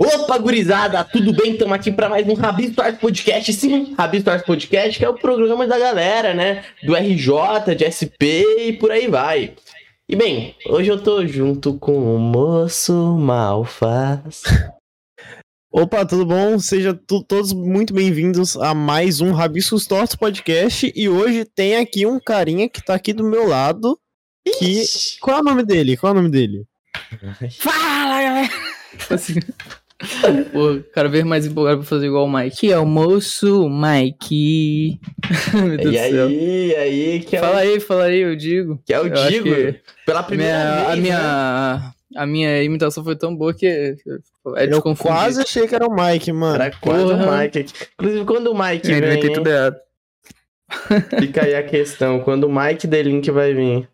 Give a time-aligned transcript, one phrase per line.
[0.00, 1.54] Opa, gurizada, tudo bem?
[1.54, 3.52] Estamos aqui para mais um Rabi Stars Podcast.
[3.52, 6.64] Sim, Rabi Stars Podcast, que é o programa da galera, né?
[6.84, 9.56] Do RJ, de SP e por aí vai.
[10.08, 14.44] E bem, hoje eu tô junto com o moço Malfaz.
[15.68, 16.60] Opa, tudo bom?
[16.60, 16.94] Sejam
[17.26, 20.92] todos muito bem-vindos a mais um Rabiscos Tortos Podcast.
[20.94, 23.98] E hoje tem aqui um carinha que tá aqui do meu lado.
[24.60, 24.84] Que...
[25.20, 25.96] Qual é o nome dele?
[25.96, 26.66] Qual é o nome dele?
[27.58, 28.48] Fala, galera!
[30.52, 32.56] Pô, quero ver mais empolgado pra fazer igual o Mike.
[32.56, 35.00] Que é o moço Mike.
[35.52, 37.58] Meu Deus e aí, aí, que é Fala o...
[37.58, 38.80] aí, fala aí, eu digo.
[38.86, 39.78] Que é o eu Digo.
[40.06, 40.88] Pela primeira minha, vez.
[40.88, 41.92] A minha, né?
[42.16, 43.94] a minha imitação foi tão boa que é
[44.70, 46.54] Eu quase achei que era o Mike, mano.
[46.54, 47.26] Era quase Porra.
[47.26, 47.66] o Mike.
[47.94, 49.32] Inclusive, quando o Mike Ele vem.
[49.32, 49.76] Tudo errado.
[51.18, 52.20] Fica aí a questão.
[52.20, 53.88] Quando o Mike Delink vai vir.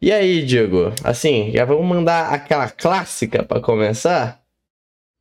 [0.00, 0.92] E aí, Diego?
[1.02, 4.37] Assim, já vamos mandar aquela clássica para começar?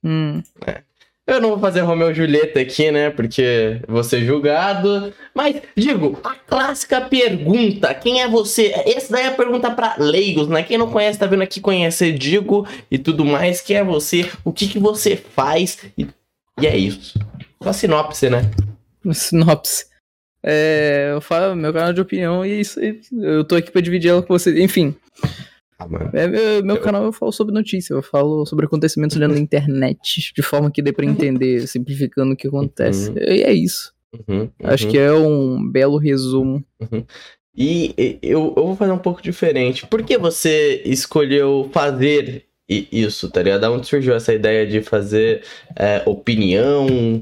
[0.03, 0.41] Hum.
[0.65, 0.81] É.
[1.27, 3.09] Eu não vou fazer Romeu e Julieta aqui, né?
[3.09, 5.13] Porque vou ser julgado.
[5.35, 8.71] Mas, digo, a clássica pergunta: quem é você?
[8.85, 10.63] Essa daí é a pergunta para leigos, né?
[10.63, 13.59] Quem não conhece, tá vendo aqui conhecer Digo e tudo mais.
[13.59, 14.31] Quem é você?
[14.45, 15.79] O que, que você faz?
[15.97, 16.07] E,
[16.61, 17.19] e é isso.
[17.59, 18.49] Uma sinopse, né?
[19.11, 19.85] Sinopse.
[20.41, 22.79] É, eu falo meu canal de opinião e é isso.
[23.11, 24.55] Eu tô aqui pra dividir ela com vocês.
[24.57, 24.95] Enfim.
[25.79, 26.81] Ah, é, meu, meu eu...
[26.81, 30.81] canal eu falo sobre notícia, eu falo sobre acontecimentos dentro da internet, de forma que
[30.81, 33.09] dê pra entender, simplificando o que acontece.
[33.09, 33.17] Uhum.
[33.17, 33.93] E é isso.
[34.13, 34.49] Uhum, uhum.
[34.63, 36.63] Acho que é um belo resumo.
[36.79, 37.05] Uhum.
[37.55, 39.85] E eu, eu vou fazer um pouco diferente.
[39.87, 43.61] Por que você escolheu fazer isso, tá ligado?
[43.61, 45.43] Da onde surgiu essa ideia de fazer
[45.75, 47.21] é, opinião,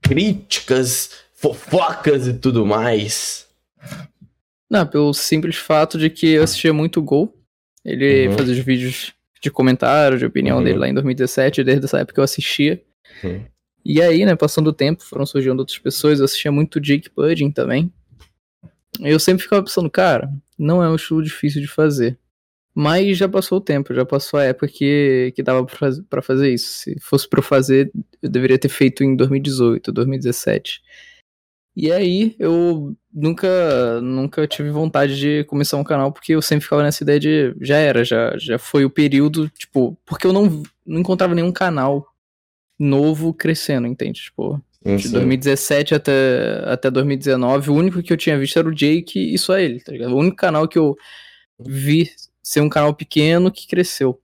[0.00, 3.46] críticas, fofocas e tudo mais?
[4.68, 7.39] Não, pelo simples fato de que eu assistia muito Gol.
[7.84, 8.36] Ele uhum.
[8.36, 10.64] fazia os vídeos de comentário, de opinião uhum.
[10.64, 12.82] dele lá em 2017, desde essa época eu assistia.
[13.24, 13.44] Uhum.
[13.84, 17.50] E aí, né, passando o tempo, foram surgindo outras pessoas, eu assistia muito Jake Pudding
[17.50, 17.90] também.
[19.00, 22.18] Eu sempre ficava pensando, cara, não é um estilo difícil de fazer.
[22.74, 25.66] Mas já passou o tempo, já passou a época que, que dava
[26.08, 26.68] para fazer isso.
[26.68, 27.90] Se fosse para fazer,
[28.22, 30.80] eu deveria ter feito em 2018, 2017.
[31.80, 36.82] E aí eu nunca nunca tive vontade de começar um canal porque eu sempre ficava
[36.82, 41.00] nessa ideia de já era, já já foi o período, tipo, porque eu não não
[41.00, 42.06] encontrava nenhum canal
[42.78, 44.20] novo crescendo, entende?
[44.20, 49.32] Tipo, de 2017 até, até 2019, o único que eu tinha visto era o Jake
[49.32, 50.12] e só ele, tá ligado?
[50.12, 50.94] O único canal que eu
[51.58, 52.10] vi
[52.42, 54.20] ser um canal pequeno que cresceu.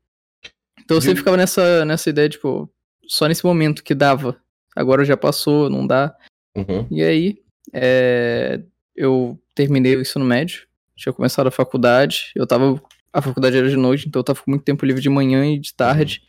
[0.84, 2.70] Então eu sempre ficava nessa, nessa ideia, tipo,
[3.06, 4.36] só nesse momento que dava.
[4.74, 6.14] Agora já passou, não dá.
[6.54, 6.86] Uhum.
[6.90, 7.38] E aí,
[7.72, 8.60] é,
[8.94, 12.80] eu terminei o ensino médio, tinha começado a faculdade, eu tava.
[13.12, 15.58] A faculdade era de noite, então eu tava com muito tempo livre de manhã e
[15.58, 16.22] de tarde,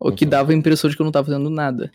[0.00, 0.10] uhum.
[0.10, 0.30] o que uhum.
[0.30, 1.90] dava a impressão de que eu não tava fazendo nada.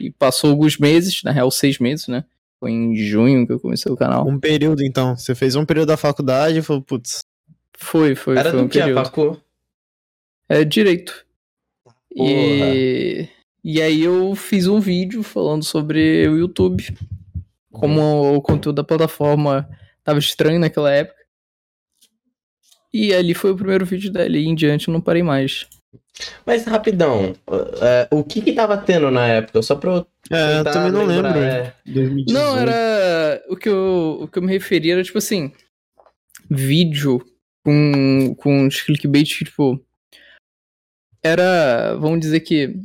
[0.00, 2.24] E passou alguns meses, na real, seis meses, né?
[2.58, 4.26] Foi em junho que eu comecei o canal.
[4.26, 5.16] Um período, então.
[5.16, 7.20] Você fez um período da faculdade e falou, putz.
[7.76, 8.38] Foi, foi.
[8.38, 8.98] Era foi do um que período.
[8.98, 9.40] a facu?
[10.48, 11.26] É direito.
[12.14, 12.30] Porra.
[12.30, 13.28] E
[13.64, 16.96] e aí eu fiz um vídeo falando sobre o YouTube,
[17.72, 19.68] como o conteúdo da plataforma
[20.04, 21.20] tava estranho naquela época.
[22.92, 25.66] E ali foi o primeiro vídeo dali, e em diante eu não parei mais.
[26.44, 27.34] Mas rapidão,
[27.80, 29.62] é, o que que tava tendo na época?
[29.62, 30.06] Só pra eu.
[30.30, 31.38] É, eu também não lembro.
[31.38, 31.74] É...
[32.28, 33.42] Não, era.
[33.48, 35.52] O que, eu, o que eu me referia era tipo assim:
[36.50, 37.24] vídeo
[37.64, 39.82] com, com os clickbait, tipo.
[41.22, 41.94] Era.
[41.96, 42.76] Vamos dizer que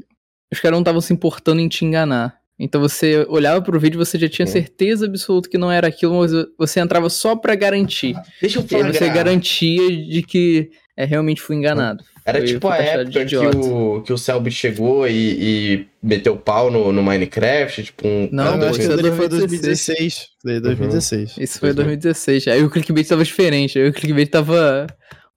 [0.52, 2.37] os caras não estavam se importando em te enganar.
[2.59, 6.19] Então você olhava pro vídeo e você já tinha certeza absoluta que não era aquilo,
[6.19, 8.16] mas você entrava só para garantir.
[8.41, 8.90] Deixa eu falar.
[8.90, 12.03] E você garantia de que é, realmente fui enganado.
[12.25, 16.69] Era foi, tipo a época que o, que o Selby chegou e, e meteu pau
[16.72, 18.28] no, no Minecraft, tipo um...
[18.31, 20.28] Não, não acho que isso foi 2016.
[20.41, 21.38] Foi 2016.
[21.38, 21.44] Uhum.
[21.44, 22.47] Isso foi 2016.
[22.47, 24.88] Aí o clickbait tava diferente, aí o clickbait tava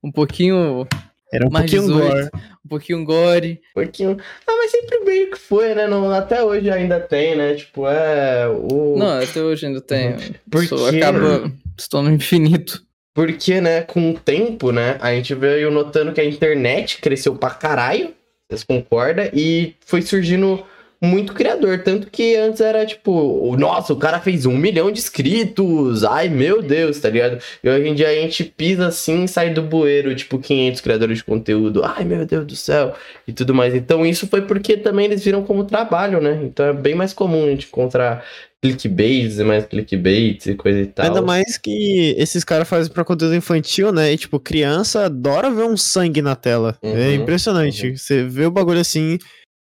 [0.03, 0.87] um pouquinho
[1.33, 2.31] era um mais pouquinho 18, gore.
[2.65, 3.61] Um pouquinho gore.
[3.77, 4.17] Um pouquinho.
[4.47, 5.87] Ah, mas sempre meio que foi, né?
[5.87, 7.55] Não, até hoje ainda tem, né?
[7.55, 8.49] Tipo, é.
[8.49, 8.97] O...
[8.99, 10.13] Não, até hoje ainda tem.
[10.13, 10.19] Uhum.
[10.51, 10.97] Porque...
[10.97, 12.83] acaba se tornando infinito.
[13.15, 17.51] Porque, né, com o tempo, né, a gente veio notando que a internet cresceu pra
[17.51, 18.15] caralho.
[18.49, 19.29] Vocês concordam?
[19.33, 20.65] E foi surgindo
[21.03, 21.83] muito criador.
[21.83, 26.05] Tanto que antes era tipo, nossa, o cara fez um milhão de inscritos.
[26.05, 27.39] Ai, meu Deus, tá ligado?
[27.65, 31.19] E hoje em dia a gente pisa assim e sai do bueiro, tipo, 500 criadores
[31.19, 31.83] de conteúdo.
[31.85, 32.95] Ai, meu Deus do céu.
[33.27, 33.75] E tudo mais.
[33.75, 36.41] Então isso foi porque também eles viram como trabalho, né?
[36.43, 38.25] Então é bem mais comum a gente encontrar
[38.63, 41.07] clickbaits e mais clickbaits e coisa e tal.
[41.07, 44.13] Ainda mais que esses caras fazem pra conteúdo infantil, né?
[44.13, 46.77] E, tipo, criança adora ver um sangue na tela.
[46.83, 47.89] É uhum, é impressionante.
[47.89, 47.97] Uhum.
[47.97, 49.19] Você vê o bagulho assim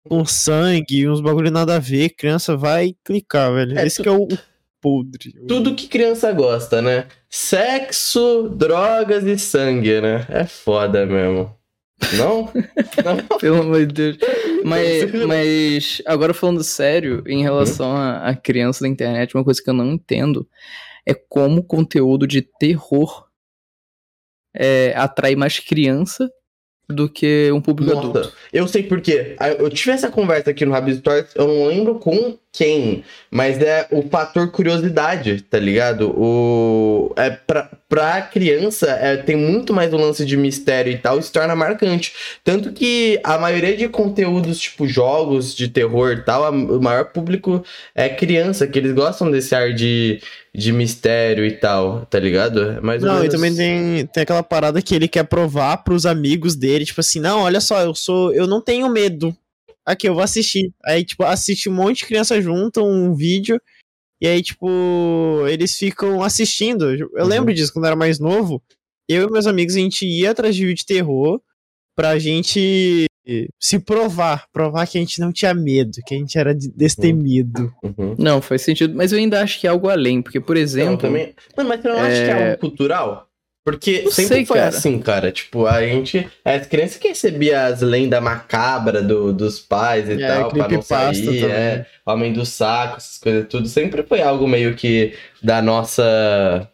[0.09, 3.77] com sangue, uns bagulho nada a ver, criança vai clicar, velho.
[3.77, 4.27] É, Esse tu- que é o,
[4.81, 5.33] podre.
[5.47, 7.07] Tudo que criança gosta, né?
[7.29, 10.25] Sexo, drogas e sangue, né?
[10.29, 11.55] É foda mesmo.
[12.17, 12.51] Não?
[13.03, 13.37] Não?
[13.39, 14.17] Pelo amor de Deus.
[14.63, 19.69] Mas, mas agora falando sério, em relação a, a criança da internet, uma coisa que
[19.69, 20.47] eu não entendo
[21.05, 23.27] é como conteúdo de terror
[24.55, 26.29] é, atrai mais criança
[26.89, 28.33] do que um público Nossa, adulto.
[28.51, 29.35] eu sei por quê.
[29.39, 33.59] Ah, Eu tive essa conversa aqui no Rabbit Stories, eu não lembro com quem, mas
[33.61, 36.09] é o fator curiosidade, tá ligado?
[36.19, 41.19] O é pra, pra criança é, tem muito mais o lance de mistério e tal,
[41.19, 42.11] e se torna marcante.
[42.43, 47.05] Tanto que a maioria de conteúdos, tipo jogos de terror e tal, a- o maior
[47.05, 47.63] público
[47.93, 50.19] é criança, que eles gostam desse ar de,
[50.53, 52.61] de mistério e tal, tá ligado?
[52.71, 56.05] É Mais Não, e menos- também tem, tem aquela parada que ele quer provar pros
[56.05, 58.33] amigos dele, tipo assim, não, olha só, eu sou.
[58.33, 59.35] Eu não tenho medo.
[59.89, 60.71] Aqui, eu vou assistir.
[60.85, 63.59] Aí, tipo, assiste um monte de criança junto, um vídeo.
[64.21, 64.67] E aí, tipo,
[65.47, 66.93] eles ficam assistindo.
[66.93, 67.25] Eu Uhum.
[67.27, 68.61] lembro disso quando eu era mais novo.
[69.07, 71.41] Eu e meus amigos, a gente ia atrás de vídeo de terror
[71.95, 73.05] pra gente
[73.61, 74.45] se provar.
[74.51, 77.73] Provar que a gente não tinha medo, que a gente era de- destemido.
[77.83, 78.15] Uhum.
[78.17, 78.95] Não, faz sentido.
[78.95, 80.97] Mas eu ainda acho que é algo além, porque, por Não, exemplo.
[80.97, 81.33] também...
[81.55, 83.28] Mano, mas você não acha que é algo cultural?
[83.63, 84.69] Porque Não sempre sei, foi cara.
[84.69, 85.31] assim, cara.
[85.31, 86.27] Tipo, a gente.
[86.43, 90.81] As crianças que recebiam as lendas macabras do, dos pais e É, tal, pra não
[90.81, 93.67] sair, é, Homem do Saco, essas coisas tudo.
[93.67, 95.13] Sempre foi algo meio que
[95.43, 96.67] da nossa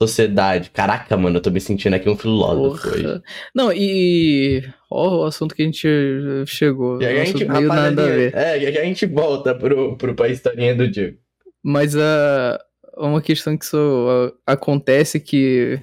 [0.00, 0.70] sociedade.
[0.70, 3.22] Caraca, mano, eu tô me sentindo aqui um filósofo hoje.
[3.54, 4.62] Não, e.
[4.90, 5.88] Ó, o assunto que a gente
[6.46, 7.00] chegou.
[7.00, 8.34] E aí a gente, meio nada a ver.
[8.34, 11.18] é, e aí a gente volta pro, pro, pra historinha do Diego.
[11.62, 12.58] Mas a
[12.96, 15.80] uma questão que isso ah, acontece que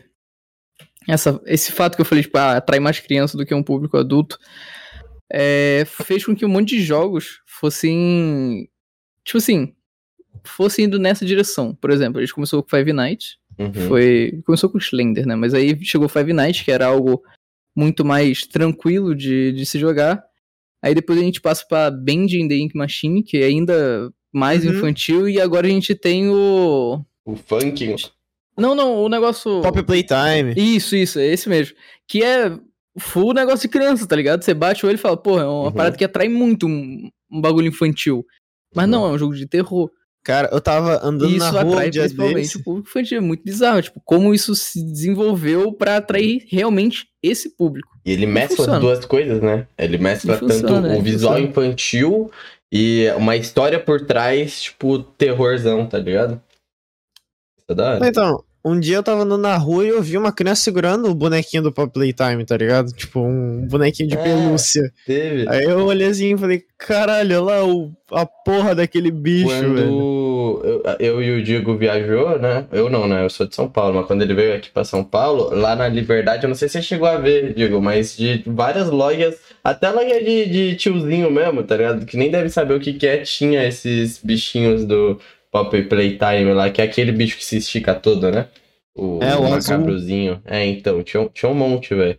[1.08, 3.98] essa, esse fato que eu falei, tipo, ah, atrai mais criança do que um público
[3.98, 4.38] adulto,
[5.32, 8.70] é, fez com que um monte de jogos fossem,
[9.24, 9.74] tipo assim,
[10.44, 11.74] fossem indo nessa direção.
[11.76, 13.74] Por exemplo, a gente começou com Five Nights, Uhum.
[13.88, 15.36] foi começou com Slender, né?
[15.36, 17.22] Mas aí chegou Five Nights, que era algo
[17.76, 20.24] muito mais tranquilo de, de se jogar.
[20.82, 24.66] Aí depois a gente passa pra Bend in the Ink Machine, que é ainda mais
[24.66, 24.72] Uhum.
[24.72, 27.96] infantil, e agora a gente tem o O funk.
[28.62, 29.62] Não, não, o negócio.
[29.62, 30.54] Pop Playtime.
[30.56, 31.76] Isso, isso, é esse mesmo.
[32.08, 32.58] Que é
[33.00, 34.44] full negócio de criança, tá ligado?
[34.44, 35.72] Você bate o olho e fala, porra, é uma Uhum.
[35.72, 38.26] parada que atrai muito um, um bagulho infantil.
[38.76, 39.90] Mas não, é um jogo de terror.
[40.24, 43.18] Cara, eu tava andando isso na rua um atrai dia principalmente o público infantil.
[43.18, 43.82] É muito bizarro.
[43.82, 47.90] Tipo, como isso se desenvolveu pra atrair realmente esse público.
[48.06, 48.80] E ele mescla funciona.
[48.80, 49.68] duas coisas, né?
[49.78, 51.50] Ele mescla funciona, tanto o é, visual funciona.
[51.50, 52.32] infantil
[52.72, 56.40] e uma história por trás, tipo, terrorzão, tá ligado?
[57.58, 58.08] Isso é da hora.
[58.08, 61.16] Então, um dia eu tava andando na rua e eu vi uma criança segurando o
[61.16, 62.92] bonequinho do Pop Playtime, tá ligado?
[62.94, 64.22] Tipo, um bonequinho de É.
[64.24, 64.92] pelúcia.
[65.06, 65.46] Teve.
[65.50, 69.74] Aí eu olhei assim e falei, caralho, olha lá o, a porra daquele bicho, velho.
[69.74, 70.12] Quando
[70.64, 72.66] eu, eu e o Diego viajou, né?
[72.72, 73.24] Eu não, né?
[73.24, 75.88] Eu sou de São Paulo, mas quando ele veio aqui pra São Paulo, lá na
[75.88, 79.90] Liberdade, eu não sei se você chegou a ver, Diego, mas de várias lojas, até
[79.90, 82.06] loja de, de tiozinho mesmo, tá ligado?
[82.06, 85.20] Que nem deve saber o que, que é, tinha esses bichinhos do
[85.52, 88.48] Pop Playtime lá, que é aquele bicho que se estica todo, né?
[88.96, 90.42] O, É, o macabrozinho.
[90.46, 92.18] É, então, tinha, um- tinha um monte, velho.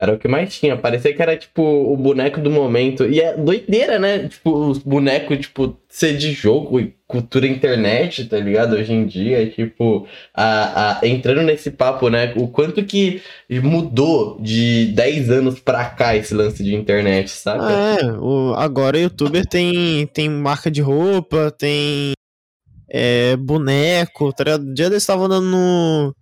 [0.00, 0.76] Era o que mais tinha.
[0.76, 3.04] Parecia que era, tipo, o boneco do momento.
[3.08, 4.26] E é doideira, né?
[4.28, 8.74] Tipo, os bonecos, tipo, ser de jogo e cultura internet, tá ligado?
[8.74, 12.32] Hoje em dia, tipo, a, a- entrando nesse papo, né?
[12.36, 13.22] O quanto que
[13.62, 17.30] mudou de 10 anos pra cá esse lance de internet?
[17.46, 22.12] Ah, é, o, agora o youtuber tem, tem marca de roupa, tem
[22.92, 24.64] é, boneco, tá ligado?
[24.68, 26.14] Um dia desse tava andando no,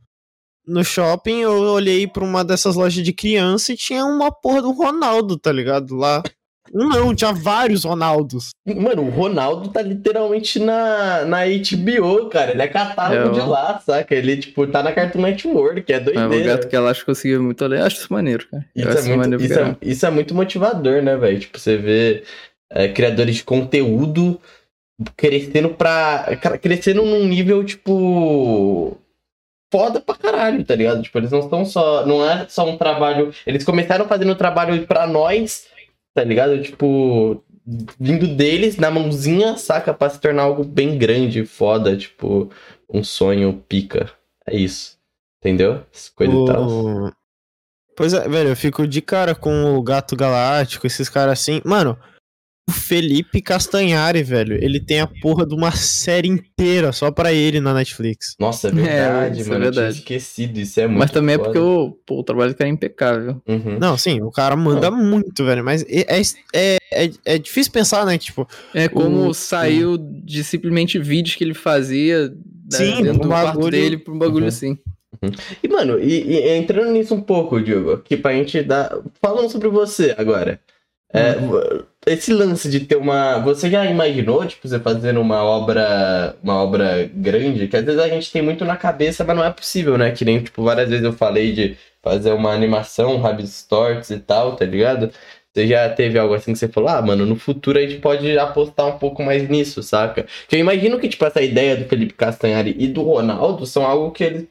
[0.67, 4.71] no shopping, eu olhei pra uma dessas lojas de criança e tinha uma porra do
[4.73, 5.97] Ronaldo, tá ligado?
[5.97, 6.23] Lá.
[6.73, 8.50] Um não, tinha vários Ronaldos.
[8.65, 12.53] Mano, o Ronaldo tá literalmente na, na HBO, cara.
[12.53, 14.15] Ele é catálogo É, de lá, saca?
[14.15, 16.45] Ele, tipo, tá na Cartoon Network, é Ah, o doideira.
[16.57, 17.83] gato que ela acha que conseguiu muito ler.
[17.83, 18.65] Acho isso maneiro, cara.
[18.77, 21.41] Eu Isso acho é, muito, maneiro isso, é, isso é muito motivador, né, velho?
[21.41, 22.23] Tipo, você vê
[22.71, 24.41] é, criadores de conteúdo
[25.16, 26.26] crescendo pra.
[26.61, 28.97] crescendo num nível, tipo.
[29.73, 31.00] Foda pra caralho, tá ligado?
[31.02, 32.04] Tipo, eles não estão só.
[32.04, 33.33] Não é só um trabalho.
[33.47, 35.66] Eles começaram fazendo trabalho pra nós,
[36.14, 36.61] tá ligado?
[36.62, 37.42] Tipo.
[38.00, 39.95] Vindo deles na mãozinha, saca?
[39.95, 42.50] Pra se tornar algo bem grande, foda, tipo,
[42.92, 44.11] um sonho pica.
[44.47, 44.99] É isso.
[45.40, 45.83] Entendeu?
[45.95, 46.66] Essa Coisa e tal.
[46.66, 47.12] O-
[47.97, 51.61] Pois é, velho, eu fico de cara com o Gato Galáctico, esses caras assim.
[51.64, 51.99] Mano,
[52.71, 54.57] Felipe Castanhari, velho.
[54.62, 58.35] Ele tem a porra de uma série inteira só pra ele na Netflix.
[58.39, 59.65] Nossa, é verdade, É, isso mano.
[59.65, 59.99] é Eu tinha verdade.
[59.99, 61.50] esquecido, isso é muito Mas também é foda.
[61.53, 63.43] porque o, pô, o trabalho do cara é impecável.
[63.47, 63.79] Uhum.
[63.79, 65.65] Não, sim, o cara manda muito, velho.
[65.65, 66.21] Mas é,
[66.55, 68.17] é, é, é difícil pensar, né?
[68.19, 72.35] Tipo, É como O- saiu de simplesmente vídeos que ele fazia né,
[72.79, 74.49] Sim, dentro um do quarto bagulho- dele pra um bagulho Uhum.
[74.49, 74.79] assim.
[75.62, 78.97] E, mano, e, e entrando nisso um pouco, Diogo, que pra gente dar.
[79.21, 80.61] Falando sobre você agora.
[81.12, 81.35] É,
[82.07, 83.38] esse lance de ter uma.
[83.40, 86.37] Você já imaginou, tipo, você fazendo uma obra.
[86.43, 87.69] Uma obra grande?
[87.69, 90.12] Que às vezes a gente tem muito na cabeça, mas não é possível, né?
[90.12, 94.57] Que nem, tipo, várias vezes eu falei de fazer uma animação, Rabbids Torts e tal,
[94.57, 95.11] tá ligado?
[95.52, 98.38] Você já teve algo assim que você falou, ah, mano, no futuro a gente pode
[98.38, 100.25] apostar um pouco mais nisso, saca?
[100.49, 104.12] Que eu imagino que, tipo, essa ideia do Felipe Castanhari e do Ronaldo são algo
[104.12, 104.49] que eles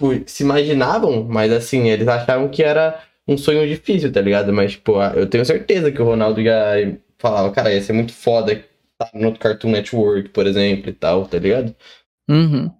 [0.00, 3.00] tipo, se imaginavam, mas assim, eles achavam que era
[3.30, 4.52] um sonho difícil, tá ligado?
[4.52, 6.74] Mas, tipo, ah, eu tenho certeza que o Ronaldo já
[7.18, 11.38] falava, cara, ia ser muito foda estar no Cartoon Network, por exemplo, e tal, tá
[11.38, 11.74] ligado?
[12.28, 12.70] Uhum.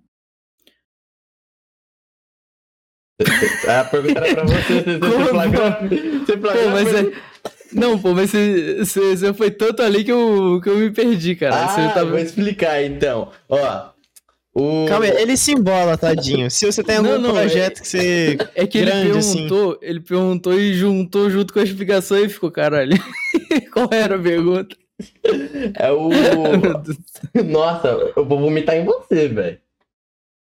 [3.68, 6.24] A pergunta era pra você, você, flagrou.
[6.24, 7.12] Você flagrou mas é.
[7.72, 11.36] Não, pô, mas você, você, você foi tanto ali que eu, que eu me perdi,
[11.36, 11.64] cara.
[11.64, 12.10] Ah, você tava...
[12.10, 13.30] vou explicar então.
[13.48, 13.90] Ó.
[14.52, 14.86] O...
[14.88, 16.50] calma aí, ele se embola, tadinho.
[16.50, 18.36] Se você tem algum Não, não, projeto que você.
[18.54, 19.34] É que ele grande, assim.
[19.48, 22.96] perguntou, ele perguntou e juntou junto com a explicação e ficou, caralho.
[23.72, 24.76] Qual era a pergunta?
[25.78, 26.10] É o.
[27.44, 29.58] Nossa, eu vou vomitar em você, velho.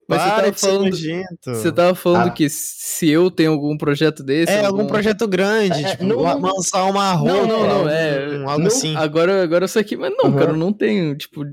[0.08, 1.26] Mas você Para tava de ser falando- nojento.
[1.44, 2.30] Você tava falando Ah.
[2.30, 4.50] que se eu tenho algum projeto desse.
[4.50, 7.32] É, algum projeto grande, É, tipo, não- la- lançar uma roupa.
[7.34, 8.96] Não, não, não, é- um- algo não- assim.
[8.96, 10.36] Agora, agora isso aqui, mas não, Uhum.
[10.36, 11.44] cara, eu não tenho, tipo,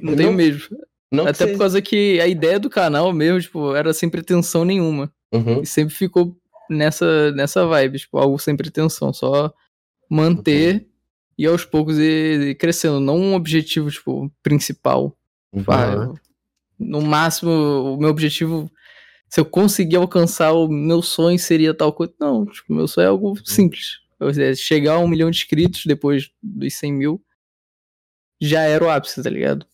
[0.00, 0.76] não tenho Não- mesmo.
[1.12, 5.12] Não Até por causa que a ideia do canal mesmo, tipo, era sem pretensão nenhuma.
[5.32, 5.62] Uhum.
[5.62, 6.36] E sempre ficou
[6.68, 9.52] nessa, nessa vibe, tipo, algo sem pretensão, só
[10.08, 10.86] manter
[11.36, 15.16] e aos poucos ir, crescendo, não um objetivo, tipo, principal.
[15.56, 16.14] Tipo, ah, Uhum.
[16.78, 18.70] no máximo, o meu objetivo,
[19.28, 22.12] se eu conseguir alcançar o meu sonho, seria tal coisa.
[22.20, 23.98] Não, tipo, meu sonho é algo simples.
[24.20, 27.24] Ou seja, chegar a um milhão de inscritos depois dos 100 mil,
[28.40, 29.66] já era o ápice, tá ligado?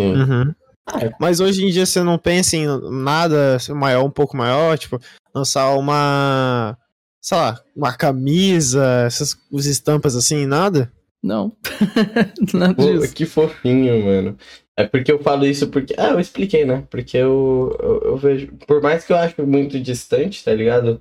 [0.00, 0.14] Sim.
[0.14, 0.54] Uhum.
[0.86, 4.98] Ah, Mas hoje em dia você não pensa em nada maior, um pouco maior, tipo,
[5.34, 6.76] lançar uma.
[7.20, 10.92] Sei lá, uma camisa, essas os estampas assim, nada?
[11.22, 11.52] Não.
[12.52, 13.14] Nada Pô, disso.
[13.14, 14.36] que fofinho, mano.
[14.76, 15.94] É porque eu falo isso porque.
[15.96, 16.84] Ah, eu expliquei, né?
[16.90, 18.48] Porque eu, eu, eu vejo.
[18.66, 21.00] Por mais que eu acho muito distante, tá ligado?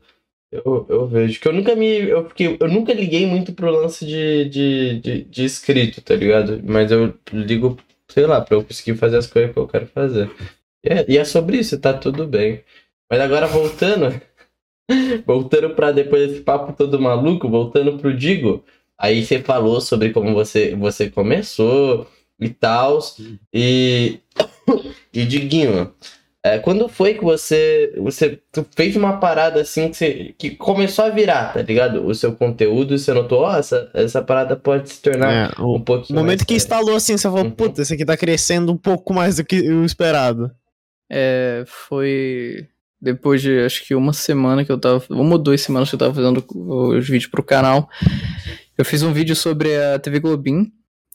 [0.51, 1.87] Eu, eu vejo que eu nunca me.
[2.09, 6.61] Eu, porque eu nunca liguei muito pro lance de, de, de, de escrito, tá ligado?
[6.63, 7.77] Mas eu ligo,
[8.11, 10.29] sei lá, pra eu conseguir fazer as coisas que eu quero fazer.
[10.83, 12.63] E é, e é sobre isso, tá tudo bem.
[13.09, 14.21] Mas agora voltando.
[15.25, 18.63] voltando pra depois desse papo todo maluco, voltando pro Digo.
[18.97, 22.07] Aí você falou sobre como você, você começou
[22.39, 22.99] e tal.
[23.53, 24.19] E.
[25.13, 25.93] E Diguinho,
[26.43, 27.93] é, quando foi que você.
[27.97, 32.05] Você tu fez uma parada assim que, você, que começou a virar, tá ligado?
[32.05, 35.77] O seu conteúdo e você notou, ó, essa, essa parada pode se tornar É, o
[35.77, 36.17] um pouquinho.
[36.19, 37.51] momento mais que instalou assim, você falou, Uhum.
[37.51, 40.51] puta, esse aqui tá crescendo um pouco mais do que o esperado.
[41.11, 42.67] É, foi
[43.01, 45.03] depois de acho que uma semana que eu tava.
[45.09, 47.89] Uma ou duas semanas que eu tava fazendo os vídeos pro canal.
[48.77, 50.71] Eu fiz um vídeo sobre a TV Globin,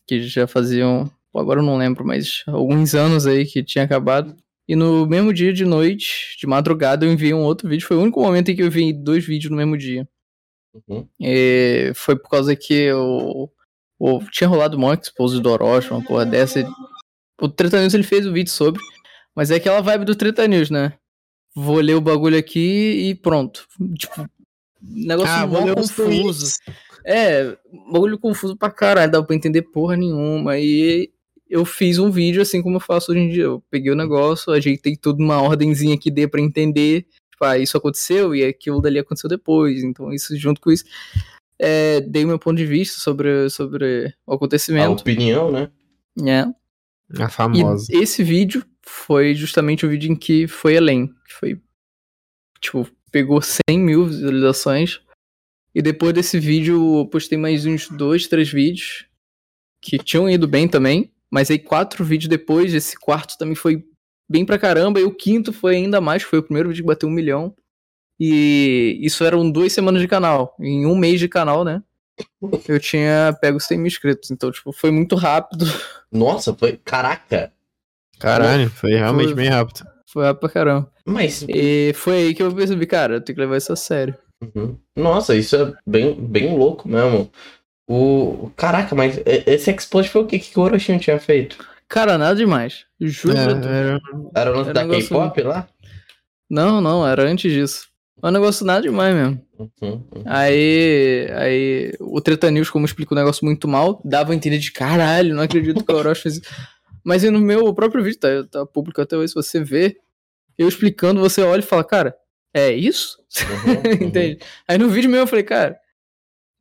[0.06, 1.10] que já faziam.
[1.34, 4.34] Agora eu não lembro, mas alguns anos aí que tinha acabado.
[4.68, 7.86] E no mesmo dia de noite, de madrugada, eu enviei um outro vídeo.
[7.86, 10.08] Foi o único momento em que eu enviei dois vídeos no mesmo dia.
[10.88, 11.06] Uhum.
[11.20, 13.50] E foi por causa que eu,
[14.00, 16.60] eu tinha rolado um expose do Orochi, uma porra dessa.
[16.60, 16.66] e
[17.40, 18.82] O Treta News ele fez o vídeo sobre,
[19.34, 20.94] mas é aquela vibe do Treta News, né?
[21.54, 23.66] Vou ler o bagulho aqui e pronto.
[23.96, 24.28] Tipo,
[24.82, 25.94] negócio Ah, mó confuso.
[25.94, 26.58] tweets.
[27.06, 27.56] É,
[27.92, 30.58] bagulho confuso pra caralho, dava pra entender porra nenhuma.
[30.58, 31.10] E
[31.48, 33.44] eu fiz um vídeo assim como eu faço hoje em dia.
[33.44, 37.06] Eu peguei o negócio, ajeitei tudo numa ordemzinha que dê pra entender.
[37.30, 39.82] Tipo, ah, isso aconteceu e aquilo dali aconteceu depois.
[39.82, 40.84] Então, isso junto com isso.
[41.58, 45.00] é, dei o meu ponto de vista sobre, sobre o A acontecimento.
[45.00, 45.70] opinião, né?
[46.16, 46.52] né?
[47.18, 47.86] A famosa.
[47.94, 51.08] E esse vídeo foi justamente o vídeo em que foi além.
[51.08, 51.60] Que foi.
[52.60, 55.00] Tipo, pegou 100 mil visualizações.
[55.74, 59.06] E depois desse vídeo, eu postei mais uns dois, três vídeos.
[59.80, 61.12] Que tinham ido bem também.
[61.30, 63.84] Mas aí, quatro vídeos depois, esse quarto também foi
[64.28, 65.00] bem pra caramba.
[65.00, 66.22] E o quinto foi ainda mais.
[66.22, 67.54] Foi o primeiro vídeo que bateu um milhão.
[68.18, 70.54] E isso eram duas semanas de canal.
[70.60, 71.82] Em um mês de canal, né?
[72.66, 74.30] Eu tinha pego 100 mil inscritos.
[74.30, 75.66] Então, tipo, foi muito rápido.
[76.10, 76.78] Nossa, foi.
[76.82, 77.52] Caraca!
[78.18, 79.86] Caralho, foi realmente Foi- bem rápido.
[80.10, 80.90] Foi rápido pra caramba.
[81.04, 81.44] Mas.
[81.48, 84.14] E foi aí que eu percebi, cara, eu tenho que levar isso a sério.
[84.42, 84.78] Uhum.
[84.96, 87.30] Nossa, isso é bem, bem louco mesmo.
[87.88, 88.50] O.
[88.56, 91.56] Caraca, mas esse Explode foi o que, que o Orochinho tinha feito?
[91.88, 92.84] Cara, nada demais.
[93.00, 93.36] Juro.
[93.36, 94.00] É, era...
[94.34, 95.68] era o lance da K-pop lá?
[96.50, 97.86] Não, não, era antes disso.
[98.22, 99.46] É um negócio nada demais mesmo.
[99.58, 100.22] Uhum, uhum.
[100.24, 104.72] Aí, aí o Treta News, como explica o negócio muito mal, dava a entender de
[104.72, 106.50] caralho, não acredito que o Orochi fez isso.
[107.04, 109.98] Mas no meu próprio vídeo, tá, tá público até hoje, se você vê,
[110.58, 112.16] eu explicando, você olha e fala, cara,
[112.54, 113.18] é isso?
[113.38, 114.08] Uhum, uhum.
[114.08, 114.40] Entende?
[114.66, 115.78] Aí no vídeo mesmo eu falei, cara,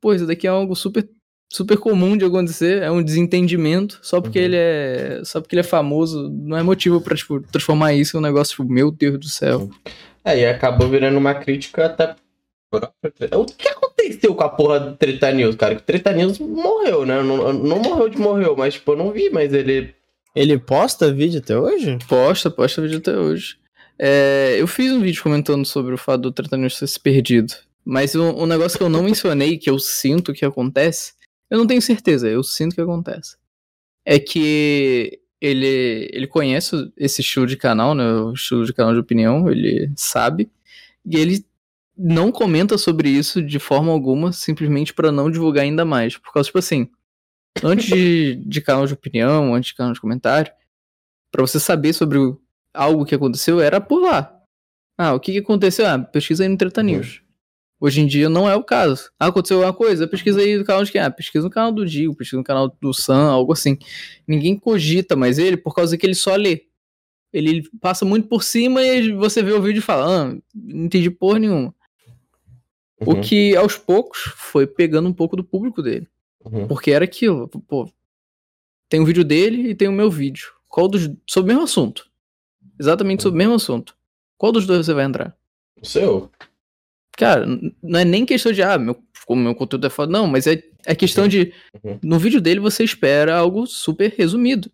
[0.00, 1.08] pô, isso daqui é algo super
[1.48, 4.44] super comum de acontecer, é um desentendimento, só porque uhum.
[4.44, 8.20] ele é, só porque ele é famoso, não é motivo para tipo, transformar isso em
[8.20, 9.70] um negócio tipo, meu Deus do céu.
[10.24, 12.16] É, e acabou virando uma crítica até
[13.32, 15.76] o que aconteceu com a porra do Treta News, cara?
[15.76, 17.22] Que Treta News morreu, né?
[17.22, 19.94] Não, não morreu de morreu, mas tipo, eu não vi, mas ele.
[20.34, 21.98] Ele posta vídeo até hoje?
[22.08, 23.56] Posta, posta vídeo até hoje.
[23.98, 27.54] É, eu fiz um vídeo comentando sobre o fato do Treta News ter se perdido.
[27.84, 31.14] Mas um, um negócio que eu não mencionei, que eu sinto que acontece,
[31.50, 33.36] eu não tenho certeza, eu sinto que acontece.
[34.04, 38.04] É que ele, ele conhece esse estilo de canal, né?
[38.04, 40.50] O estilo de canal de opinião, ele sabe.
[41.04, 41.44] E ele
[41.96, 46.16] não comenta sobre isso de forma alguma, simplesmente para não divulgar ainda mais.
[46.16, 46.90] Por causa, tipo assim,
[47.62, 50.52] antes de, de canal de opinião, antes de canal de comentário,
[51.30, 52.18] para você saber sobre
[52.72, 54.32] algo que aconteceu, era por lá.
[54.98, 55.86] Ah, o que, que aconteceu?
[55.86, 57.22] Ah, pesquisa aí no Treta News.
[57.78, 59.10] Hoje em dia não é o caso.
[59.18, 60.08] Ah, aconteceu alguma coisa?
[60.08, 61.00] Pesquisa aí do canal de quem?
[61.00, 63.78] Ah, pesquisa no canal do Digo, pesquisa no canal do Sam, algo assim.
[64.26, 66.66] Ninguém cogita mais ele por causa que ele só lê.
[67.32, 71.10] Ele passa muito por cima e você vê o vídeo e fala, ah, não entendi
[71.10, 71.74] porra nenhuma.
[73.00, 73.12] Uhum.
[73.12, 76.08] O que aos poucos foi pegando um pouco do público dele.
[76.44, 76.66] Uhum.
[76.66, 77.90] Porque era aquilo, pô.
[78.88, 80.48] Tem o um vídeo dele e tem o meu vídeo.
[80.66, 81.10] Qual dos.
[81.28, 82.08] Sobre o mesmo assunto.
[82.78, 83.96] Exatamente sobre o mesmo assunto.
[84.38, 85.36] Qual dos dois você vai entrar?
[85.80, 86.30] O seu.
[87.16, 87.46] Cara,
[87.82, 90.62] não é nem questão de, ah, meu, como meu conteúdo é foda, não, mas é,
[90.84, 91.52] é questão de.
[91.82, 91.98] Uhum.
[92.02, 94.70] No vídeo dele você espera algo super resumido.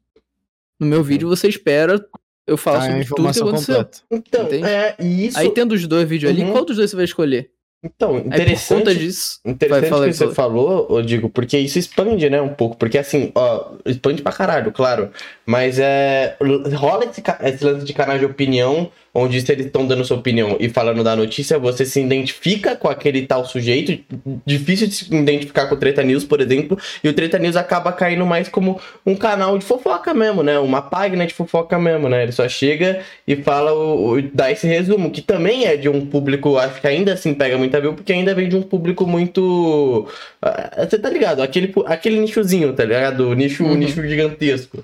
[0.78, 2.04] No meu vídeo você espera
[2.46, 3.88] eu falo ah, sobre tudo que aconteceu.
[4.10, 4.66] Então, Entende?
[4.66, 5.38] é isso.
[5.38, 6.42] Aí tendo os dois vídeos uhum.
[6.42, 7.50] ali, qual dos dois você vai escolher?
[7.84, 8.50] Então, interessante.
[8.50, 9.40] Aí, por conta disso.
[9.44, 12.76] Interessante vai, que você falou, eu digo, porque isso expande, né, um pouco.
[12.76, 15.10] Porque assim, ó, expande pra caralho, claro.
[15.44, 16.36] Mas é.
[16.74, 20.56] Rola esse, esse lance de canal de opinião onde se eles estão dando sua opinião
[20.58, 24.02] e falando da notícia, você se identifica com aquele tal sujeito,
[24.46, 27.92] difícil de se identificar com o Treta News, por exemplo, e o Treta News acaba
[27.92, 30.58] caindo mais como um canal de fofoca mesmo, né?
[30.58, 32.22] Uma página de fofoca mesmo, né?
[32.22, 36.06] Ele só chega e fala, o, o dá esse resumo, que também é de um
[36.06, 40.08] público, acho que ainda assim pega muita view, porque ainda vem de um público muito...
[40.40, 41.42] Ah, você tá ligado?
[41.42, 43.28] Aquele, aquele nichozinho, tá ligado?
[43.28, 43.74] O nicho, uhum.
[43.74, 44.82] nicho gigantesco.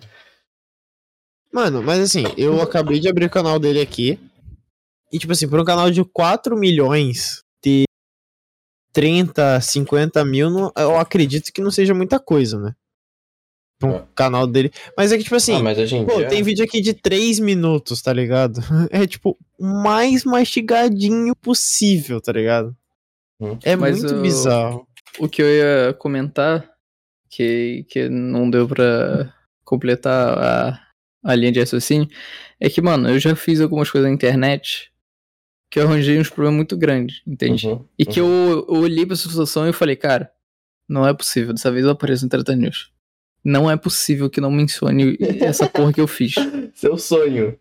[1.52, 4.18] Mano, mas assim, eu acabei de abrir o canal dele aqui.
[5.12, 7.84] E, tipo assim, por um canal de 4 milhões de
[8.92, 12.74] 30, 50 mil, eu acredito que não seja muita coisa, né?
[13.78, 14.04] Pra um é.
[14.14, 14.70] canal dele.
[14.96, 18.02] Mas é que, tipo assim, ah, mas gente, pô, tem vídeo aqui de 3 minutos,
[18.02, 18.60] tá ligado?
[18.90, 22.76] É, tipo, mais mastigadinho possível, tá ligado?
[23.40, 23.56] Hum.
[23.62, 24.20] É mas muito o...
[24.20, 24.86] bizarro.
[25.18, 26.68] O que eu ia comentar,
[27.30, 29.32] que, que não deu pra
[29.64, 30.87] completar a,
[31.28, 32.08] a linha de raciocínio,
[32.58, 34.90] é que, mano, eu já fiz algumas coisas na internet
[35.70, 37.66] que eu arranjei uns problemas muito grandes, entende?
[37.66, 38.48] Uhum, e que uhum.
[38.48, 40.32] eu, eu olhei pra essa situação e falei, cara,
[40.88, 42.90] não é possível, dessa vez eu apareço no Treta News.
[43.44, 46.34] Não é possível que não mencione essa porra que eu fiz.
[46.74, 47.58] Seu sonho.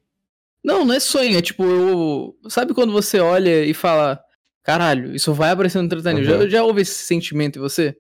[0.64, 2.38] Não, não é sonho, é tipo, eu.
[2.50, 4.20] Sabe quando você olha e fala,
[4.64, 6.28] caralho, isso vai aparecer no Treta News?
[6.28, 6.42] Uhum.
[6.44, 7.98] Já, já houve esse sentimento em você?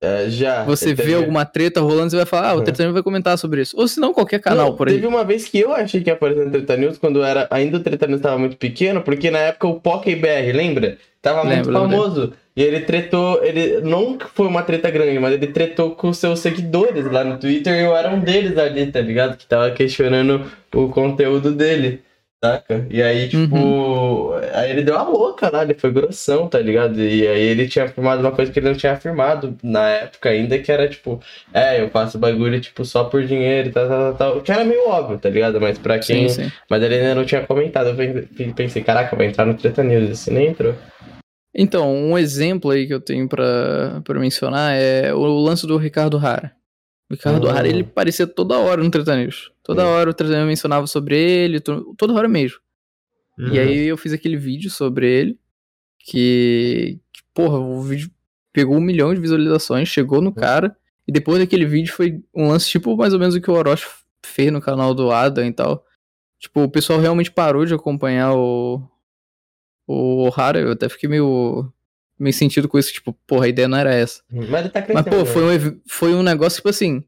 [0.00, 0.62] É, já.
[0.64, 3.62] Você vê alguma treta rolando, você vai falar, ah, o Treta News vai comentar sobre
[3.62, 3.74] isso.
[3.78, 4.94] Ou se não, qualquer canal não, por aí.
[4.94, 7.78] Teve uma vez que eu achei que ia aparecer no Treta News, quando era, ainda
[7.78, 10.98] o Treta News estava muito pequeno, porque na época o BR, lembra?
[11.22, 12.20] Tava lembro, muito famoso.
[12.20, 12.36] Lembro.
[12.56, 17.04] E ele tretou, ele não foi uma treta grande, mas ele tretou com seus seguidores
[17.04, 19.36] lá no Twitter e eu era um deles ali, tá ligado?
[19.36, 22.00] Que tava questionando o conteúdo dele.
[22.46, 22.86] Saca?
[22.88, 23.56] E aí, tipo.
[23.56, 24.34] Uhum.
[24.52, 27.00] Aí ele deu a louca lá, ele foi grossão, tá ligado?
[27.00, 30.58] E aí ele tinha afirmado uma coisa que ele não tinha afirmado na época ainda,
[30.58, 31.20] que era tipo,
[31.52, 34.40] é, eu faço bagulho, tipo, só por dinheiro e tal, tal, tal.
[34.40, 35.60] Que era meio óbvio, tá ligado?
[35.60, 36.28] Mas pra quem.
[36.28, 36.52] Sim, sim.
[36.70, 37.88] Mas ele ainda não tinha comentado.
[37.88, 40.10] Eu pensei, caraca, vai entrar no Treta News.
[40.10, 40.74] Esse nem entrou.
[41.58, 46.18] Então, um exemplo aí que eu tenho pra, pra mencionar é o lance do Ricardo
[46.18, 46.55] Rara.
[47.08, 49.52] O Ricardo Hara, ele aparecia toda hora no Treta News.
[49.62, 49.90] Toda uhum.
[49.90, 52.58] hora o Treta News mencionava sobre ele, toda hora mesmo.
[53.38, 53.52] Uhum.
[53.52, 55.38] E aí eu fiz aquele vídeo sobre ele,
[56.00, 58.10] que, que, porra, o vídeo
[58.52, 60.34] pegou um milhão de visualizações, chegou no uhum.
[60.34, 63.54] cara, e depois daquele vídeo foi um lance tipo mais ou menos o que o
[63.54, 63.86] Orochi
[64.24, 65.84] fez no canal do Adam e tal.
[66.38, 68.82] Tipo, o pessoal realmente parou de acompanhar o,
[69.86, 71.72] o O'Hara, eu até fiquei meio
[72.18, 74.22] meio sentido com isso, tipo, porra, a ideia não era essa.
[74.30, 75.04] Mas ele tá crescendo.
[75.10, 77.04] Mas, pô, foi um, foi um negócio, tipo assim,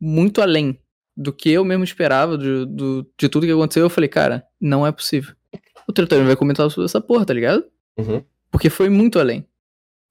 [0.00, 0.78] muito além
[1.16, 3.84] do que eu mesmo esperava, do, do, de tudo que aconteceu.
[3.84, 5.34] Eu falei, cara, não é possível.
[5.88, 7.64] O Tretano vai comentar sobre essa porra, tá ligado?
[7.96, 8.22] Uhum.
[8.50, 9.46] Porque foi muito além.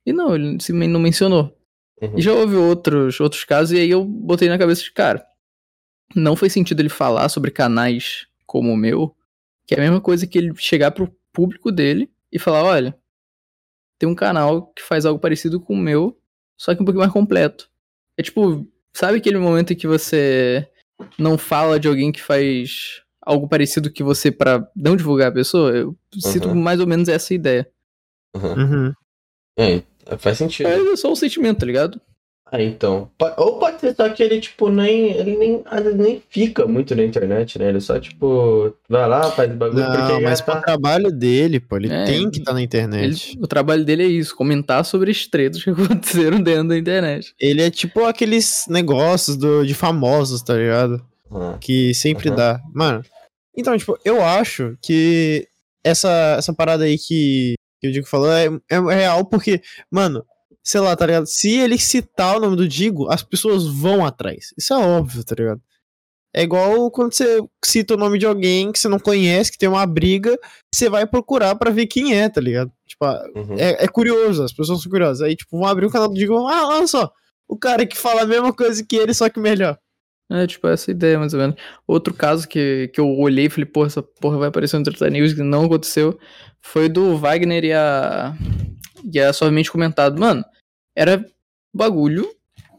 [0.06, 1.56] E não, ele simplesmente não mencionou.
[2.02, 2.18] Uhum.
[2.18, 5.26] E já houve outros, outros casos, e aí eu botei na cabeça de, cara,
[6.16, 9.16] não faz sentido ele falar sobre canais como o meu,
[9.66, 12.98] que é a mesma coisa que ele chegar pro público dele e falar, olha,
[13.98, 16.18] tem um canal que faz algo parecido com o meu,
[16.58, 17.70] só que um pouquinho mais completo.
[18.18, 20.68] É tipo, sabe aquele momento em que você
[21.18, 25.72] não fala de alguém que faz algo parecido que você para não divulgar a pessoa?
[25.76, 26.56] Eu sinto Uhum.
[26.56, 27.70] mais ou menos essa ideia.
[28.36, 28.54] Uhum.
[28.54, 28.94] Uhum.
[29.58, 29.82] É,
[30.18, 30.68] faz sentido.
[30.68, 32.00] É só um sentimento, tá ligado?
[32.52, 33.10] Ah, então.
[33.38, 35.12] Ou pode ser só que ele, tipo, nem.
[35.12, 37.70] Ele nem, vezes nem fica muito na internet, né?
[37.70, 40.62] Ele só, tipo, vai lá, faz bagulho, Não, porque mas já pro tá.
[40.62, 43.36] trabalho dele, pô, ele É, tem que estar na Ele- internet.
[43.42, 45.70] o trabalho dele é isso, comentar sobre as tretas que
[46.32, 47.34] aconteceram dentro da internet.
[47.40, 51.04] Ele é tipo aqueles negócios do, de famosos, tá ligado?
[51.32, 52.36] Ah, Que sempre Uhum.
[52.36, 52.62] dá.
[52.74, 53.02] Mano,
[53.58, 55.48] então, tipo, eu acho que
[55.84, 60.24] essa, essa parada aí que, que o Digo falou é, é real porque, mano,
[60.66, 61.28] sei lá, tá ligado?
[61.28, 64.54] Se ele citar o nome do Digo, as pessoas vão atrás.
[64.58, 65.62] Isso é óbvio, tá ligado?
[66.34, 69.70] É igual quando você cita o nome de alguém que você não conhece, que tem
[69.70, 70.38] uma briga,
[70.74, 72.70] você vai procurar pra ver quem é, tá ligado?
[72.86, 73.56] Tipo, uhum.
[73.58, 75.22] é, é curioso, as pessoas são curiosas.
[75.22, 77.10] Aí, tipo, vão abrir o canal do Digo e vão, ah, olha só,
[77.48, 79.78] o cara que fala a mesma coisa que ele, só que melhor.
[80.30, 81.56] É, tipo, essa ideia, mais ou menos.
[81.88, 85.10] Outro caso que, que eu olhei e falei, porra, essa porra vai aparecer no Treta
[85.10, 86.20] News, que não aconteceu,
[86.60, 88.36] foi do Wagner e a.
[89.14, 90.20] E a suavemente comentado.
[90.20, 90.44] Mano,
[90.96, 91.26] era
[91.74, 92.28] bagulho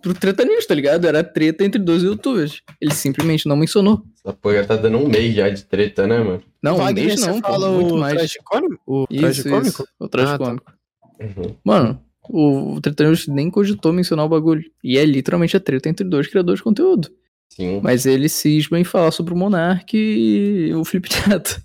[0.02, 1.04] pro Treta News, tá ligado?
[1.06, 2.62] Era treta entre dois youtubers.
[2.80, 4.02] Ele simplesmente não mencionou.
[4.24, 6.42] Essa porra já tá dando um mês já de treta, né, mano?
[6.62, 8.14] Não, um Wagner, mês você não, pô, fala muito o mais.
[8.16, 8.82] tragicômico?
[8.86, 9.82] O Isso, tragicômico?
[9.82, 10.72] isso, o tragicômico.
[11.20, 11.54] Uhum.
[11.64, 14.64] Mano, o, o Treta News nem cogitou mencionar o bagulho.
[14.82, 17.10] E é literalmente a treta entre dois criadores de conteúdo.
[17.48, 17.80] Sim.
[17.82, 21.60] Mas ele cisma em falar sobre o Monark e o Felipe Neto.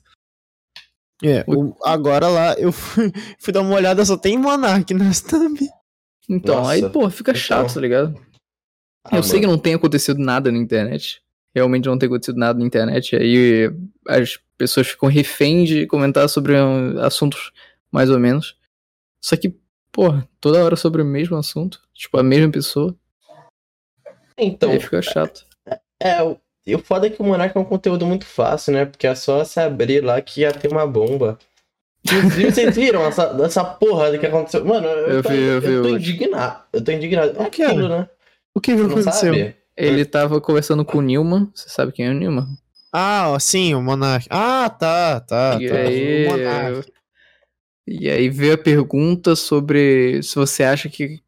[1.24, 5.60] É, o- agora lá, eu fui, fui dar uma olhada, só tem Monark nas thumb.
[6.30, 6.72] Então, Nossa.
[6.72, 7.42] aí, pô, fica Então.
[7.42, 8.20] chato, tá ligado?
[9.06, 9.58] Ah, eu sei que mano.
[9.58, 11.22] não tem acontecido nada na internet.
[11.54, 13.16] Realmente não tem acontecido nada na internet.
[13.16, 13.70] Aí
[14.08, 17.52] as pessoas ficam reféns de comentar sobre um, assuntos
[17.92, 18.56] mais ou menos.
[19.24, 19.56] Só que,
[19.92, 21.82] pô, toda hora sobre o mesmo assunto.
[21.94, 22.96] Tipo, a mesma pessoa.
[24.38, 25.46] Então, aí fica chato.
[26.00, 28.86] é, o- e o foda é que o Monark é um conteúdo muito fácil, né?
[28.86, 31.38] Porque é só se abrir lá que ia ter uma bomba.
[32.04, 34.66] Inclusive, vocês viram essa, essa porra do que aconteceu?
[34.66, 36.64] Mano, eu, Eu tô, vi, eu eu vi tô indignado.
[36.74, 37.34] Eu tô indignado.
[37.38, 38.10] É O que aquilo, né?
[38.54, 39.34] O que aconteceu?
[39.34, 39.56] sabe?
[39.78, 41.50] Ele tava conversando com o Nilman.
[41.54, 42.48] Você sabe quem é o Nilman?
[42.92, 44.28] Ah, sim, o Monark.
[44.30, 45.76] Ah, tá, tá, e tá.
[45.76, 46.74] aí.
[46.74, 46.84] O.
[47.88, 51.20] E aí veio a pergunta sobre se você acha que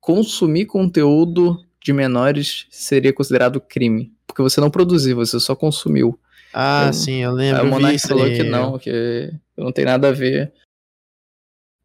[0.00, 4.12] consumir conteúdo de menores seria considerado crime.
[4.26, 6.18] Porque você não produziu, você só consumiu.
[6.52, 7.62] Ah, Eu- sim, eu Aí lembro.
[7.62, 8.36] o eu vi Monark isso falou aí.
[8.36, 10.52] que não, que não tem nada a ver.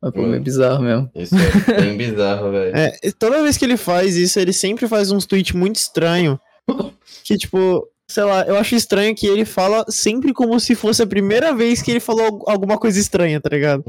[0.01, 0.33] Mas pô, Hum.
[0.35, 1.09] é bizarro mesmo.
[1.15, 2.75] Isso é bem bizarro, velho.
[2.75, 6.37] É, toda vez que ele faz isso, ele sempre faz uns tweets muito estranhos.
[7.23, 11.07] Que, tipo, sei lá, eu acho estranho que ele fala sempre como se fosse a
[11.07, 13.83] primeira vez que ele falou al- alguma coisa estranha, tá ligado?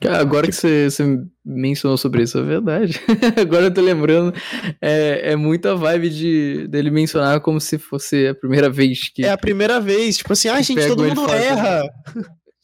[0.00, 1.04] Cara, agora que você, você
[1.44, 2.98] mencionou sobre isso, é verdade.
[3.40, 4.32] agora eu tô lembrando.
[4.80, 9.24] É, é muita vibe de, dele mencionar como se fosse a primeira vez que.
[9.24, 11.82] É a primeira vez, tipo assim, ah, gente, todo mundo erra.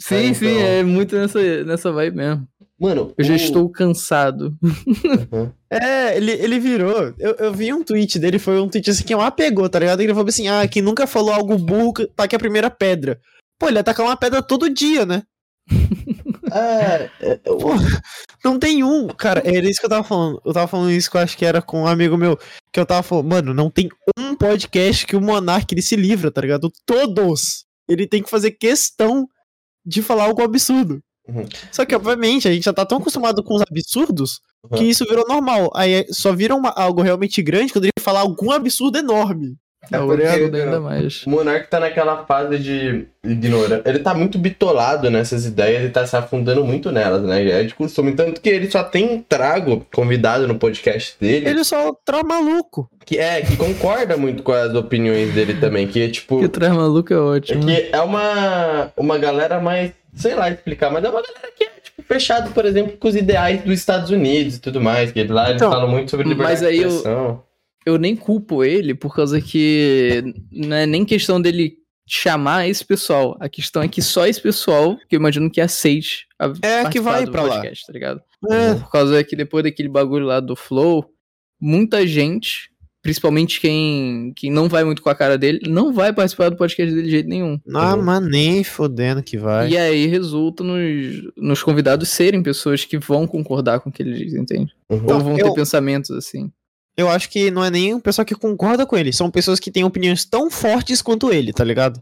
[0.01, 0.67] sim, É, sim, então.
[0.67, 2.49] é muito nessa, nessa vibe mesmo.
[2.81, 4.57] Mano, Eu já o- estou cansado.
[4.63, 5.51] Uhum.
[5.71, 7.15] É, ele, ele virou.
[7.19, 10.01] Eu, eu vi um tweet dele, foi um tweet assim que uma pegou, tá ligado?
[10.01, 13.21] Ele falou assim: ah, quem nunca falou algo burro, taque a primeira pedra.
[13.59, 15.23] Pô, ele ataca uma pedra todo dia, né?
[16.53, 17.71] É, é, eu- Pô,
[18.45, 19.07] não tem um.
[19.09, 20.41] Cara, era isso que eu tava falando.
[20.45, 22.37] Eu tava falando isso que eu acho que era com um amigo meu.
[22.73, 26.31] Que eu tava falando, mano, não tem um podcast que o Monark ele se livra,
[26.31, 26.71] tá ligado?
[26.85, 27.65] Todos.
[27.89, 29.27] Ele tem que fazer questão
[29.87, 31.01] de falar algo absurdo.
[31.27, 31.47] Uhum.
[31.73, 34.41] Só que, obviamente, a gente já tá tão acostumado com os absurdos
[34.75, 34.89] que Uhum.
[34.91, 35.71] isso virou normal.
[35.75, 39.57] Aí é- só vira uma- algo realmente grande quando ele falar algum absurdo enorme.
[39.93, 41.25] É É o porque- absurdo ainda mais.
[41.27, 43.83] O Monark tá naquela fase de ignorância.
[43.85, 47.47] Ele tá muito bitolado nessas ideias e tá se afundando muito nelas, né?
[47.49, 48.13] É de costume.
[48.13, 51.49] Tanto que ele só tem trago convidado no podcast dele.
[51.49, 52.89] Ele só tá maluco.
[53.05, 55.87] Que é, que concorda muito com as opiniões dele também.
[55.87, 56.41] Que é tipo.
[56.41, 57.67] Que traz maluco é É ótimo.
[57.67, 59.93] que é uma, uma galera mais.
[60.15, 63.17] Sei lá explicar, mas é uma galera que é, tipo, fechado, por exemplo, com os
[63.17, 65.11] ideais dos Estados Unidos e tudo mais.
[65.11, 67.13] Que lá eles Então, falam muito sobre liberdade mas aí de expressão.
[67.13, 67.45] Eu
[67.99, 71.75] nem culpo ele por causa que não é nem questão dele
[72.07, 73.37] chamar esse pessoal.
[73.41, 77.01] A questão é que só esse pessoal, que eu imagino que aceite a É que
[77.01, 77.87] vai pra podcast, lá.
[77.87, 78.21] tá ligado?
[78.51, 78.75] É.
[78.75, 81.05] Por causa que depois daquele bagulho lá do Flow,
[81.61, 82.71] muita gente
[83.05, 86.91] principalmente quem, quem não vai muito com a cara dele, não vai participar do podcast
[86.91, 87.61] dele de jeito nenhum.
[87.75, 89.69] Ah, mas nem fodendo que vai.
[89.69, 94.15] E aí resulta nos, nos convidados serem pessoas que vão concordar com o que ele
[94.15, 94.73] diz, entende?
[94.89, 95.05] Uhum.
[95.07, 96.51] Ou vão eu, ter pensamentos assim.
[96.97, 99.71] Eu acho que não é nem um pessoal que concorda com ele, são pessoas que
[99.71, 102.01] têm opiniões tão fortes quanto ele, tá ligado?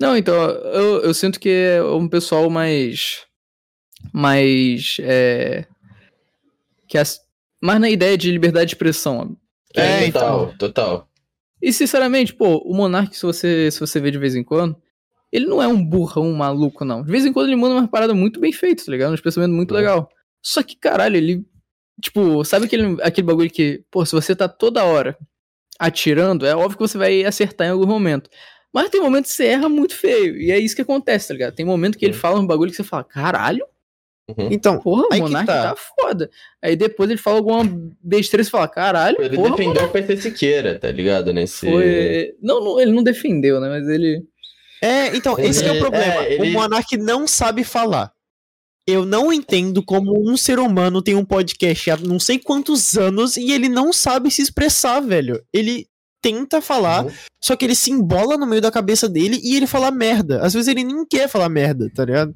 [0.00, 3.24] Não, então, eu, eu sinto que é um pessoal mais.
[4.12, 4.98] mais.
[5.00, 5.66] É,
[6.86, 7.20] que as,
[7.60, 9.36] mais na ideia de liberdade de expressão,
[9.74, 10.58] é, total, então.
[10.58, 11.08] total.
[11.60, 14.76] E sinceramente, pô, o Monark, se você, se você vê de vez em quando,
[15.32, 17.02] ele não é um burrão, um maluco, não.
[17.02, 19.14] De vez em quando ele manda uma parada muito bem feita, tá ligado?
[19.14, 19.78] Um pensamento muito é.
[19.78, 20.08] legal.
[20.42, 21.44] Só que, caralho, ele.
[22.00, 25.16] Tipo, sabe aquele, aquele bagulho que, pô, se você tá toda hora
[25.78, 28.30] atirando, é óbvio que você vai acertar em algum momento.
[28.72, 30.36] Mas tem momentos que você erra muito feio.
[30.36, 31.54] E é isso que acontece, tá ligado?
[31.54, 33.66] Tem momento que ele fala um bagulho que você fala, caralho,
[34.28, 34.48] Uhum.
[34.50, 35.74] Então, porra, o Monark tá.
[35.74, 35.76] tá.
[35.76, 36.28] foda.
[36.60, 37.62] Aí depois ele fala alguma
[38.02, 39.22] besteira e você fala, caralho.
[39.22, 41.32] Ele porra, defendeu o PC Siqueira, tá ligado?
[41.32, 41.70] Nesse.
[41.70, 42.34] Foi...
[42.42, 43.68] Não, não, ele não defendeu, né?
[43.68, 44.24] Mas ele.
[44.82, 46.24] É, então, esse é o problema.
[46.24, 46.50] É, ele...
[46.50, 48.12] O Monark não sabe falar.
[48.86, 53.36] Eu não entendo como um ser humano tem um podcast há não sei quantos anos
[53.36, 55.42] e ele não sabe se expressar, velho.
[55.52, 55.88] Ele
[56.22, 57.12] tenta falar, uhum.
[57.42, 60.40] só que ele se embola no meio da cabeça dele e ele fala merda.
[60.42, 62.34] Às vezes ele nem quer falar merda, tá ligado?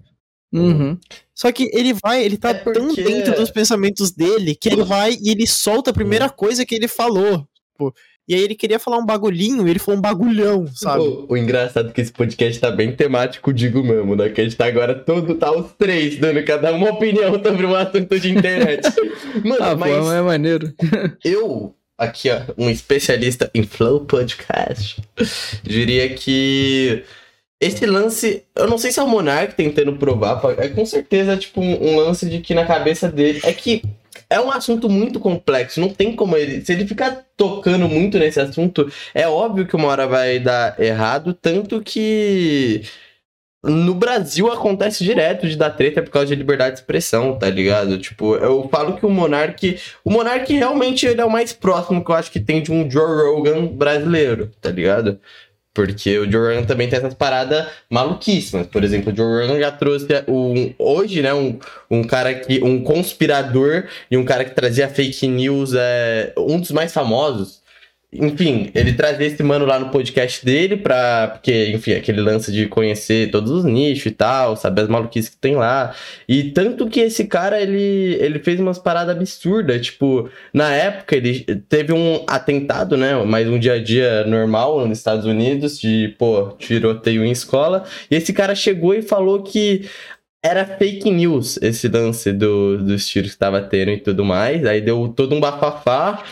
[0.53, 0.99] Uhum.
[1.35, 2.79] Só que ele vai, ele tá é porque...
[2.79, 6.33] tão dentro dos pensamentos dele que ele vai e ele solta a primeira uhum.
[6.37, 7.47] coisa que ele falou.
[7.73, 7.95] Tipo,
[8.31, 11.03] e aí ele queria falar um bagulhinho e ele falou um bagulhão, sabe?
[11.03, 14.29] O, o, engraçado é que esse podcast tá bem temático, digo mesmo, né?
[14.29, 17.75] Que a gente tá agora todo, tá os três dando cada uma opinião sobre um
[17.75, 18.89] assunto de internet.
[19.45, 19.99] Mano, ah, mas.
[19.99, 20.73] Pô, é maneiro.
[21.25, 25.03] eu, aqui, ó, um especialista em Flow Podcast,
[25.65, 27.03] diria que
[27.61, 31.61] esse lance, eu não sei se é o Monark tentando provar, é com certeza tipo
[31.61, 33.83] um, um, lance de que na cabeça dele é que
[34.31, 38.41] é um assunto muito complexo, não tem como ele, se ele ficar tocando muito nesse
[38.41, 42.83] assunto, é óbvio que uma hora vai dar errado, tanto que
[43.63, 47.99] no Brasil acontece direto de dar treta por causa de liberdade de expressão, tá ligado?
[47.99, 52.11] Tipo, eu falo que o Monark, o Monark realmente ele é o mais próximo que
[52.11, 55.21] eu acho que tem de um Joe Rogan brasileiro, tá ligado?
[55.73, 58.67] Porque o Joe Rogan também tem essas paradas maluquíssimas.
[58.67, 61.59] Por exemplo, o Joe Rogan já trouxe um, hoje, né, um,
[61.91, 62.63] um cara que.
[62.63, 67.60] um conspirador e um cara que trazia fake news, é, um dos mais famosos
[68.13, 71.29] enfim, ele traz esse mano lá no podcast dele pra.
[71.29, 75.37] Porque, enfim, aquele lance de conhecer todos os nichos e tal, saber as maluquices que
[75.37, 75.95] tem lá.
[76.29, 79.81] E tanto que esse cara, ele, ele fez umas paradas absurdas.
[79.87, 83.15] Tipo, na época ele teve um atentado, né?
[83.25, 87.85] Mais um dia a dia normal nos Estados Unidos, de, pô, tiroteio em escola.
[88.11, 89.89] E esse cara chegou e falou que
[90.43, 94.65] era fake news esse lance do, dos tiros que tava tendo e tudo mais.
[94.65, 96.25] Aí deu todo um bafafá.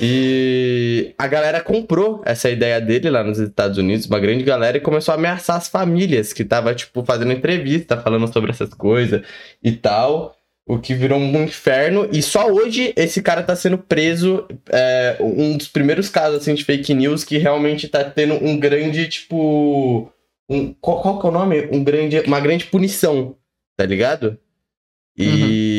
[0.00, 4.80] E a galera comprou essa ideia dele lá nos Estados Unidos, uma grande galera, e
[4.80, 9.22] começou a ameaçar as famílias que tava, tipo, fazendo entrevista, falando sobre essas coisas
[9.62, 10.36] e tal.
[10.64, 12.08] O que virou um inferno.
[12.12, 14.46] E só hoje esse cara tá sendo preso.
[14.70, 19.08] É, um dos primeiros casos, assim, de fake news que realmente tá tendo um grande,
[19.08, 20.08] tipo.
[20.48, 21.68] Um, qual, qual que é o nome?
[21.72, 23.36] Um grande, uma grande punição,
[23.76, 24.38] tá ligado?
[25.16, 25.26] E.
[25.26, 25.71] Uhum.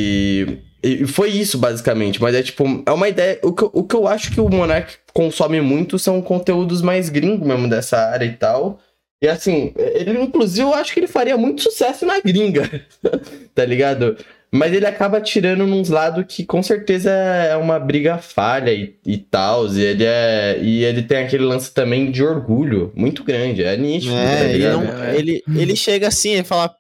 [0.84, 2.22] E foi isso, basicamente.
[2.22, 3.40] Mas é tipo, é uma ideia.
[3.42, 7.48] O que, o que eu acho que o Monark consome muito são conteúdos mais gringos
[7.48, 8.80] mesmo dessa área e tal.
[9.22, 12.70] E assim, ele, inclusive, eu acho que ele faria muito sucesso na gringa,
[13.56, 14.18] tá ligado?
[14.52, 19.18] Mas ele acaba tirando nos lados que com certeza é uma briga falha e, e
[19.18, 19.66] tal.
[19.74, 20.60] E ele é.
[20.62, 23.64] E ele tem aquele lance também de orgulho muito grande.
[23.64, 26.72] É nítido, é, tá ele, não, ele, ele chega assim, ele fala.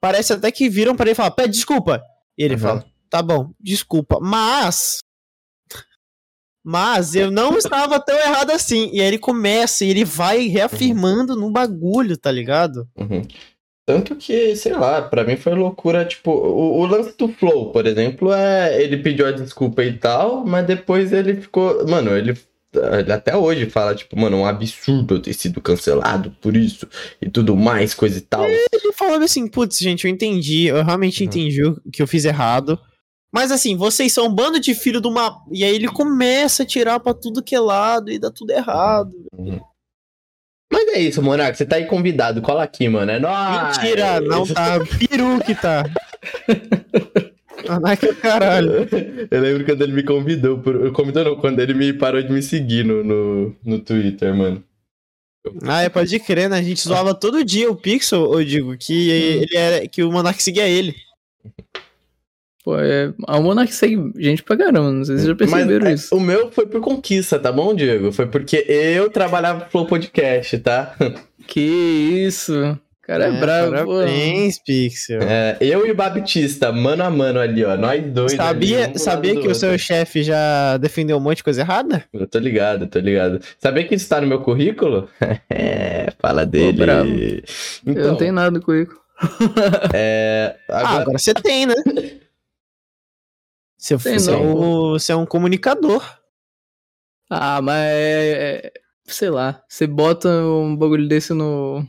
[0.00, 2.02] Parece até que viram para ele e falam, pede desculpa.
[2.38, 2.60] E ele uhum.
[2.60, 4.98] fala, tá bom, desculpa, mas.
[6.64, 8.90] Mas eu não estava tão errado assim.
[8.92, 11.40] E aí ele começa e ele vai reafirmando uhum.
[11.40, 12.86] no bagulho, tá ligado?
[12.96, 13.22] Uhum.
[13.86, 17.86] Tanto que, sei lá, pra mim foi loucura, tipo, o, o, lance do Flow, por
[17.86, 18.80] exemplo, é.
[18.80, 21.86] Ele pediu a desculpa e tal, mas depois ele ficou.
[21.88, 22.34] Mano, ele
[22.72, 26.86] ele até hoje fala, tipo, mano, um absurdo eu ter sido cancelado por isso
[27.20, 28.44] e tudo mais, coisa e tal.
[28.46, 31.28] Ele falou assim, putz, gente, eu entendi, eu realmente uhum.
[31.28, 32.78] entendi o que eu fiz errado.
[33.32, 35.40] Mas assim, vocês são um bando de filho de uma.
[35.52, 39.12] E aí ele começa a tirar pra tudo que é lado e dá tudo errado.
[39.32, 39.60] Uhum.
[40.72, 43.10] Mas é isso, Monarca, você tá aí convidado, cola aqui, mano.
[43.10, 43.78] É nóis!
[43.78, 44.78] Mentira, não tá.
[44.98, 45.84] Peru que tá.
[47.68, 48.88] Monarca é caralho.
[49.30, 50.58] Eu lembro quando ele me convidou.
[50.58, 50.92] Por...
[50.92, 54.62] Convidou não, quando ele me parou de me seguir no, no, no Twitter, mano.
[55.66, 56.58] Ah, é, pode crer, né?
[56.58, 59.88] A gente zoava todo dia o Pixel, eu digo, que ele era.
[59.88, 60.94] que o Monark seguia ele.
[62.70, 65.90] Pô, é, a Monark segue gente pra caramba, não sei se vocês já perceberam Mas,
[65.90, 66.14] é, isso.
[66.14, 68.12] O meu foi por conquista, tá bom, Diego?
[68.12, 70.94] Foi porque eu trabalhava pro Flow Podcast, tá?
[71.48, 72.54] Que isso.
[72.54, 73.94] O cara é, bravo, pô.
[73.94, 75.20] Parabéns, Pixel.
[75.20, 77.76] É, eu e o Baptista, mano a mano ali, ó.
[77.76, 78.38] Nós dois.
[78.38, 81.62] ali, Sabia, um do sabia que o seu chefe já defendeu um monte de coisa
[81.62, 82.04] errada?
[82.12, 83.40] Eu tô ligado, tô ligado.
[83.58, 85.08] Sabia que isso tá no meu currículo?
[85.50, 86.78] é, fala dele.
[86.78, 87.08] bravo.
[87.84, 88.92] Então, Eu não tenho nada com isso.
[89.92, 91.74] é, Ah, agora, agora você tem, né?
[93.80, 96.04] Você, você, é um, você é um comunicador.
[97.30, 98.72] Ah, mas é, é-
[99.06, 99.62] Sei lá.
[99.68, 101.84] Você bota um bagulho desse no.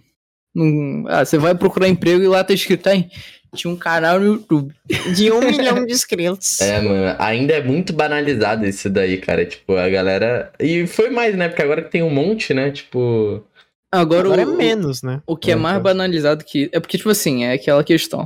[0.55, 3.11] num- ah, você vai procurar emprego e lá tá escrito, hein?
[3.53, 4.73] Tinha um canal no YouTube.
[5.15, 6.61] De um milhão de inscritos.
[6.61, 9.45] É, mano, ainda é muito banalizado isso daí, cara.
[9.45, 10.51] Tipo, a galera.
[10.59, 11.49] E foi mais, né?
[11.49, 12.71] Porque agora que tem um monte, né?
[12.71, 13.45] Tipo.
[13.93, 15.21] Agora, Agora é o, menos, né?
[15.27, 16.69] o que é É, mais banalizado que.
[16.71, 18.23] É porque, tipo assim, é aquela questão.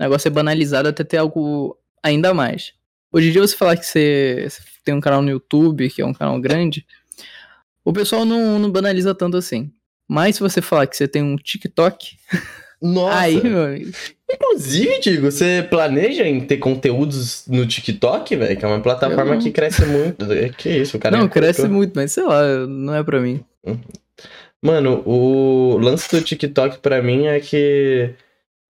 [0.00, 2.72] O negócio é banalizado até ter algo ainda mais.
[3.14, 4.48] Hoje em dia, você falar que você,
[4.84, 6.84] tem um canal no YouTube, que é um canal grande,
[7.84, 9.70] o pessoal não, não banaliza tanto assim.
[10.08, 12.16] Mas se você falar que você tem um TikTok,
[12.82, 13.16] Nossa!
[13.16, 13.92] aí, meu amigo.
[14.28, 18.56] Inclusive, Digo, você planeja em ter conteúdos no TikTok, velho?
[18.58, 19.40] Que é uma plataforma não.
[19.40, 20.26] que cresce muito.
[20.58, 21.16] Que isso, o cara.
[21.16, 23.44] não, é cresce muito, mas sei lá, não é pra mim.
[24.60, 28.10] Mano, o lance do TikTok pra mim é que.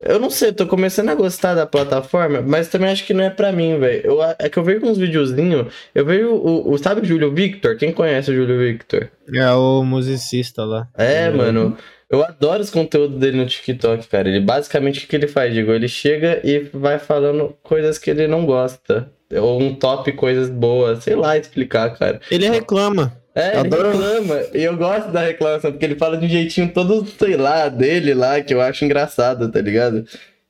[0.00, 3.30] Eu não sei, tô começando a gostar da plataforma, mas também acho que não é
[3.30, 4.18] pra mim, velho.
[4.38, 5.72] É que eu vejo uns videozinhos.
[5.94, 6.78] Eu vejo o, o.
[6.78, 7.76] Sabe o Júlio Victor?
[7.76, 9.08] Quem conhece o Júlio Victor?
[9.32, 10.88] É o musicista lá.
[10.98, 11.36] É, Uhum.
[11.36, 11.78] mano.
[12.10, 14.28] Eu adoro os conteúdos dele no TikTok, cara.
[14.28, 15.72] Ele basicamente o que que ele faz, digo?
[15.72, 19.10] Ele chega e vai falando coisas que ele não gosta.
[19.34, 22.20] Ou um top coisas boas, sei lá explicar, cara.
[22.30, 23.16] Ele reclama.
[23.34, 24.40] É, Eu ele adoro- reclama.
[24.54, 28.14] E eu gosto da reclamação, porque ele fala de um jeitinho todo, sei lá, dele
[28.14, 30.04] lá, que eu acho engraçado, tá ligado?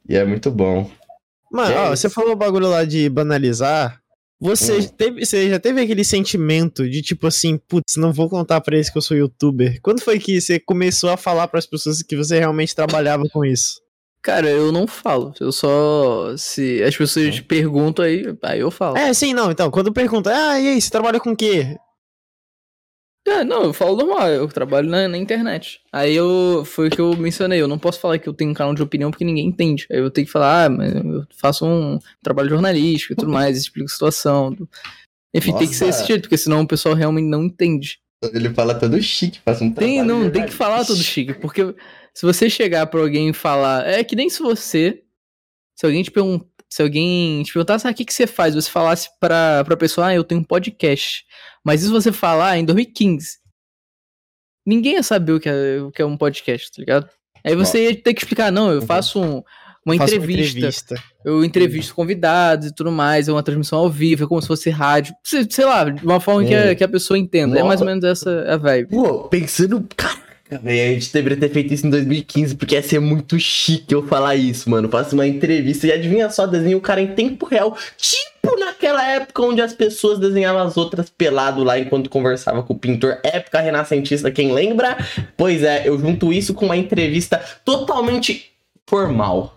[0.09, 0.91] E é muito bom.
[1.51, 4.01] Mano, É ó, você falou o bagulho lá de banalizar.
[4.41, 4.89] Você, Hum.
[4.99, 8.91] teve, você já teve aquele sentimento de tipo assim, putz, não vou contar pra eles
[8.91, 9.79] que eu sou youtuber?
[9.81, 13.81] Quando foi que você começou a falar pras pessoas que você realmente trabalhava com isso?
[14.21, 15.33] Cara, eu não falo.
[15.41, 16.35] Eu só.
[16.37, 18.97] Se as pessoas perguntam aí, aí eu falo.
[18.99, 19.51] É, sim, não.
[19.51, 21.77] Então, quando pergunta, ah, e aí, você trabalha com o quê?
[23.27, 25.81] É, não, eu falo normal, eu trabalho na, na internet.
[25.91, 26.63] Aí eu.
[26.67, 28.83] Foi o que eu mencionei, eu não posso falar que eu tenho um canal de
[28.83, 29.87] opinião porque ninguém entende.
[29.91, 33.57] Aí eu tenho que falar, ah, mas eu faço um trabalho jornalístico e tudo mais,
[33.57, 34.57] explico a situação.
[35.35, 35.99] Enfim, tem que ser Nossa.
[35.99, 37.99] desse jeito, porque senão o pessoal realmente não entende.
[38.33, 41.75] Ele fala todo chique, faz um Tem, trabalho não, tem que falar tudo chique, porque
[42.15, 43.87] se você chegar pra alguém e falar.
[43.87, 45.03] É que nem se você.
[45.77, 46.47] Se alguém te perguntar.
[46.75, 48.53] Se alguém te perguntasse, ah, o que, que você faz?
[48.53, 51.23] Você falasse pra, pra pessoa, ah, eu tenho um podcast.
[51.65, 53.39] Mas isso você falar em 2015.
[54.67, 57.09] Ninguém ia saber o que é, o que é um podcast, tá ligado?
[57.45, 58.87] Aí você ia ter que explicar, não, eu Uhum.
[58.87, 59.43] faço um-
[59.87, 64.27] uma, Faço entrevista, eu entrevisto convidados e tudo mais, é uma transmissão ao vivo, é
[64.27, 65.15] como se fosse rádio.
[65.23, 66.75] Sei, sei lá, de uma forma que, a, Hum.
[66.75, 67.57] que a pessoa entenda.
[67.57, 68.89] É mais ou menos essa a vibe.
[68.89, 69.87] Pô, pensando.
[69.97, 73.95] Caraca, velho, a gente deveria ter feito isso em 2015, porque ia ser muito chique
[73.95, 74.89] eu falar isso, mano.
[74.89, 77.77] Faço uma entrevista e adivinha só, desenha o cara em tempo real.
[77.97, 82.79] Tipo naquela época onde as pessoas desenhavam as outras pelado lá enquanto conversava com o
[82.79, 83.19] pintor.
[83.25, 84.97] Época renascentista, quem lembra?
[85.37, 88.53] Pois é, eu junto isso com uma entrevista totalmente
[88.87, 89.55] formal.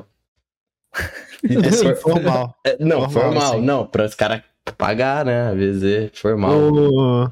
[1.68, 2.56] Assim, formal.
[2.66, 4.42] É, não, Formal, formal, não, para os caras
[4.78, 5.50] pagar, né?
[5.52, 6.52] Às vezes é formal.
[6.74, 7.32] O-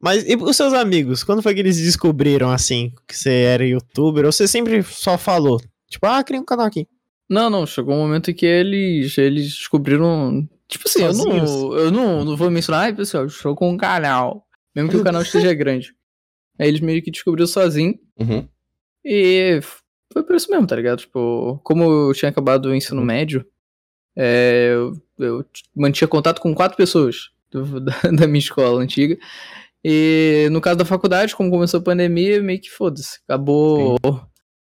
[0.00, 1.24] Mas e os seus amigos?
[1.24, 4.24] Quando foi que eles descobriram, assim, que você era youtuber?
[4.24, 5.60] Ou você sempre só falou?
[5.90, 6.86] Tipo, ah, cria um canal aqui.
[7.28, 10.48] Não, não, chegou um momento em que eles, eles descobriram.
[10.68, 11.50] Tipo assim, eu Sozinhos?
[11.50, 14.46] não, eu não, não vou mencionar, ai pessoal, eu estou com um canal.
[14.74, 15.94] Mesmo que o canal esteja grande.
[16.58, 17.98] Aí eles meio que descobriram sozinho.
[18.20, 18.46] Uhum.
[19.04, 19.60] E
[20.12, 21.00] foi por isso mesmo, tá ligado?
[21.00, 23.06] Tipo, como eu tinha acabado o ensino Uhum.
[23.06, 23.44] médio,
[24.16, 29.18] é, eu, eu mantinha contato com quatro pessoas do- da, da minha escola antiga.
[29.84, 33.20] E no caso da faculdade, como começou a pandemia, meio que foda-se.
[33.28, 33.96] Acabou,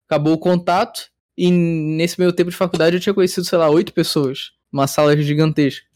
[0.09, 1.11] acabou o contato.
[1.37, 4.53] E nesse meio tempo de faculdade eu tinha conhecido, sei lá, oito pessoas.
[4.73, 5.87] Uma sala gigantesca.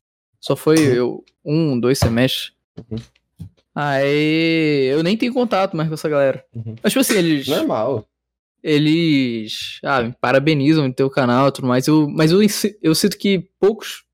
[0.41, 2.53] Só foi eu, um, dois semestres.
[2.79, 2.99] Uhum.
[3.75, 6.45] Aí eu nem tenho contato mais com essa galera.
[6.55, 6.75] Uhum.
[6.83, 8.07] Mas tipo assim, eles Normal.
[8.63, 11.87] eles ah, me parabenizam no teu canal e tudo mais.
[11.87, 12.41] Eu, mas eu,
[12.83, 14.05] eu sinto que poucos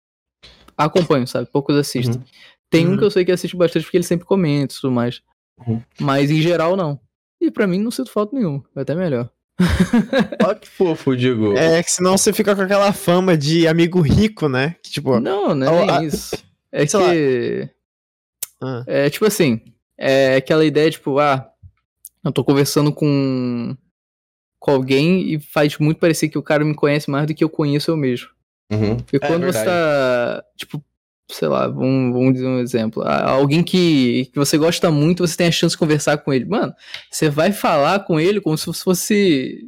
[0.76, 1.49] acompanham, sabe?
[1.51, 2.16] Poucos assistem.
[2.16, 2.24] Uhum.
[2.73, 2.97] Tem um Uhum.
[2.99, 5.23] que eu sei que assiste bastante porque ele sempre comenta e tudo mais.
[5.64, 5.81] Uhum.
[6.01, 6.99] Mas em geral, não.
[7.41, 8.64] E pra mim não sinto falta nenhuma.
[8.75, 9.31] Vai até melhor.
[10.45, 11.57] Olha que fofo, digo.
[11.57, 14.75] É que senão você fica com aquela fama de amigo rico, né?
[14.83, 16.35] Que tipo, Não, não é a- isso.
[16.75, 17.68] É que.
[18.62, 18.83] Ah.
[18.87, 19.61] É tipo assim.
[19.99, 21.47] É aquela ideia, tipo, ah.
[22.25, 23.77] eu tô conversando com,
[24.59, 27.51] com alguém e faz muito parecer que o cara me conhece mais do que eu
[27.51, 28.29] conheço eu mesmo.
[28.73, 28.97] Uhum.
[28.97, 29.66] Porque É quando você verdade.
[29.66, 30.83] tá, tipo,
[31.33, 33.03] sei lá, vamos, vamos dizer um exemplo.
[33.05, 36.45] Ah, Alguém que, que você gosta muito, você tem a chance de conversar com ele.
[36.45, 36.74] Mano,
[37.11, 39.66] você vai falar com ele como se fosse.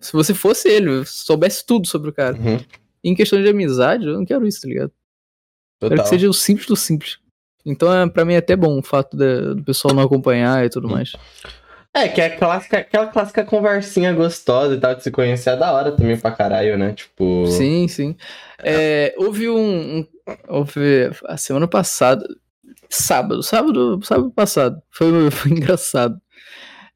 [0.00, 2.36] Se você fosse ele, soubesse tudo sobre o cara.
[2.36, 2.58] Uhum.
[3.02, 4.92] Em questão de amizade, eu não quero isso, tá ligado?
[5.80, 6.04] Quero Total.
[6.04, 7.18] que seja o simples do simples.
[7.66, 10.68] Então, é, pra mim, é até bom o fato da- do pessoal não acompanhar e
[10.70, 11.12] tudo mais.
[11.94, 15.72] É, que é clássica, aquela clássica conversinha gostosa e tal, de se conhecer é da
[15.72, 16.92] hora também pra caralho, né?
[16.92, 17.46] Tipo.
[17.46, 18.14] Sim, sim.
[18.62, 20.06] É, houve um, um-
[20.48, 21.10] Houve.
[21.26, 22.26] A semana passada.
[22.90, 24.80] Sábado, sábado, sábado passado.
[24.90, 26.20] Foi, foi engraçado.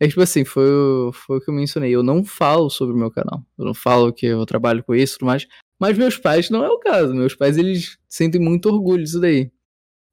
[0.00, 1.90] É tipo assim, foi, o- foi o que eu mencionei.
[1.94, 3.42] Eu não falo sobre o meu canal.
[3.58, 5.46] Eu não falo que eu trabalho com isso e tudo mais.
[5.80, 7.14] Mas meus pais não é o caso.
[7.14, 9.50] Meus pais, eles sentem muito orgulho disso daí.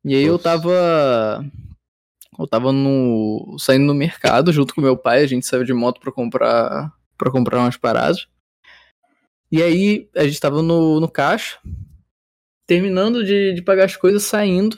[0.05, 0.43] E aí eu Nossa.
[0.43, 1.45] tava.
[2.37, 3.55] Eu tava no.
[3.59, 5.23] saindo no mercado junto com meu pai.
[5.23, 6.91] A gente saiu de moto pra comprar.
[7.17, 8.27] para comprar umas paradas.
[9.51, 11.57] E aí a gente tava no, no caixa,
[12.69, 14.77] terminando de, de pagar as coisas, saindo.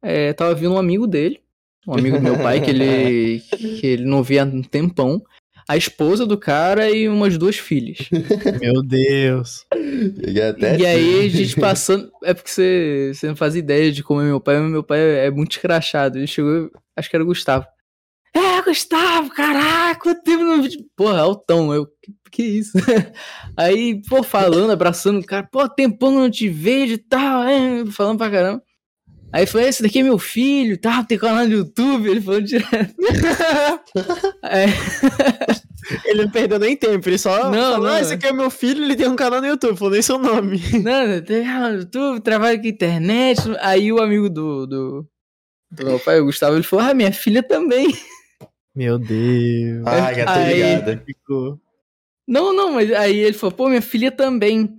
[0.00, 1.40] É, tava vindo um amigo dele,
[1.84, 3.40] um amigo do meu pai, que ele,
[3.80, 5.20] que ele não via há um tempão.
[5.68, 7.98] A esposa do cara e umas duas filhas.
[8.60, 9.64] Meu Deus.
[10.26, 12.10] E, até E aí a gente passando.
[12.24, 14.98] É porque você, você não faz ideia de como é meu pai, mas meu pai
[15.00, 16.18] é muito escrachado.
[16.18, 17.64] Ele chegou, acho que era o Gustavo.
[18.62, 20.84] É, Gustavo, caraca, quanto tempo no vídeo.
[20.96, 21.72] Porra, altão.
[21.74, 22.72] Eu, que, que isso?
[23.56, 27.84] Aí, pô, falando, abraçando o cara, pô, tempão que não te vejo e tal, é,
[27.86, 28.62] falando pra caramba.
[29.32, 31.02] Aí falou, esse daqui é meu filho, tá?
[31.04, 32.94] Tem canal no YouTube, ele falou direto.
[34.44, 34.66] É,
[36.04, 37.94] Ele não perdeu nem tempo, ele só Não, falou, não.
[37.94, 40.18] ah, esse aqui é meu filho, ele tem um canal no YouTube, falou nem seu
[40.18, 40.60] nome.
[40.82, 43.40] Não, tem canal no YouTube, trabalho com internet.
[43.60, 45.08] Aí o amigo do, do,
[45.70, 47.88] do meu pai, o Gustavo, ele falou, ah, minha filha também.
[48.74, 49.86] Meu Deus.
[49.86, 51.04] Ah, já tô Aí- ligado.
[51.04, 51.60] Ficou.
[52.26, 54.78] Não, não, mas aí ele falou, pô, minha filha também.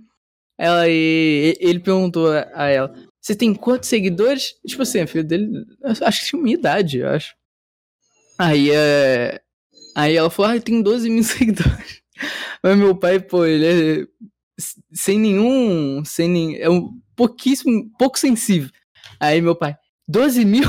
[0.58, 4.54] Ela e ele perguntou a ela, você tem quantos seguidores?
[4.66, 5.50] Tipo assim, a filha dele,
[5.82, 7.34] acho que tinha minha idade, eu acho.
[8.38, 9.40] Aí, é...
[9.96, 12.02] aí ela falou, ah, eu tenho 12 mil seguidores.
[12.62, 14.06] Mas meu pai, pô, ele é
[14.92, 18.70] sem nenhum, sem nem, é um pouquíssimo, pouco sensível.
[19.18, 19.76] Aí meu pai,
[20.06, 20.68] 12 mil?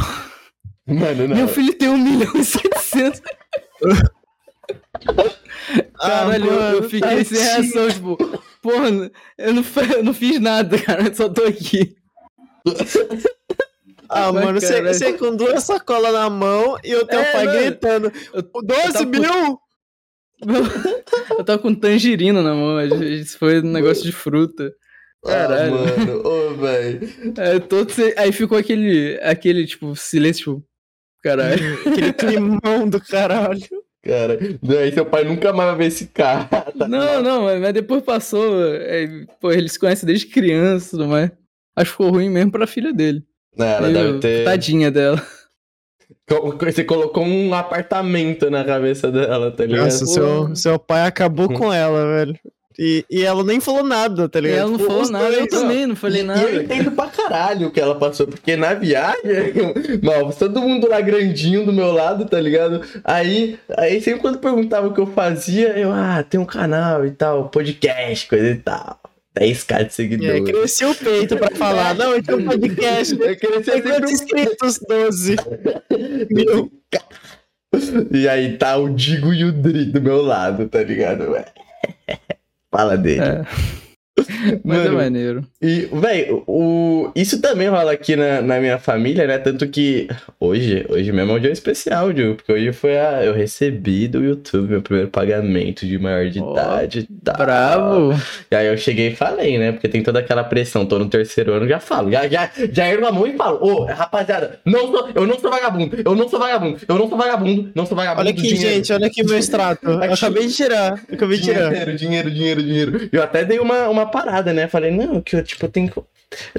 [0.87, 1.35] Mano, não.
[1.35, 2.43] Meu filho tem 1 milhão e
[2.95, 3.21] 700.
[5.99, 8.17] Caralho, eu- eu, mano, fiquei sem reação, tipo,
[8.61, 8.87] porra,
[9.37, 9.63] eu não,
[9.97, 11.95] eu não fiz nada, cara, eu só tô aqui.
[14.09, 17.45] Ah, Mas, mano, você, você com duas sacolas na mão e o teu É, pai
[17.45, 19.59] não, gritando, Eu, 12 tava mil?
[21.37, 24.71] eu tava com tangerina na mão, isso foi um negócio de fruta.
[25.23, 25.73] Caralho.
[25.75, 27.09] Ah, mano, ô, velho.
[27.37, 30.67] É, todo Aí ficou aquele, aquele, tipo, silêncio, tipo,
[31.29, 31.79] caralho.
[31.87, 33.59] Aquele climão do caralho.
[34.03, 34.37] Cara,
[34.81, 36.43] aí seu pai nunca mais vai ver esse cara.
[36.45, 41.31] tá Não, não, mas depois passou, é, pô, eles se conhecem desde criança tudo mais.
[41.75, 43.23] Acho que ficou ruim mesmo pra filha dele.
[43.57, 44.45] Não, ela Eu- deve ter.
[44.45, 45.21] Tadinha dela.
[46.59, 49.85] Você colocou um apartamento na cabeça dela, tá ligado?
[49.85, 52.39] Nossa, seu, seu pai acabou com ela, velho.
[52.77, 54.59] E, e ela nem falou nada, tá E ligado?
[54.59, 55.59] ela não Tipo, falou nada, eu dois, ó.
[55.61, 56.41] também não falei E nada.
[56.41, 59.21] eu entendo pra caralho o que ela passou, porque na viagem,
[60.03, 62.81] mal, todo mundo lá grandinho do meu lado, tá ligado?
[63.03, 67.11] Aí, aí sempre quando perguntava o que eu fazia, eu, ah, tem um canal e
[67.11, 68.99] tal, podcast, coisa e tal.
[69.37, 70.43] 10k de É, seguidores.
[70.43, 71.93] cresceu o peito pra falar.
[71.93, 73.13] Não, eu tinha um podcast.
[73.19, 74.79] Eu Tem sempre quantos inscritos?
[74.87, 75.35] 12.
[76.31, 76.71] Mil.
[78.13, 81.35] E aí tá o Digo e o Dri do meu lado, tá ligado?
[82.75, 83.21] Fala dele.
[83.21, 83.45] É.
[84.63, 85.45] Mas é Mano, maneiro.
[85.61, 87.11] E, velho, o...
[87.15, 89.37] isso também rola aqui na, na minha família, né?
[89.37, 90.07] Tanto que
[90.39, 93.23] hoje, hoje mesmo é um dia especial, Diogo, porque hoje foi a.
[93.25, 97.37] Eu recebi do YouTube meu primeiro pagamento de maior de Ó, idade e tal.
[97.37, 98.21] Bravo.
[98.49, 99.73] E aí eu cheguei e falei, né?
[99.73, 102.09] Porque tem toda aquela pressão, tô no terceiro ano, já falo.
[102.09, 105.51] Já, já, já ergo a mão e falo, ô, rapaziada, não sou, eu não sou
[105.51, 108.21] vagabundo, eu não sou vagabundo, eu não sou vagabundo, não sou vagabundo.
[108.21, 108.75] Olha aqui, dinheiro.
[108.75, 109.85] gente, olha aqui meu extrato.
[110.05, 111.03] Eu acabei de tirar.
[111.09, 111.69] Eu acabei de tirar.
[111.69, 113.09] Dinheiro, dinheiro, dinheiro, dinheiro.
[113.11, 114.67] Eu até dei uma, uma parada, né?
[114.67, 115.91] Falei, não, que eu, tipo, tenho.
[115.95, 116.07] Eu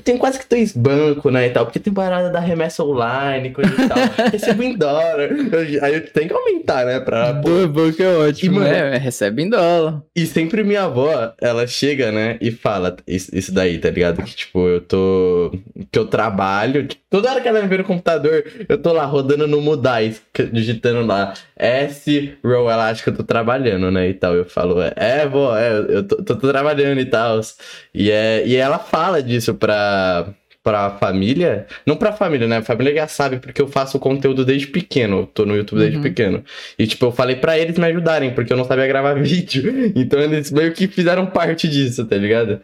[0.04, 3.70] tenho quase que dois bancos, né, e tal, porque tem parada da remessa online, coisa
[3.72, 3.98] e tal.
[4.32, 5.20] Recebo em dólar.
[5.30, 7.32] Eu- aí eu tenho que aumentar, né, pra...
[7.32, 8.56] Do banco é ótimo.
[8.56, 10.02] E, mano, é, recebe em dólar.
[10.14, 14.22] E sempre minha avó, ela chega, né, e fala isso, isso daí, tá ligado?
[14.22, 15.52] Que, tipo, eu tô...
[15.90, 16.86] Que eu trabalho...
[17.10, 20.20] Toda hora que ela me vê no computador, eu tô lá rodando no Mudais,
[20.52, 24.34] digitando lá S, row, ela acha que eu tô trabalhando, né, e tal.
[24.34, 27.40] Eu falo, é, vó, é, eu tô, tô- tô trabalhando e tal.
[27.94, 30.26] E, é, e ela fala disso pra...
[30.62, 31.66] pra família.
[31.86, 32.56] Não pra família, né?
[32.58, 35.20] A família já sabe, porque eu faço conteúdo desde pequeno.
[35.20, 36.02] Eu tô no YouTube desde Uhum.
[36.02, 36.44] pequeno.
[36.78, 39.92] E, tipo, eu falei pra eles me ajudarem, porque eu não sabia gravar vídeo.
[39.94, 42.60] Então eles meio que fizeram parte disso, tá ligado?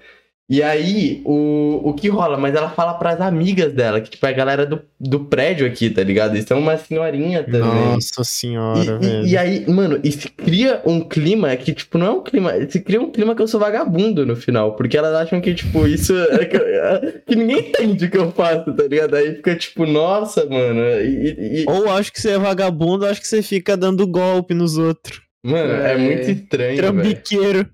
[0.53, 2.37] E aí, o, o que rola?
[2.37, 5.89] Mas ela fala pras amigas dela, que, tipo, é a galera do, do prédio aqui,
[5.89, 6.37] tá ligado?
[6.37, 7.61] E são uma senhorinha também.
[7.63, 9.27] Nossa senhora, E- e, velho.
[9.29, 12.53] e aí, mano, e se cria um clima que, tipo, não é um clima.
[12.69, 14.77] Se cria um clima que eu sou vagabundo no final.
[14.77, 16.13] Porque elas acham que, tipo, isso.
[16.15, 19.15] É que, é- que ninguém entende o que eu faço, tá ligado?
[19.15, 20.83] Aí fica, tipo, nossa, mano.
[21.01, 24.07] E, e- e- Ou acho que você é vagabundo, ou acho que você fica dando
[24.07, 25.19] golpe nos outros.
[25.43, 25.97] mano, é, É.
[25.97, 26.93] muito estranho, velho.
[26.93, 27.71] Trambiqueiro.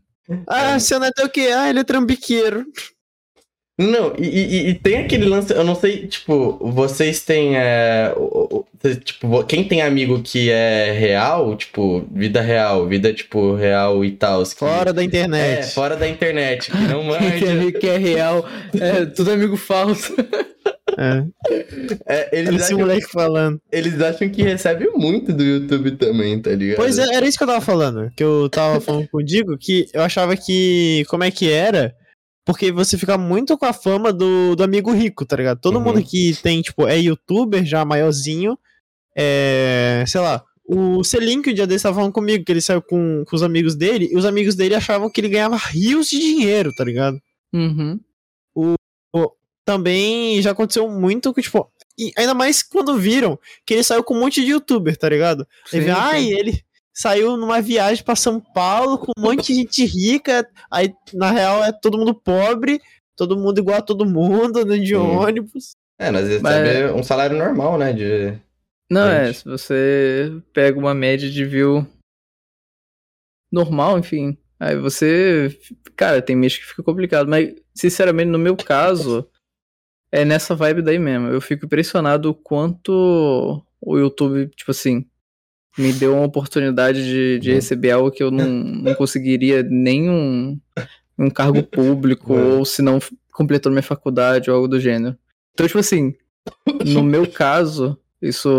[0.46, 1.48] Ah, seu neto é o quê?
[1.56, 2.66] Ah, ele é trambiqueiro.
[3.80, 8.12] Não, e, e- e tem aquele lance, eu não sei, tipo, vocês têm, é,
[9.04, 14.42] tipo, quem tem amigo que é real, tipo, vida real, vida, tipo, real e tal.
[14.42, 15.72] que- Fora da É, internet.
[15.74, 17.52] fora da internet, que não Que é manja.
[17.52, 18.44] amigo que é real,
[18.80, 20.12] é tudo amigo falso.
[20.98, 21.24] É.
[22.06, 23.60] É, eles, Olha esse acham, moleque falando.
[23.70, 26.76] eles acham que recebe muito do YouTube também, tá ligado?
[26.76, 28.10] Pois é, era isso que eu tava falando.
[28.16, 31.04] Que eu tava falando com o Digo, que eu achava que.
[31.08, 31.94] Como é que era?
[32.44, 35.60] Porque você fica muito com a fama do, do amigo rico, tá ligado?
[35.60, 35.84] Todo Uhum.
[35.84, 38.58] mundo que tem, tipo, é youtuber já maiorzinho.
[39.16, 40.04] É.
[40.06, 40.42] Sei lá.
[40.70, 43.42] O Selim, que o dia desse tava falando comigo, que ele saiu com, com os
[43.42, 47.18] amigos dele, e os amigos dele achavam que ele ganhava rios de dinheiro, tá ligado?
[47.54, 47.98] Uhum.
[49.68, 51.70] Também já aconteceu muito que, tipo.
[51.98, 55.46] E ainda mais quando viram que ele saiu com um monte de youtuber, tá ligado?
[55.66, 56.62] Sim, vê, ai, ele
[56.94, 60.48] saiu numa viagem pra São Paulo com um monte de gente rica.
[60.70, 62.80] Aí, na real, é todo mundo pobre,
[63.14, 65.18] todo mundo igual a todo mundo, andando de Hum.
[65.18, 65.72] ônibus.
[66.00, 67.92] É, nós Mas- recebe um salário normal, né?
[67.92, 68.38] De...
[68.90, 69.38] Não, é, Gente.
[69.40, 71.86] se você pega uma média de view
[73.52, 75.54] normal, enfim, aí você.
[75.94, 79.28] Cara, tem mês que fica complicado, mas sinceramente, no meu caso,
[80.12, 81.28] é nessa vibe daí mesmo.
[81.28, 85.04] Eu fico impressionado o quanto o YouTube, tipo assim,
[85.78, 87.54] me deu uma oportunidade de, de Uhum.
[87.56, 90.58] receber algo que eu não, não conseguiria nem um,
[91.32, 92.58] cargo público, Uhum.
[92.58, 92.98] ou se não
[93.32, 95.16] completando minha faculdade ou algo do gênero.
[95.54, 96.14] Então, tipo assim,
[96.84, 98.50] no meu caso, isso,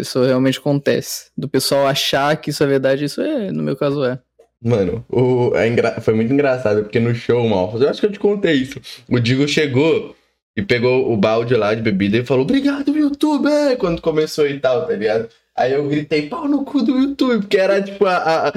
[0.00, 1.30] isso realmente acontece.
[1.36, 4.20] Do pessoal achar que isso é verdade, isso é, no meu caso é.
[4.62, 8.12] Mano, o, é engra- foi muito engraçado, porque no show, mal, eu acho que eu
[8.12, 8.80] te contei isso.
[9.08, 10.14] O Digo chegou
[10.56, 14.58] e pegou o balde lá de bebida e falou, obrigado, YouTube, é", quando começou e
[14.60, 15.28] tal, tá ligado?
[15.56, 18.52] Aí eu gritei, pau no cu do YouTube, porque era tipo a, a-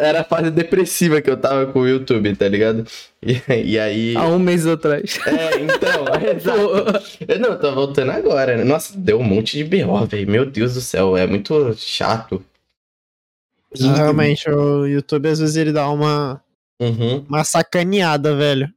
[0.00, 2.84] era a fase depressiva que eu tava com o YouTube, tá ligado?
[3.22, 4.16] E, e aí.
[4.16, 5.20] Há um mês atrás.
[5.24, 7.04] É, então, exato.
[7.28, 8.64] Eu Não, eu tô voltando agora, né?
[8.64, 10.28] Nossa, deu um monte de BO, velho.
[10.28, 12.44] Meu Deus do céu, é muito chato.
[13.78, 16.42] Realmente, o YouTube às vezes ele dá uma,
[16.80, 17.24] Uhum.
[17.28, 18.68] uma sacaneada, velho.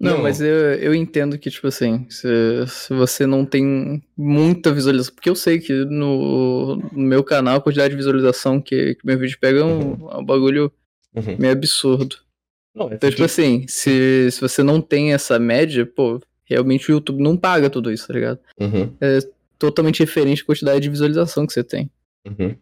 [0.00, 0.22] Não, Não.
[0.22, 2.28] mas eu, eu entendo que, tipo assim, se,
[2.68, 7.60] se você não tem muita visualização, porque eu sei que no, no meu canal a
[7.60, 10.72] quantidade de visualização que, que meu vídeo pega é um, é um bagulho
[11.16, 11.36] Uhum.
[11.38, 12.16] meio absurdo.
[12.74, 16.92] Não, é Então, tipo assim, se, se você não tem essa média, pô, realmente o
[16.92, 18.38] YouTube não paga tudo isso, tá ligado?
[18.60, 18.94] Uhum,
[19.58, 21.90] Totalmente referente à quantidade de visualização que você tem.
[22.24, 22.54] uhum.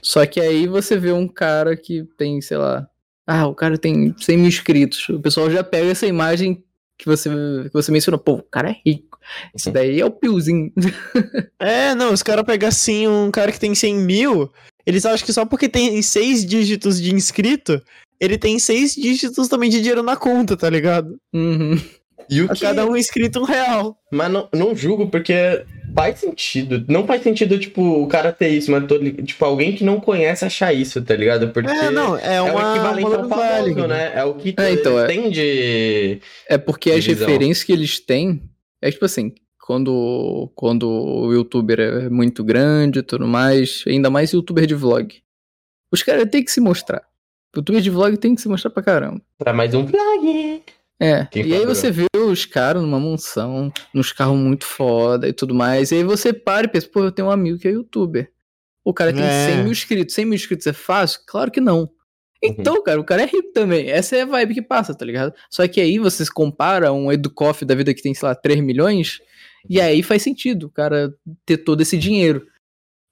[0.00, 2.88] Só que aí você vê um cara que tem, sei lá.
[3.26, 5.08] Ah, o cara tem 100 mil inscritos.
[5.08, 6.62] O pessoal já pega essa imagem
[6.98, 8.18] que você, que você mencionou.
[8.18, 9.18] Pô, o cara é rico.
[9.54, 9.72] Isso Uhum.
[9.72, 10.70] daí é o piozinho.
[11.58, 14.52] É, não, os caras pegam assim um cara que tem 100 mil,
[14.84, 17.80] eles acham que só porque tem seis dígitos de inscrito,
[18.20, 21.16] ele tem seis dígitos também de dinheiro na conta, tá ligado?
[21.32, 21.80] Uhum.
[22.28, 22.60] E o A que...
[22.60, 23.96] cada um inscrito um real.
[24.10, 25.64] Mas não, não julgo, porque
[25.94, 26.84] faz sentido.
[26.88, 30.00] Não faz sentido, tipo, o cara ter isso, mas tô, li- tipo, alguém que não
[30.00, 31.48] conhece achar isso, tá ligado?
[31.50, 33.86] Porque É, não, é é o uma equivalente uma ao famoso, válido.
[33.88, 34.12] né?
[34.14, 35.06] É o que É, então, é.
[35.06, 36.20] tem de...
[36.48, 37.26] É porque as Divisão.
[37.26, 38.42] referências que eles têm
[38.82, 39.32] é tipo assim.
[39.66, 45.22] Quando, quando o youtuber é muito grande e tudo mais, ainda mais youtuber de vlog.
[45.90, 47.02] Os caras têm que se mostrar.
[47.56, 49.22] Youtuber de vlog tem que se mostrar pra caramba.
[49.38, 50.62] Pra mais um vlog.
[51.00, 55.32] É, Quem e aí você vê os caras numa mansão, nos carros muito foda e
[55.32, 57.72] tudo mais, e aí você para e pensa, pô, eu tenho um amigo que é
[57.72, 58.30] youtuber.
[58.84, 59.46] O cara tem É.
[59.54, 60.14] 100 mil inscritos.
[60.14, 61.20] 100 mil inscritos é fácil?
[61.26, 61.90] Claro que não.
[62.42, 63.88] Então, cara, o cara é rico também.
[63.88, 65.32] Essa é a vibe que passa, tá ligado?
[65.50, 68.60] Só que aí você se compara um Educoff da vida que tem, sei lá, 3
[68.60, 69.20] milhões,
[69.68, 71.12] e aí faz sentido o cara
[71.46, 72.46] ter todo esse dinheiro.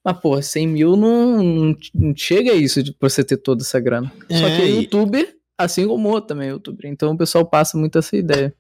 [0.05, 3.81] Mas, pô, 100 mil não, não, não chega a isso pra você ter toda essa
[3.81, 4.13] grana.
[4.31, 6.91] Só É, que é e- youtuber, assim como o outro também é youtuber.
[6.91, 8.55] Então o pessoal passa muito essa ideia.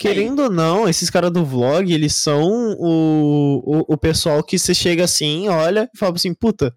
[0.00, 4.72] Querendo ou não, esses caras do vlog, eles são o, o, o pessoal que você
[4.72, 6.72] chega assim, olha e fala assim, puta,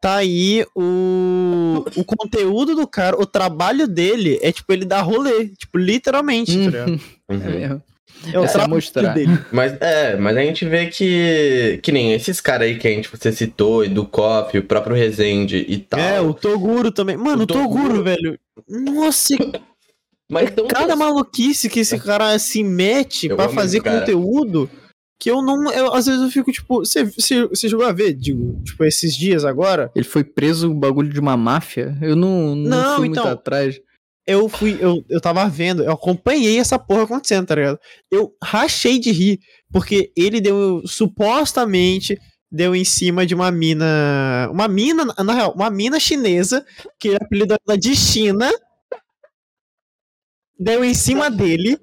[0.00, 5.46] tá aí o, o conteúdo do cara, o trabalho dele é tipo ele dar rolê,
[5.50, 7.00] tipo, literalmente, tá ligado?
[7.30, 7.38] É Uhum.
[7.38, 7.82] mesmo.
[8.32, 9.14] É o Essa é trabalho mostrar.
[9.14, 9.38] dele.
[9.52, 11.78] Mas é, mas a gente vê que.
[11.82, 15.64] Que nem esses caras aí que a gente você citou, Edu Koff, o próprio Rezende
[15.68, 16.00] e tal.
[16.00, 17.16] É, o Toguro também.
[17.16, 18.02] Mano, O o Toguro, Toguro.
[18.02, 18.38] velho.
[18.68, 19.34] Nossa,
[20.30, 24.00] Mas tão cada maluquice que esse cara se mete Eu pra amo fazer cara.
[24.00, 24.70] conteúdo
[25.18, 25.70] que eu não.
[25.72, 26.78] Eu, às vezes eu fico tipo.
[26.80, 27.10] Você,
[27.54, 29.90] chegou a ver, digo, tipo, esses dias agora?
[29.94, 31.96] Ele foi preso um bagulho de uma máfia.
[32.00, 33.80] Eu não, não, Não, fui então, muito atrás.
[34.26, 37.78] Eu fui, eu, eu tava vendo, eu acompanhei essa porra acontecendo, tá ligado?
[38.10, 39.40] Eu rachei de rir,
[39.72, 42.18] porque ele deu, supostamente,
[42.50, 44.48] deu em cima de uma mina.
[44.50, 46.64] Uma mina, na real, uma mina chinesa,
[46.98, 48.50] que ele apelidou ela de China.
[50.58, 51.78] Deu em cima dele.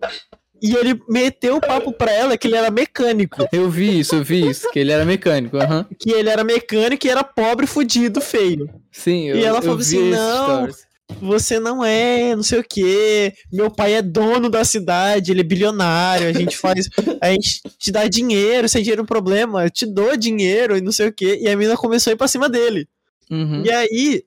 [0.62, 3.46] E ele meteu o papo pra ela que ele era mecânico.
[3.52, 4.72] Eu vi isso, eu vi isso.
[4.72, 5.58] Que ele era mecânico.
[5.58, 5.86] aham.
[6.00, 8.70] Que ele era mecânico e era pobre, fudido, feio.
[8.92, 10.85] Sim, eu, E ela eu falou assim, "Não, stories.
[11.22, 13.34] Você não é, não sei o quê.
[13.52, 16.28] Meu pai é dono da cidade, ele é bilionário.
[16.28, 16.90] A gente faz.
[17.22, 20.82] A gente te dá dinheiro, se é dinheiro um problema, eu te dou dinheiro e
[20.82, 21.40] não sei o quê.
[21.42, 22.88] E a mina começou a ir pra cima dele.
[23.30, 23.64] Uhum.
[23.64, 24.24] E aí.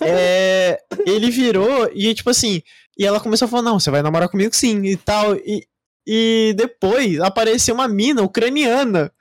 [0.00, 2.62] é, ele virou e, tipo assim.
[2.98, 5.36] E ela começou a falar: Não, você vai namorar comigo sim e tal.
[5.36, 5.66] E,
[6.06, 9.12] e depois apareceu uma mina ucraniana.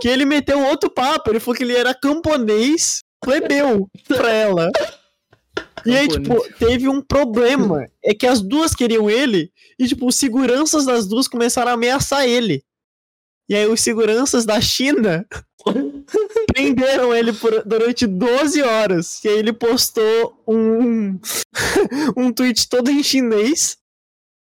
[0.00, 1.30] Que ele meteu outro papo.
[1.30, 4.70] Ele falou que ele era camponês plebeu pra ela.
[5.86, 7.88] E aí, tipo, teve um problema.
[8.04, 9.52] É que as duas queriam ele.
[9.78, 12.64] E, tipo, os seguranças das duas começaram a ameaçar ele.
[13.50, 15.26] E aí, os seguranças da China
[16.46, 19.22] prenderam ele por- durante 12 horas.
[19.24, 21.18] E aí, ele postou um,
[22.16, 23.76] um tweet todo em chinês.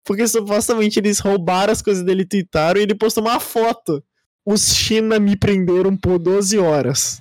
[0.07, 2.81] Porque supostamente eles roubaram as coisas dele e tweetaram.
[2.81, 4.03] E ele postou uma foto.
[4.47, 7.20] Os China me prenderam por 12 horas.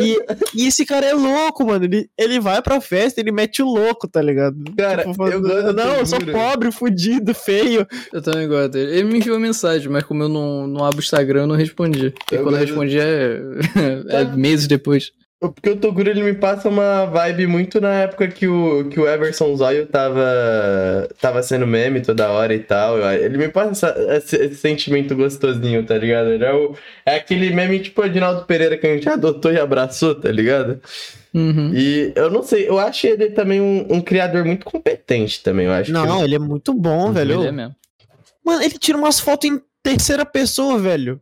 [0.00, 0.16] E,
[0.54, 1.84] e esse cara é louco, mano.
[1.84, 4.56] Ele, ele vai pra festa, ele mete o louco, tá ligado?
[4.76, 6.36] Cara, Tipo, eu gosto Não, eu sou Toguro.
[6.38, 7.86] pobre, fudido, feio.
[8.12, 8.92] Eu também gosto dele.
[8.98, 12.10] Ele me enviou mensagem, mas como eu não, não abro o Instagram, eu não respondi.
[12.10, 13.40] Porque Eu quando eu gosto- respondi é,
[14.10, 15.10] é meses depois.
[15.40, 19.06] Porque o Toguro ele me passa uma vibe muito na época que o, que o
[19.06, 22.98] Everson Zóio tava, tava sendo meme toda hora e tal.
[23.12, 26.30] Ele me passa essa- esse, esse sentimento gostosinho, tá ligado?
[26.30, 26.74] Ele é, o,
[27.04, 30.80] é aquele meme tipo Edinaldo Pereira que a gente adotou e abraçou, tá ligado?
[31.34, 31.72] Uhum.
[31.74, 35.72] E eu não sei, eu acho ele também um, um criador muito competente também, eu
[35.72, 35.86] acho.
[35.86, 37.40] que Não, ele é muito bom, velho.
[37.40, 37.74] Ele é mesmo.
[38.42, 41.20] Mano, ele tira umas fotos em terceira pessoa, velho.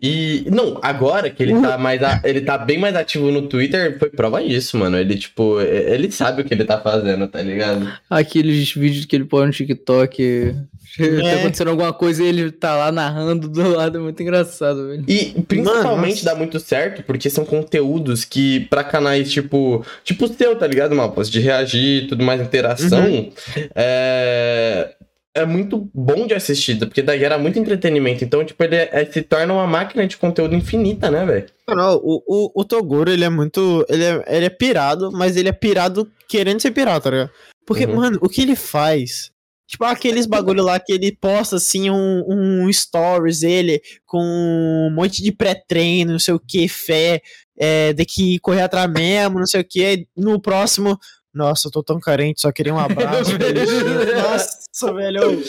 [0.00, 3.98] E não, agora que ele tá mais a- ele tá bem mais ativo no Twitter,
[3.98, 4.98] foi prova disso, mano.
[4.98, 7.90] Ele tipo, ele sabe o que ele tá fazendo, tá ligado?
[8.10, 10.54] Aqueles vídeos que ele põe no TikTok.
[10.98, 11.34] Tá É.
[11.40, 13.98] acontecendo alguma coisa e ele tá lá narrando do lado.
[13.98, 15.04] É muito engraçado, velho.
[15.08, 16.24] E principalmente nossa.
[16.26, 20.94] dá muito certo porque são conteúdos que pra canais tipo, tipo o seu, tá ligado,
[20.94, 21.28] Malpas?
[21.30, 23.30] De reagir, tudo mais interação,
[23.74, 24.94] é
[25.36, 28.24] é muito bom de assistir, porque daí era muito entretenimento.
[28.24, 31.46] Então, tipo, ele é- se torna uma máquina de conteúdo infinita, né, velho?
[31.68, 33.84] Não, o, o, o Toguro, ele é muito.
[33.88, 37.30] Ele é, ele é pirado, mas ele é pirado querendo ser pirata, tá ligado?
[37.66, 37.96] Porque, Uhum.
[37.96, 39.30] mano, o que ele faz?
[39.68, 45.20] Tipo, aqueles bagulho lá que ele posta assim um, um stories ele com um monte
[45.24, 47.20] de pré-treino, não sei o que, fé,
[47.58, 50.06] é, de que correr atrás mesmo, não sei o que.
[50.16, 50.96] No próximo,
[51.36, 53.32] nossa, eu tô tão carente, só queria um abraço.
[53.36, 55.42] Nossa, velho,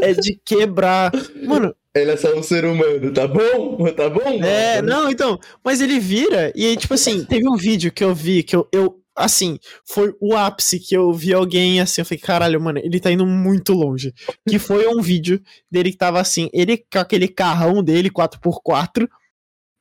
[0.00, 1.10] é de quebrar.
[1.44, 3.90] Mano, Ele é só um ser humano, tá bom?
[3.96, 4.20] Tá bom?
[4.44, 8.42] é, não, então, mas ele vira e, tipo assim, teve um vídeo que eu vi
[8.42, 12.60] que eu, eu, assim, foi o ápice que eu vi alguém assim, eu falei, caralho,
[12.60, 14.12] mano, ele tá indo muito longe.
[14.46, 19.08] Que foi um vídeo dele que tava assim, ele com aquele carrão dele, 4x4,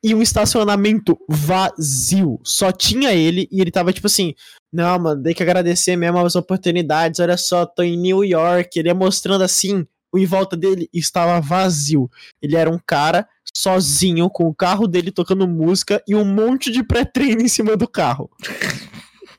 [0.03, 2.39] e um estacionamento vazio.
[2.43, 4.33] Só tinha ele e ele tava tipo assim,
[4.72, 8.89] não, mano, tem que agradecer mesmo as oportunidades, olha só, tô em New York, ele
[8.89, 12.09] ia mostrando assim, o em volta dele estava vazio.
[12.41, 16.84] Ele era um cara sozinho, com o carro dele tocando música e um monte de
[16.84, 18.30] pré-treino em cima do carro.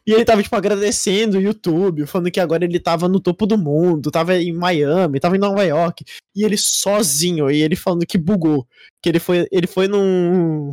[0.07, 3.57] E ele tava, tipo, agradecendo o YouTube, falando que agora ele tava no topo do
[3.57, 6.05] mundo, tava em Miami, tava em Nova York.
[6.35, 8.66] E ele sozinho, e ele falando que bugou.
[9.01, 10.72] Que ele foi, ele foi num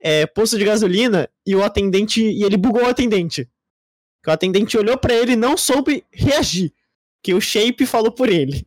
[0.00, 2.20] é, posto de gasolina e o atendente.
[2.20, 3.48] E ele bugou o atendente.
[4.28, 6.70] Que o atendente olhou pra ele e não soube reagir.
[7.22, 8.62] Que o Shape falou por ele.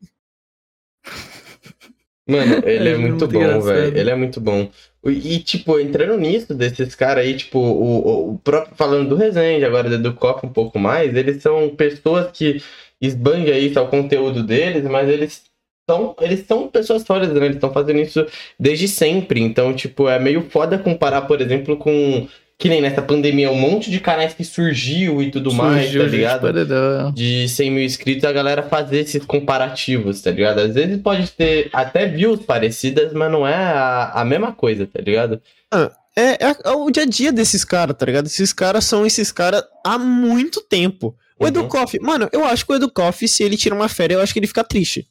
[2.28, 3.96] Mano, ele é, É muito muito bom, velho.
[3.96, 4.72] Ele é muito bom.
[5.06, 10.00] E, tipo, entrando nisso, desses caras aí, tipo, o, o próprio falando do Resende, agora
[10.00, 12.60] do Copa um pouco mais, eles são pessoas que
[13.00, 15.44] esbangam isso ao conteúdo deles, mas eles
[15.88, 17.46] são, eles são pessoas sólidas, né?
[17.46, 18.26] Eles estão fazendo isso
[18.60, 19.42] desde sempre.
[19.42, 22.28] Então, tipo, é meio foda comparar, por exemplo, com
[22.62, 26.52] que nem nessa pandemia, um monte de canais que surgiu e tudo surgiu, mais, tá
[26.52, 27.12] ligado?
[27.12, 30.60] De 100 mil inscritos, a galera fazer esses comparativos, tá ligado?
[30.60, 35.02] Às vezes pode ter até views parecidas, mas não é a, a mesma coisa, tá
[35.02, 35.42] ligado?
[35.72, 38.28] Ah, é, é, é, o dia a dia desses caras, tá ligado?
[38.28, 41.16] Esses caras são esses caras há muito tempo.
[41.40, 41.48] O uhum.
[41.48, 44.38] Educoff, mano, eu acho que o Educoff, se ele tira uma férias, eu acho que
[44.38, 45.08] ele fica triste.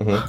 [0.00, 0.20] Uhum.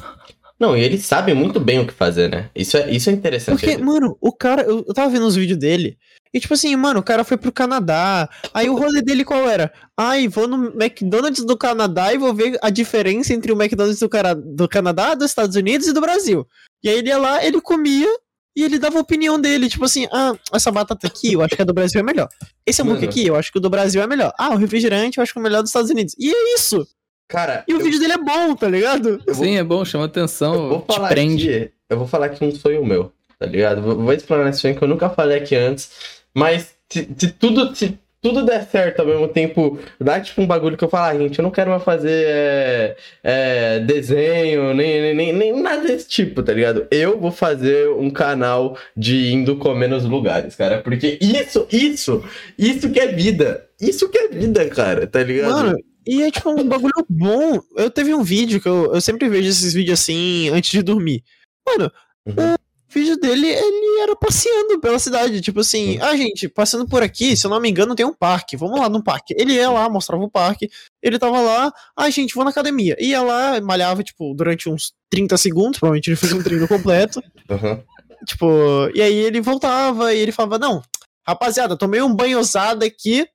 [0.59, 2.51] Não, e ele sabe muito bem o que fazer, né?
[2.55, 3.59] Isso é, isso é interessante.
[3.59, 5.97] Porque, mano, o cara, eu, eu tava vendo os vídeos dele,
[6.33, 8.27] e tipo assim, mano, o cara foi pro Canadá.
[8.53, 9.71] Aí o rolê dele qual era?
[9.95, 14.09] Ai, vou no McDonald's do Canadá e vou ver a diferença entre o McDonald's do,
[14.09, 16.47] cara, do Canadá, dos Estados Unidos e do Brasil.
[16.83, 18.09] E aí ele ia lá, ele comia
[18.55, 21.61] e ele dava a opinião dele, tipo assim, ah, essa batata aqui, eu acho que
[21.61, 22.29] a do Brasil é melhor.
[22.65, 24.31] Esse hambúrguer aqui, eu acho que o do Brasil é melhor.
[24.37, 26.15] Ah, o refrigerante, eu acho que é o melhor dos Estados Unidos.
[26.19, 26.87] E é isso!
[27.27, 27.63] Cara.
[27.67, 27.83] E o eu...
[27.83, 29.19] vídeo dele é bom, tá ligado?
[29.33, 31.49] Sim, é bom, chama atenção, eu vou falar te prende.
[31.51, 33.81] Aqui, eu vou falar aqui um sonho meu, tá ligado?
[33.81, 35.89] Vou, vou explanar esse sonho que eu nunca falei aqui antes.
[36.33, 37.75] Mas se, se tudo.
[37.75, 41.21] Se, tudo der certo ao mesmo tempo, dá tipo um bagulho que eu falo, ah,
[41.21, 46.41] gente, eu não quero mais fazer é, é, desenho, nem, nem, nem nada desse tipo,
[46.41, 46.87] tá ligado?
[46.89, 50.81] Eu vou fazer um canal de indo comer nos lugares, cara.
[50.81, 52.23] Porque isso, isso,
[52.57, 53.67] isso que é vida.
[53.81, 55.51] Isso que é vida, cara, tá ligado?
[55.51, 55.77] Mano,
[56.07, 57.59] e é tipo um bagulho bom.
[57.75, 61.21] Eu teve um vídeo que eu, eu sempre vejo esses vídeos assim antes de dormir.
[61.67, 61.91] Mano,
[62.25, 62.55] uhum.
[62.93, 65.41] Vídeo dele, ele era passeando pela cidade.
[65.41, 68.55] Tipo assim, ah, gente, passando por aqui, se eu não me engano, tem um parque.
[68.55, 69.33] Vamos lá no parque.
[69.37, 70.69] Ele ia lá, mostrava o parque.
[71.01, 72.95] Ele tava lá, ah, gente, vou na academia.
[72.99, 75.79] Ia lá, malhava, tipo, durante uns 30 segundos.
[75.79, 77.21] Provavelmente ele fez um treino completo.
[77.49, 77.83] Uhum.
[78.25, 80.81] Tipo, e aí ele voltava e ele falava, não,
[81.27, 83.27] rapaziada, tomei um banho ousado aqui,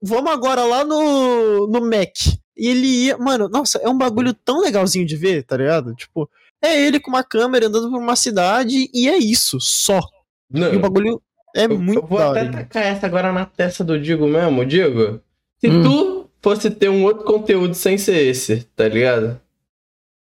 [0.00, 2.14] vamos agora lá no, no Mac.
[2.56, 3.18] E ele ia.
[3.18, 5.94] Mano, nossa, é um bagulho tão legalzinho de ver, tá ligado?
[5.94, 6.28] Tipo,
[6.62, 10.00] é ele com uma câmera andando por uma cidade e é isso, só.
[10.50, 11.22] Não, e o bagulho
[11.54, 12.00] é eu, muito.
[12.00, 15.20] Eu vou até tacar essa agora na testa do Digo mesmo, Digo.
[15.60, 15.82] Se hum.
[15.82, 19.40] tu fosse ter um outro conteúdo sem ser esse, tá ligado?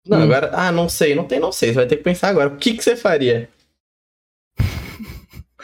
[0.07, 0.23] Não, hum.
[0.23, 0.51] agora.
[0.53, 1.69] Ah, não sei, não tem, não sei.
[1.69, 2.49] Você vai ter que pensar agora.
[2.49, 3.49] O que, que você faria?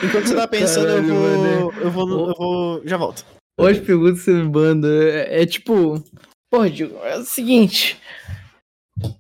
[0.03, 2.81] Enquanto você tá pensando, Caralho, eu, vou, eu, vou, eu vou.
[2.85, 3.25] Já volto.
[3.57, 4.87] Hoje pergunta você me manda.
[4.87, 6.03] É, é tipo.
[6.49, 7.99] Porra, Diego, é o seguinte.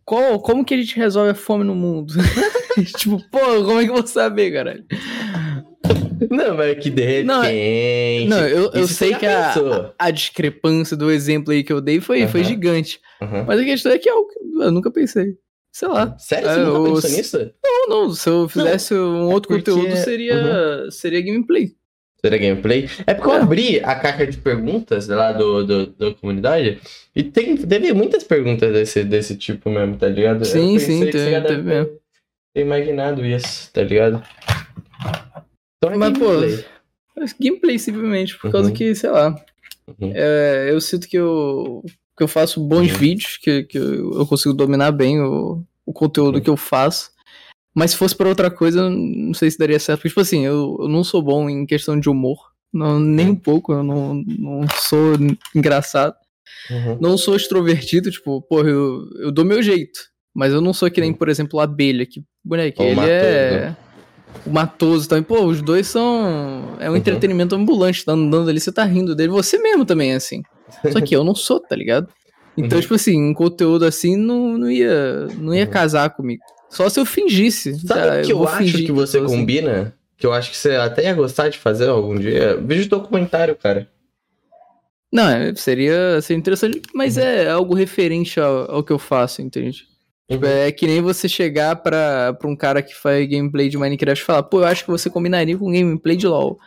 [0.05, 2.13] Qual, como que a gente resolve a fome no mundo?
[2.97, 4.85] tipo, pô, como é que eu vou saber, caralho?
[6.29, 7.25] Não, mas que de repente.
[7.25, 9.53] Não, não eu, eu sei que a,
[9.97, 12.99] a, discrepância do exemplo aí que eu dei foi, foi gigante.
[13.47, 14.27] Mas a questão é que eu,
[14.59, 15.35] eu nunca pensei.
[15.71, 16.15] Sei lá.
[16.17, 16.49] Sério?
[16.49, 17.51] Você é, nunca pensou nisso?
[17.63, 18.13] Não, não.
[18.13, 19.71] Se eu fizesse não, um outro porque...
[19.71, 20.91] conteúdo, seria, uhum.
[20.91, 21.73] seria gameplay.
[22.23, 22.87] Seria gameplay.
[23.07, 23.41] É porque eu é.
[23.41, 26.79] abri a caixa de perguntas lá do, do, da comunidade
[27.15, 30.45] e tem, teve muitas perguntas desse, desse tipo mesmo, tá ligado?
[30.45, 31.91] Sim, sim, tem, teve mesmo.
[32.53, 34.21] Ter imaginado isso, tá ligado?
[35.77, 36.57] Então é Mas, gameplay.
[36.57, 38.75] pô, gameplay simplesmente, por causa uhum.
[38.75, 39.35] que, sei lá,
[39.87, 40.11] uhum.
[40.13, 41.83] é, eu sinto que eu,
[42.15, 42.97] que eu faço bons uhum.
[42.97, 46.41] vídeos, que, que eu consigo dominar bem o, o conteúdo uhum.
[46.41, 47.09] que eu faço.
[47.73, 49.99] Mas se fosse pra outra coisa, não sei se daria certo.
[49.99, 52.37] Porque, tipo assim, eu, eu não sou bom em questão de humor.
[52.73, 55.13] Não, nem um pouco, eu não, não sou
[55.55, 56.15] engraçado.
[56.69, 56.97] Uhum.
[56.99, 59.99] Não sou extrovertido, tipo, porra, eu, eu dou meu jeito.
[60.33, 63.77] Mas eu não sou que nem, por exemplo, a abelha, que, boneco, ele matoso, é.
[64.45, 65.23] O matoso também.
[65.23, 66.75] Pô, os dois são.
[66.79, 66.97] É um uhum.
[66.97, 69.29] entretenimento ambulante, tá andando ali, você tá rindo dele.
[69.29, 70.41] Você mesmo também é assim.
[70.91, 72.07] Só que eu não sou, tá ligado?
[72.57, 72.81] Então, uhum.
[72.81, 75.71] tipo assim, um conteúdo assim não, não ia, não ia uhum.
[75.71, 76.41] casar comigo.
[76.71, 77.77] Só se eu fingisse.
[77.85, 79.27] Sabe o que eu, eu acho que você assim.
[79.27, 79.81] combina?
[79.81, 79.91] Assim.
[80.17, 82.55] Que eu acho que você até ia gostar de fazer algum dia?
[82.57, 83.89] Vídeo documentário, cara.
[85.11, 87.23] Não, é, seria, seria interessante, mas uhum.
[87.23, 89.83] é algo referente ao, ao, que eu faço, entende?
[90.29, 90.51] Tipo, uhum.
[90.51, 94.25] É que nem você chegar pra, pra um cara que faz gameplay de Minecraft e
[94.25, 96.57] falar, pô, eu acho que você combinaria com gameplay de LoL.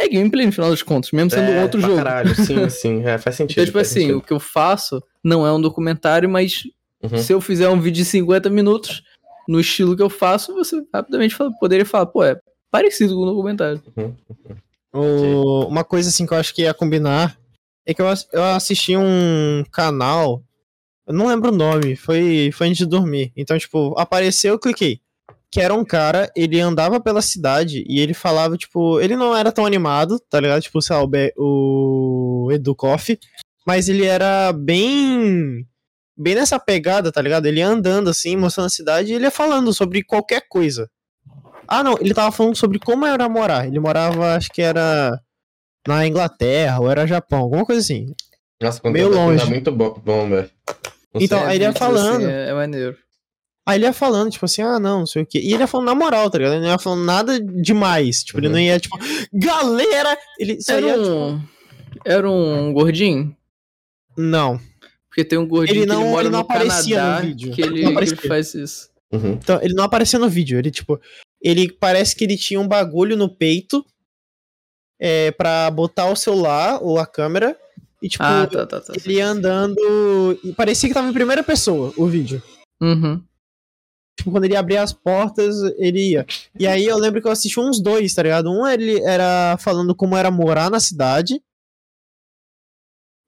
[0.00, 1.96] É gameplay no final dos contos, mesmo sendo é, um outro jogo.
[1.96, 3.58] Caralho, sim, sim, é, faz sentido.
[3.60, 4.18] Então, tipo assim, sentido.
[4.18, 6.62] o que eu faço não é um documentário, mas
[7.02, 7.18] uhum.
[7.18, 9.02] se eu fizer um vídeo de 50 minutos,
[9.52, 12.40] no estilo que eu faço, você rapidamente fala, poderia falar, pô, é
[12.70, 13.82] parecido com o documentário.
[14.94, 17.38] O, uma coisa assim que eu acho que ia combinar
[17.86, 20.42] é que eu, eu assisti um canal,
[21.06, 23.32] eu não lembro o nome, foi, foi antes de dormir.
[23.34, 25.00] Então, tipo, apareceu, eu cliquei.
[25.50, 29.50] Que era um cara, ele andava pela cidade e ele falava, tipo, ele não era
[29.50, 30.60] tão animado, tá ligado?
[30.60, 31.04] Tipo, sei lá,
[31.38, 33.18] o, o Edu Koff,
[33.66, 35.66] mas ele era bem
[36.16, 37.46] bem nessa pegada, tá ligado?
[37.46, 40.88] Ele ia andando assim, mostrando a cidade e ele ia falando sobre qualquer coisa.
[41.66, 43.66] Ah, não, ele tava falando sobre como era morar.
[43.66, 45.18] Ele morava, acho que era
[45.86, 48.14] na Inglaterra ou era Japão, alguma coisa assim.
[48.60, 49.42] Nossa, meio longe.
[49.42, 50.50] É muito bom, bom velho.
[51.14, 52.24] Então, aí ele ia falando.
[52.24, 52.96] Assim, é, é maneiro.
[53.66, 55.38] Aí ele ia falando, tipo assim, ah, não, não sei o quê.
[55.38, 56.54] E ele ia falando na moral, tá ligado?
[56.54, 58.24] Ele não ia falando nada demais.
[58.24, 58.44] Tipo, uhum.
[58.44, 58.98] ele não ia, tipo,
[59.32, 60.16] galera!
[60.38, 61.38] Ele só era ia, um...
[61.38, 61.52] Tipo...
[62.04, 63.36] Era um gordinho?
[64.16, 64.60] Não.
[65.12, 67.26] Porque tem um gordinho ele não, que ele mora ele não no aparecia Canadá no
[67.26, 67.52] vídeo.
[67.52, 68.88] que ele, ele faz isso.
[69.12, 69.32] Uhum.
[69.32, 70.58] Então, ele não aparecia no vídeo.
[70.58, 70.98] Ele, tipo,
[71.42, 73.84] ele parece que ele tinha um bagulho no peito
[74.98, 77.54] é, pra botar o celular ou a câmera.
[78.00, 79.76] E, tipo, ah, tá, tá, tá, ele ia andando.
[80.42, 82.42] E parecia que tava em primeira pessoa o vídeo.
[82.80, 83.22] Uhum.
[84.16, 86.24] Tipo, quando ele abria as portas, ele ia.
[86.58, 88.50] E aí eu lembro que eu assisti uns dois, tá ligado?
[88.50, 91.38] Um ele era falando como era morar na cidade.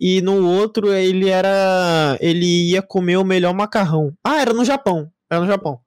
[0.01, 2.17] E no outro ele era.
[2.21, 4.13] Ele ia comer o melhor macarrão.
[4.23, 5.11] Ah, era no Japão.
[5.31, 5.79] Era no Japão.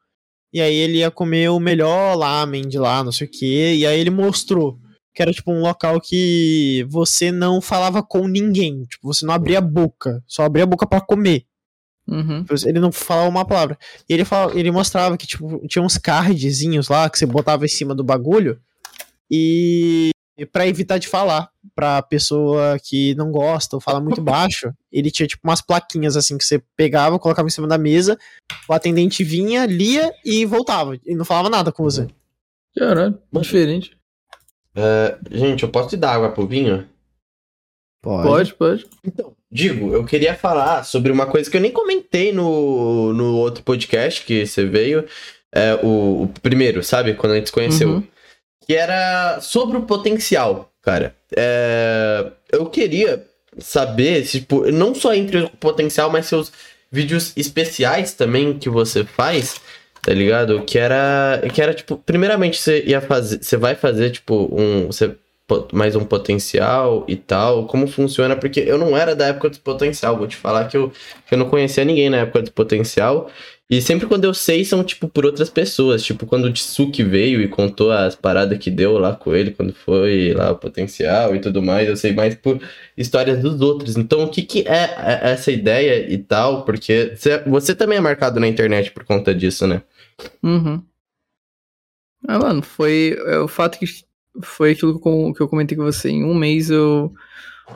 [0.54, 3.76] E aí ele ia comer o melhor lamen de lá, não sei o que.
[3.76, 4.80] E aí ele mostrou
[5.14, 8.84] que era tipo um local que você não falava com ninguém.
[8.86, 10.24] Tipo, você não abria a boca.
[10.28, 11.46] Só abria a boca para comer.
[12.08, 12.46] Uhum.
[12.66, 13.78] Ele não falava uma palavra.
[14.08, 17.68] E ele, falava, ele mostrava que tipo, tinha uns cardzinhos lá que você botava em
[17.70, 18.60] cima do bagulho.
[19.30, 20.12] E
[20.46, 25.28] para evitar de falar pra pessoa que não gosta ou fala muito baixo, ele tinha
[25.28, 28.18] tipo umas plaquinhas assim que você pegava, colocava em cima da mesa,
[28.68, 30.98] o atendente vinha, lia e voltava.
[31.06, 32.08] E não falava nada com você.
[32.76, 33.98] Caralho, diferente.
[34.76, 36.88] Uh, gente, eu posso te dar água pro vinho?
[38.04, 38.28] Pode.
[38.28, 38.88] pode, pode.
[39.04, 43.64] Então, digo, eu queria falar sobre uma coisa que eu nem comentei no, no outro
[43.64, 45.06] podcast que você veio.
[45.52, 47.16] É, o, o primeiro, sabe?
[47.16, 47.90] Quando a gente se conheceu.
[47.90, 48.17] Uhum
[48.68, 51.16] que era sobre o potencial, cara.
[51.36, 53.26] É, eu queria
[53.58, 56.52] saber, tipo, não só entre o potencial, mas seus
[56.92, 59.62] vídeos especiais também que você faz,
[60.02, 60.62] tá ligado?
[60.64, 65.16] Que era, que era tipo, primeiramente você ia fazer, você vai fazer tipo um, você
[65.72, 70.18] mais um potencial e tal, como funciona, porque eu não era da época do potencial,
[70.18, 70.92] vou te falar que eu,
[71.26, 73.32] que eu não conhecia ninguém na época do potencial,
[73.70, 76.02] e sempre quando eu sei, são, tipo, por outras pessoas.
[76.02, 79.74] Tipo, quando o Tsuki veio e contou as paradas que deu lá com ele, quando
[79.74, 82.62] foi lá o potencial e tudo mais, eu sei mais por
[82.96, 83.98] histórias dos outros.
[83.98, 86.64] Então, o que, que é, é essa ideia e tal?
[86.64, 87.14] Porque
[87.46, 89.82] você também é marcado na internet por conta disso, né?
[90.42, 90.82] Uhum.
[92.26, 93.86] Ah, mano, foi é, o fato que
[94.44, 96.10] foi aquilo que eu comentei com você.
[96.10, 97.14] Em um mês eu,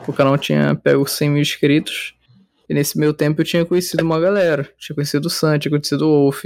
[0.08, 2.14] o canal tinha pego 100 mil inscritos.
[2.72, 4.66] E nesse meio tempo eu tinha conhecido uma galera.
[4.78, 6.44] Tinha conhecido o Sam, tinha conhecido o Wolf,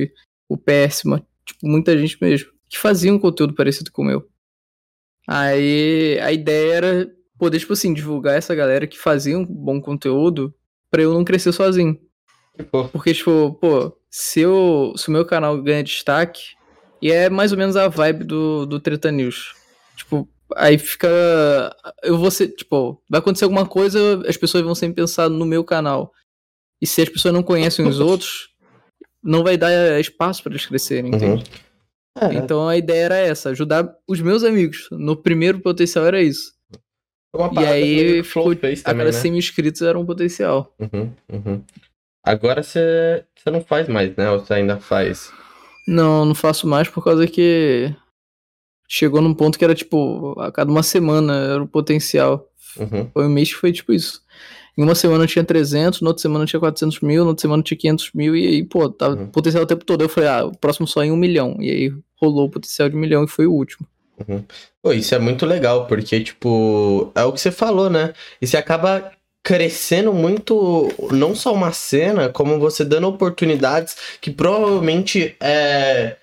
[0.48, 4.28] o Péssima, tipo, muita gente mesmo, que fazia um conteúdo parecido com o meu.
[5.24, 10.52] Aí a ideia era poder, tipo assim, divulgar essa galera que fazia um bom conteúdo
[10.90, 11.96] pra eu não crescer sozinho.
[12.90, 16.56] Porque, tipo, pô, se, eu, se o meu canal ganha destaque,
[17.00, 19.54] e é mais ou menos a vibe do, do Treta News.
[20.54, 21.08] Aí fica.
[22.02, 22.48] Eu vou ser.
[22.48, 26.12] Tipo, vai acontecer alguma coisa, as pessoas vão sempre pensar no meu canal.
[26.80, 28.50] E se as pessoas não conhecem os outros,
[29.22, 31.16] não vai dar espaço para eles crescerem, uhum.
[31.16, 31.44] entende?
[32.18, 32.34] É.
[32.34, 34.88] Então a ideia era essa, ajudar os meus amigos.
[34.90, 36.52] No primeiro potencial era isso.
[37.52, 39.12] e aí ficou, a cada né?
[39.12, 40.74] 100 mil inscritos era um potencial.
[40.78, 41.62] Uhum, uhum.
[42.24, 44.30] Agora você não faz mais, né?
[44.30, 45.30] Ou você ainda faz?
[45.86, 47.94] Não, não faço mais por causa que
[48.88, 52.48] chegou num ponto que era tipo, a cada uma semana era o potencial.
[52.78, 53.10] Uhum.
[53.12, 54.20] Foi um mês que foi tipo isso.
[54.78, 57.40] Em uma semana eu tinha 300, na outra semana eu tinha 400 mil, na outra
[57.40, 59.26] semana eu tinha 500 mil, e aí, pô, tava uhum.
[59.28, 60.02] potencial o tempo todo.
[60.02, 61.56] Eu falei, ah, o próximo só em um milhão.
[61.60, 63.86] E aí rolou o potencial de um milhão e foi o último.
[64.18, 64.44] Uhum.
[64.82, 68.12] Pô, isso é muito legal, porque, tipo, é o que você falou, né?
[68.40, 69.12] E você acaba
[69.42, 76.16] crescendo muito, não só uma cena, como você dando oportunidades que provavelmente é,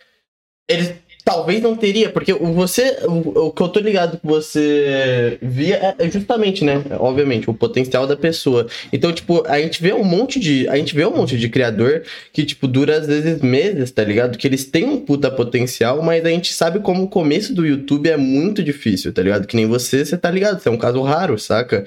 [0.68, 0.93] eles
[1.24, 6.06] talvez não teria, porque você, o, o que eu tô ligado que você via é,
[6.06, 8.68] é justamente, né, obviamente, o potencial da pessoa.
[8.92, 12.04] Então, tipo, a gente vê um monte de, a gente vê um monte de criador
[12.34, 14.38] que, tipo, dura às vezes meses, tá ligado?
[14.38, 18.10] Que eles têm um puta potencial, mas a gente sabe como o começo do YouTube
[18.10, 19.48] é muito difícil, tá ligado?
[19.48, 21.86] Que nem você, você tá ligado, você é um caso raro, saca?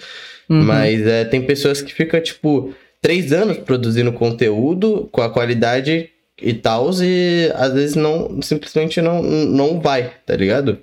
[0.49, 0.63] Uhum.
[0.63, 2.73] Mas é, tem pessoas que ficam, tipo,
[3.03, 6.11] três anos produzindo conteúdo com a qualidade
[6.41, 10.79] e tal, e às vezes não, simplesmente não, não vai, tá ligado?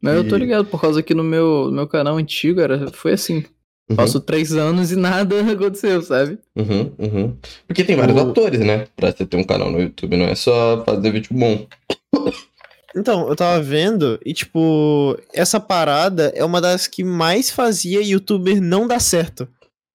[0.00, 0.16] Mas e...
[0.18, 3.44] eu tô ligado, por causa que no meu, no meu canal antigo era, foi assim.
[3.88, 3.96] Uhum.
[3.96, 6.38] Passou três anos e nada aconteceu, sabe?
[6.56, 7.36] Uhum, uhum.
[7.66, 8.30] Porque tem vários o...
[8.30, 8.86] atores, né?
[8.96, 11.66] Pra você ter um canal no YouTube, não é só fazer vídeo bom.
[12.96, 18.60] Então, eu tava vendo e, tipo, essa parada é uma das que mais fazia youtuber
[18.60, 19.46] não dar certo.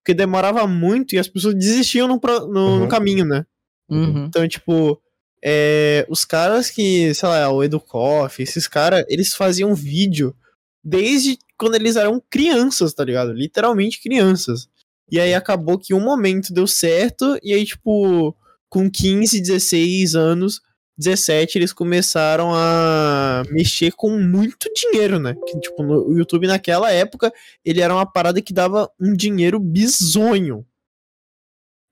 [0.04, 2.88] Porque demorava muito e as pessoas desistiam no, no, no uhum.
[2.88, 3.46] caminho, né?
[3.92, 4.26] Uhum.
[4.26, 5.00] Então, tipo,
[5.44, 10.36] é, os caras que, sei lá, o Educoff, esses caras, eles faziam vídeo
[10.84, 13.34] desde quando eles eram crianças, tá ligado?
[13.34, 14.68] Literalmente crianças.
[15.12, 18.36] E aí acabou que um momento deu certo, e aí, tipo,
[18.70, 20.62] com 15, 16 anos,
[20.98, 25.36] 17, eles começaram a mexer com muito dinheiro, né?
[25.48, 27.34] Que, tipo, no YouTube naquela época,
[27.66, 30.66] ele era uma parada que dava um dinheiro bizonho.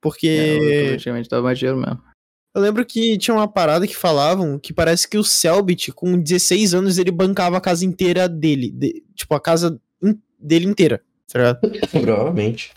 [0.02, 0.98] Porque.
[0.98, 2.02] É, dava mais dinheiro mesmo.
[2.56, 6.74] Eu lembro que tinha uma parada que falavam que parece que o Selbit, com 16
[6.74, 8.72] anos, ele bancava a casa inteira dele.
[8.72, 11.60] De, tipo, a casa in, dele inteira, tá ligado?
[12.02, 12.74] Provavelmente.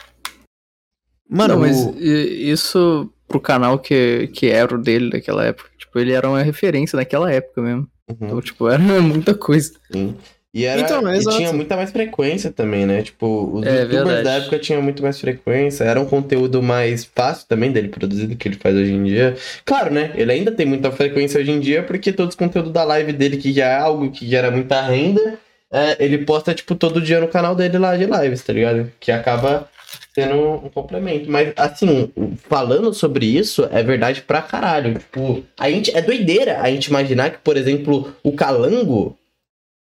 [1.29, 1.99] Mano, Não, mas o...
[1.99, 5.71] isso pro canal que, que era o dele naquela época.
[5.79, 7.89] Tipo, ele era uma referência naquela época mesmo.
[8.09, 8.17] Uhum.
[8.21, 9.73] Então, tipo, era muita coisa.
[9.91, 10.15] Sim.
[10.55, 13.01] E, era, então, e tinha muita mais frequência também, né?
[13.01, 14.23] Tipo, os é, youtubers verdade.
[14.25, 18.37] da época tinham muito mais frequência, era um conteúdo mais fácil também dele produzir do
[18.37, 19.35] que ele faz hoje em dia.
[19.65, 20.13] Claro, né?
[20.15, 23.39] Ele ainda tem muita frequência hoje em dia, porque todo o conteúdo da live dele,
[23.39, 25.39] que já é algo que gera muita renda,
[25.73, 28.93] é, ele posta, tipo, todo dia no canal dele lá de lives, tá ligado?
[29.01, 29.71] Que acaba
[30.15, 30.37] sendo
[30.67, 31.31] um complemento.
[31.31, 32.13] Mas, assim,
[32.49, 34.99] falando sobre isso, é verdade pra caralho.
[34.99, 35.97] Tipo, a gente.
[35.97, 39.17] É doideira a gente imaginar que, por exemplo, o Calango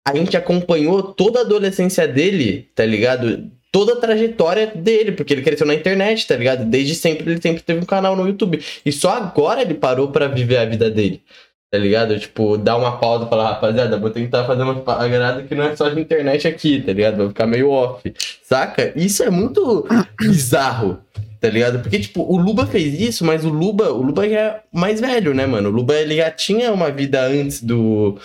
[0.07, 3.49] a gente acompanhou toda a adolescência dele, tá ligado?
[3.71, 6.65] Toda a trajetória dele, porque ele cresceu na internet, tá ligado?
[6.65, 8.59] Desde sempre ele sempre teve um canal no YouTube.
[8.85, 11.21] E só agora ele parou para viver a vida dele.
[11.71, 12.19] Tá ligado?
[12.19, 15.75] Tipo, dar uma pausa e falar, rapaziada, vou tentar fazer uma parada que não é
[15.75, 17.17] só de internet aqui, tá ligado?
[17.17, 18.11] Vou ficar meio off.
[18.41, 18.91] Saca?
[18.95, 19.87] Isso é muito
[20.19, 20.99] bizarro,
[21.39, 21.79] tá ligado?
[21.79, 25.33] Porque, tipo, o Luba fez isso, mas o Luba, o Luba já é mais velho,
[25.33, 25.69] né, mano?
[25.69, 28.17] O Luba, ele já tinha uma vida antes do,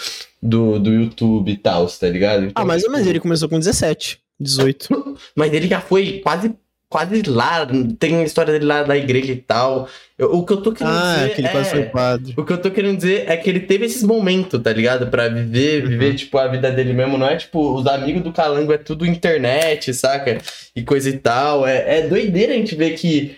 [0.43, 2.47] do, do YouTube e tal, tá ligado?
[2.47, 2.93] Então, ah, mas, tipo...
[2.93, 5.17] mas ele começou com 17, 18.
[5.37, 6.55] mas ele já foi quase
[6.89, 7.66] quase lá,
[7.99, 9.89] tem a história dele lá da igreja e tal.
[10.16, 11.35] Eu, o que eu tô querendo ah, dizer.
[11.35, 12.35] Que ele é, foi padre.
[12.37, 15.09] O que eu tô querendo dizer é que ele teve esses momentos, tá ligado?
[15.09, 15.89] Pra viver, uhum.
[15.91, 17.18] viver, tipo, a vida dele mesmo.
[17.18, 20.39] Não é tipo, os amigos do Calango é tudo internet, saca?
[20.76, 21.66] E coisa e tal.
[21.66, 23.37] É, é doideira a gente ver que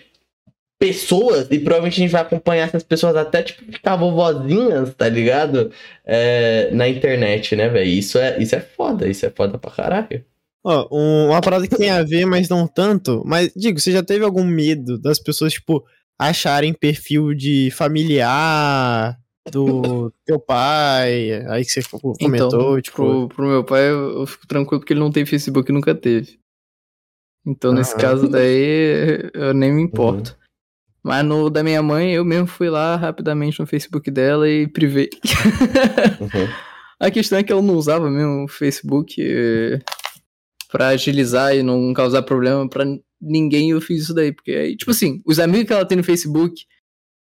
[0.79, 5.71] pessoas, e provavelmente a gente vai acompanhar essas pessoas até, tipo, ficar vovozinhas, tá ligado?
[6.05, 7.89] É, na internet, né, velho?
[7.89, 10.23] Isso é, isso é foda, isso é foda pra caralho.
[10.69, 13.23] Ó, um, uma parada que tem a ver, mas não tanto.
[13.25, 15.81] Mas, digo, você já teve algum medo das pessoas, tipo,
[16.19, 19.17] acharem perfil de familiar
[19.49, 21.41] do teu pai?
[21.47, 22.97] Aí que você comentou, então, tipo.
[22.97, 25.95] Pro, pro meu pai, eu, eu fico tranquilo porque ele não tem Facebook e nunca
[25.95, 26.37] teve.
[27.45, 27.99] Então, nesse ah.
[27.99, 30.31] caso daí, eu nem me importo.
[30.31, 30.47] Uhum.
[31.01, 35.09] Mas no da minha mãe, eu mesmo fui lá rapidamente no Facebook dela e privei.
[36.19, 36.47] Uhum.
[36.99, 39.21] A questão é que ela não usava mesmo o Facebook
[40.69, 42.85] pra agilizar e não causar problema pra
[43.21, 43.71] ninguém.
[43.71, 44.31] Eu fiz isso daí.
[44.31, 46.65] Porque aí, tipo assim, os amigos que ela tem no Facebook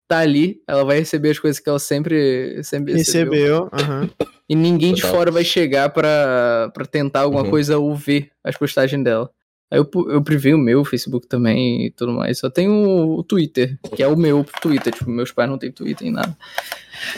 [0.08, 3.68] tá ali, ela vai receber as coisas que ela sempre, sempre recebeu.
[3.68, 4.08] recebeu uhum.
[4.48, 5.10] E ninguém Total.
[5.10, 7.50] de fora vai chegar pra, pra tentar alguma uhum.
[7.50, 9.28] coisa ou ver as postagens dela.
[9.68, 12.38] Aí eu, eu privei o meu Facebook também e tudo mais.
[12.38, 12.72] Só tenho
[13.18, 14.92] o Twitter, que é o meu Twitter.
[14.92, 16.36] Tipo, meus pais não têm Twitter nem nada.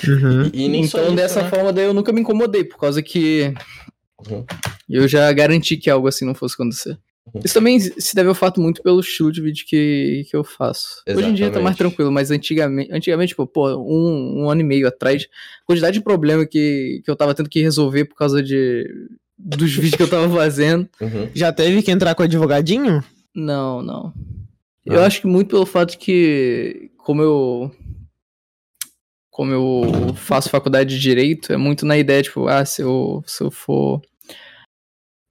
[0.06, 0.50] Uhum.
[0.52, 1.50] E, e então, isso, dessa né?
[1.50, 3.52] forma, daí eu nunca me incomodei, por causa que
[4.30, 4.46] uhum.
[4.96, 6.98] Eu já garanti que algo assim não fosse acontecer.
[7.34, 7.42] Uhum.
[7.44, 11.02] Isso também se deve ao fato muito pelo estilo de vídeo que, que eu faço.
[11.06, 11.18] Exatamente.
[11.18, 14.64] Hoje em dia tá mais tranquilo, mas antigamente, antigamente tipo, pô, um, um ano e
[14.64, 15.26] meio atrás,
[15.62, 18.86] a quantidade de problema que, que eu tava tendo que resolver por causa de
[19.38, 20.88] dos vídeos que eu tava fazendo.
[21.00, 21.28] Uhum.
[21.34, 23.04] Já teve que entrar com advogadinho?
[23.34, 24.12] Não, não.
[24.88, 24.94] Ah.
[24.94, 27.70] Eu acho que muito pelo fato que, como eu.
[29.30, 33.44] Como eu faço faculdade de direito, é muito na ideia, tipo, ah, se eu, se
[33.44, 34.02] eu for.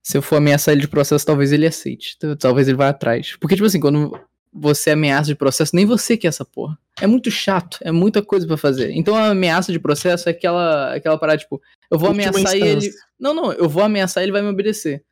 [0.07, 2.17] Se eu for ameaçar ele de processo, talvez ele aceite.
[2.39, 3.35] Talvez ele vá atrás.
[3.41, 4.17] Porque, tipo assim, quando
[4.53, 6.79] você ameaça de processo, nem você quer essa porra.
[7.01, 8.91] É muito chato, é muita coisa para fazer.
[8.91, 12.87] Então a ameaça de processo é aquela, aquela parada, tipo, eu vou Última ameaçar instância.
[12.87, 12.95] ele.
[13.19, 15.03] Não, não, eu vou ameaçar ele vai me obedecer.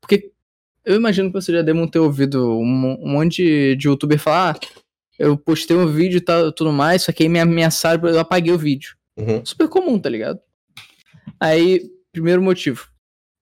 [0.00, 0.30] Porque
[0.84, 4.56] eu imagino que você já deve ter ouvido um, um monte de, de youtuber falar:
[4.56, 4.66] ah,
[5.18, 8.52] eu postei um vídeo e tal, tudo mais, só que aí me ameaçaram, eu apaguei
[8.52, 8.94] o vídeo.
[9.16, 9.44] Uhum.
[9.44, 10.38] Super comum, tá ligado?
[11.40, 12.93] Aí, primeiro motivo.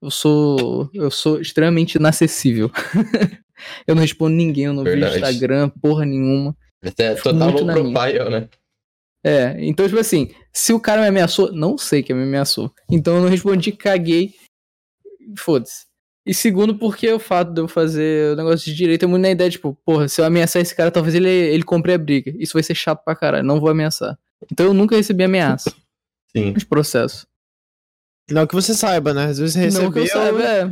[0.02, 0.90] Eu sou.
[0.92, 2.70] Eu sou extremamente inacessível.
[3.86, 5.14] eu não respondo ninguém, eu não Verdade.
[5.14, 6.56] vejo Instagram, porra nenhuma.
[6.82, 8.48] Esse é total low profile, né?
[9.24, 12.72] É, então, tipo assim, se o cara me ameaçou, não sei que me ameaçou.
[12.90, 14.34] Então eu não respondi, caguei.
[15.38, 15.86] Foda-se.
[16.26, 19.30] E segundo, porque o fato de eu fazer o negócio de direito é muito na
[19.30, 22.32] ideia, tipo, porra, se eu ameaçar esse cara, talvez ele, ele compre a briga.
[22.38, 24.18] Isso vai ser chato pra caralho, não vou ameaçar.
[24.50, 25.72] Então eu nunca recebi ameaça.
[26.36, 26.52] Sim.
[26.52, 27.26] De processo.
[28.32, 29.26] Não que você saiba, né?
[29.26, 29.84] Às vezes você recebeu.
[29.84, 30.70] Não que eu saiba, é.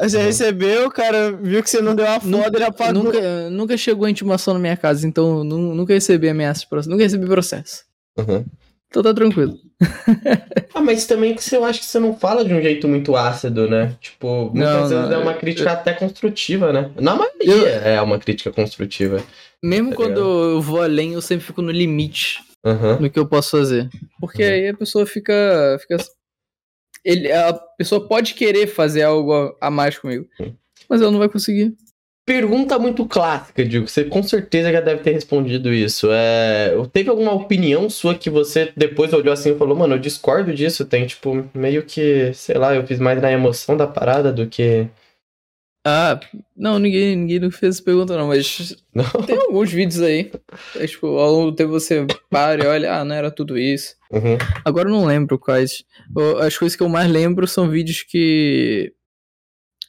[0.00, 0.22] Você uhum.
[0.22, 3.04] recebeu, o cara viu que você não deu a foda, ele apagou.
[3.04, 6.90] Nunca, nunca chegou a intimação na minha casa, então nunca recebi ameaça de processo.
[6.90, 7.84] Nunca recebi processo.
[8.18, 8.44] Uhum.
[8.88, 9.58] Então tá tranquilo.
[10.74, 13.68] ah, mas também que eu acho que você não fala de um jeito muito ácido,
[13.68, 13.94] né?
[14.00, 15.72] Tipo, muitas não, vezes não, é uma crítica eu...
[15.72, 16.90] até construtiva, né?
[17.00, 17.66] Na maioria eu...
[17.66, 19.22] é uma crítica construtiva.
[19.62, 23.00] Mesmo tá quando eu vou além, eu sempre fico no limite Uhum.
[23.00, 23.88] no que eu posso fazer.
[24.20, 24.50] Porque Uhum.
[24.50, 25.76] aí a pessoa fica.
[25.80, 25.96] fica
[27.04, 30.26] ele, a pessoa pode querer fazer algo a- mais comigo,
[30.88, 31.74] mas ela não vai conseguir.
[32.24, 33.88] Pergunta muito clássica, Diego.
[33.88, 36.08] Você com certeza já deve ter respondido isso.
[36.12, 36.72] É...
[36.92, 40.84] Teve alguma opinião sua que você depois olhou assim e falou, mano, eu discordo disso.
[40.84, 44.86] Tem, tipo, meio que, sei lá, eu fiz mais na emoção da parada do que.
[45.84, 46.20] Ah,
[46.56, 49.04] não, ninguém, ninguém não fez essa pergunta, não, mas Não.
[49.26, 50.30] tem alguns vídeos aí.
[50.76, 53.96] É, tipo, ao longo do tempo você para e olha, ah, não era tudo isso.
[54.12, 54.38] Uhum.
[54.64, 55.84] Agora eu não lembro quais.
[56.40, 58.92] As coisas que eu mais lembro são vídeos que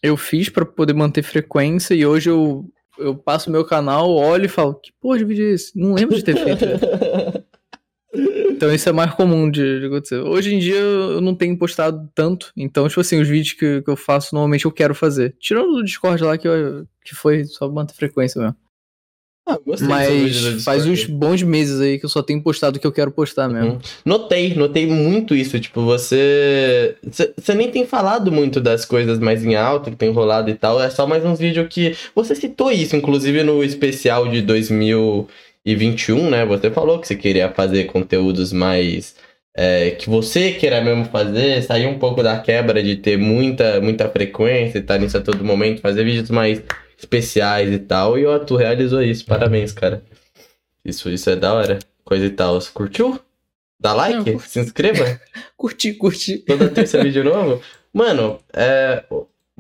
[0.01, 2.65] eu fiz pra poder manter frequência e hoje eu,
[2.97, 5.77] eu passo o meu canal, olho e falo, que porra de vídeo é esse?
[5.79, 6.65] Não lembro de ter feito.
[8.63, 10.21] Então isso é mais comum de, de acontecer.
[10.21, 13.89] Hoje em dia eu não tenho postado tanto, então, tipo assim, os vídeos que, que
[13.89, 15.35] eu faço normalmente eu quero fazer.
[15.37, 18.55] Tirando o Discord lá que, eu, que foi só manter frequência mesmo.
[19.45, 22.87] Ah, gostei Mas faz uns bons meses aí que eu só tenho postado o que
[22.87, 23.73] eu quero postar mesmo.
[23.73, 23.79] Uhum.
[24.05, 25.59] Notei, notei muito isso.
[25.59, 26.95] Tipo, você.
[27.03, 30.81] Você nem tem falado muito das coisas mais em alta que tem rolado e tal.
[30.81, 31.93] É só mais uns vídeos que.
[32.15, 34.41] Você citou isso, inclusive no especial de
[35.65, 36.45] 2021, né?
[36.45, 39.15] Você falou que você queria fazer conteúdos mais.
[39.55, 44.09] é, que você queira mesmo fazer, sair um pouco da quebra de ter muita, muita
[44.09, 46.63] frequência e estar nisso a todo momento, fazer vídeos mais
[46.97, 48.17] especiais e tal.
[48.17, 49.25] E ó, tu realizou isso.
[49.25, 50.03] Parabéns, cara.
[50.83, 51.79] Isso, isso é da hora.
[52.03, 52.59] Coisa e tal.
[52.59, 53.19] Você curtiu?
[53.79, 54.31] Dá like?
[54.31, 55.19] Não, Se inscreva?
[55.57, 56.39] Curti, curti.
[56.39, 57.61] Toda terça vídeo novo?
[57.93, 59.03] Mano, é.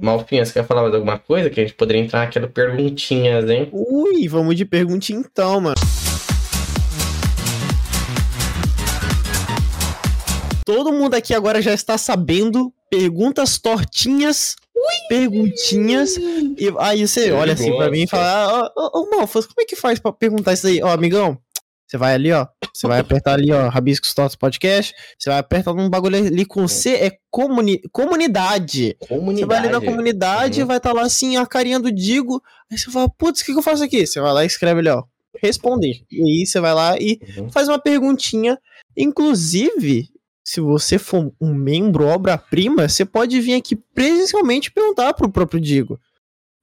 [0.01, 1.49] Malfinha, você quer falar mais alguma coisa?
[1.51, 3.69] Que a gente poderia entrar naquela perguntinhas, hein?
[3.71, 5.75] Ui, vamos de perguntinha então, mano.
[10.65, 14.55] Todo mundo aqui agora já está sabendo perguntas tortinhas,
[15.09, 16.17] perguntinhas.
[16.17, 19.61] E aí você Eu olha assim pra mim e fala: Ó, ô, ô, Malfas, como
[19.61, 20.81] é que faz pra perguntar isso aí?
[20.81, 21.37] Ó, amigão,
[21.93, 22.47] você vai ali, ó.
[22.73, 24.95] Você vai apertar ali, ó, Rabiscos Tortos Podcast.
[25.17, 28.97] Você vai apertar num bagulho ali com C, é comuni comunidade.
[29.07, 29.39] Comunidade.
[29.39, 30.67] Você vai ali na comunidade, Uhum.
[30.67, 32.41] vai estar lá assim, a carinha do Digo.
[32.71, 34.07] Aí você fala, putz, o que, que eu faço aqui?
[34.07, 35.03] Você vai lá e escreve ali, ó.
[35.41, 36.01] Responder.
[36.11, 37.49] E aí você vai lá e Uhum.
[37.51, 38.57] faz uma perguntinha.
[38.97, 40.09] Inclusive,
[40.43, 45.99] se você for um membro obra-prima, você pode vir aqui presencialmente perguntar pro próprio Digo.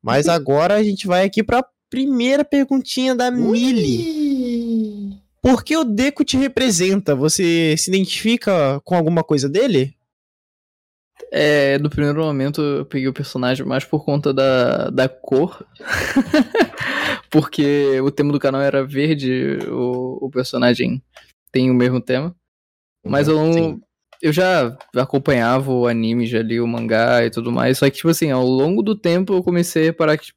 [0.03, 5.21] Mas agora a gente vai aqui pra primeira perguntinha da Mili.
[5.43, 7.15] Por que o Deco te representa?
[7.15, 9.97] Você se identifica com alguma coisa dele?
[11.33, 15.67] É, no primeiro momento eu peguei o personagem mais por conta da, da cor.
[17.31, 21.03] Porque o tema do canal era verde, o, o personagem
[21.53, 22.35] tem o mesmo tema.
[23.05, 23.81] Mas eu não.
[24.21, 27.79] Eu já acompanhava o anime, já li o mangá e tudo mais.
[27.79, 30.33] Só que, tipo assim, ao longo do tempo eu comecei a reparar que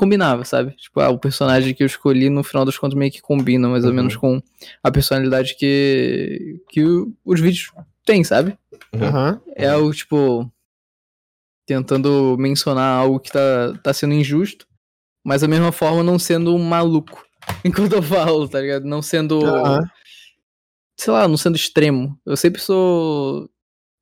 [0.00, 0.72] combinava, sabe?
[0.76, 3.84] Tipo, ah, o personagem que eu escolhi no final das contas meio que combina mais
[3.84, 3.96] ou Uhum.
[3.96, 4.40] menos com
[4.82, 7.70] a personalidade que, que o- os vídeos
[8.04, 8.56] têm, sabe?
[8.94, 9.40] Uhum.
[9.56, 10.50] É algo, tipo.
[11.66, 14.66] Tentando mencionar algo que tá, tá sendo injusto,
[15.24, 17.24] mas da mesma forma não sendo um maluco.
[17.64, 18.84] Enquanto eu falo, tá ligado?
[18.84, 19.44] Não sendo.
[19.46, 19.80] Aham.
[20.98, 22.18] Sei lá, não sendo extremo.
[22.26, 23.48] Eu sempre sou.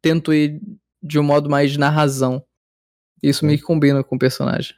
[0.03, 0.61] Tento ir
[1.03, 2.43] de um modo mais na razão.
[3.23, 4.75] Isso meio que combina com o personagem.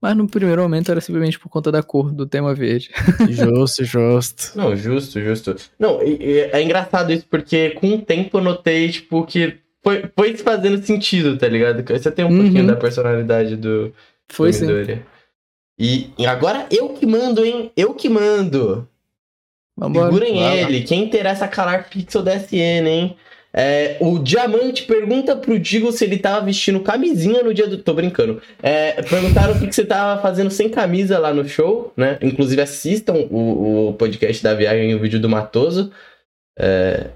[0.00, 2.90] Mas no primeiro momento era simplesmente por conta da cor do tema verde.
[3.28, 4.52] Justo, justo.
[4.56, 5.56] Não, justo, justo.
[5.78, 10.04] Não, e- e é engraçado isso, porque com o tempo eu notei, tipo, que foi,
[10.16, 11.82] foi se fazendo sentido, tá ligado?
[11.84, 12.42] Você tem um Uhum.
[12.44, 13.92] pouquinho da personalidade do,
[14.28, 14.66] Foi do sim.
[14.66, 15.02] Midori.
[15.80, 17.72] E, e agora eu que mando, hein?
[17.76, 18.88] Eu que mando.
[19.76, 20.06] Vambora.
[20.12, 20.82] Segurem ele.
[20.82, 23.16] Quem interessa calar Pixel da SN, hein?
[23.60, 27.78] É, o Diamante pergunta pro Digo se ele tava vestindo camisinha no dia do.
[27.78, 28.40] Tô brincando.
[28.62, 32.18] É, perguntaram o que, que você tava fazendo sem camisa lá no show, né?
[32.22, 35.90] Inclusive assistam o, o podcast da viagem e o vídeo do Matoso.
[36.56, 37.10] É,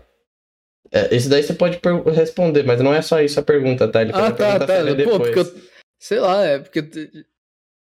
[0.91, 1.79] é, esse daí você pode
[2.13, 4.03] responder, mas não é só isso a pergunta, tá?
[4.03, 4.67] Ele Ah, tá, tá.
[4.67, 5.19] séria Pô, depois.
[5.19, 5.63] porque eu.
[6.01, 6.83] Sei lá, é porque.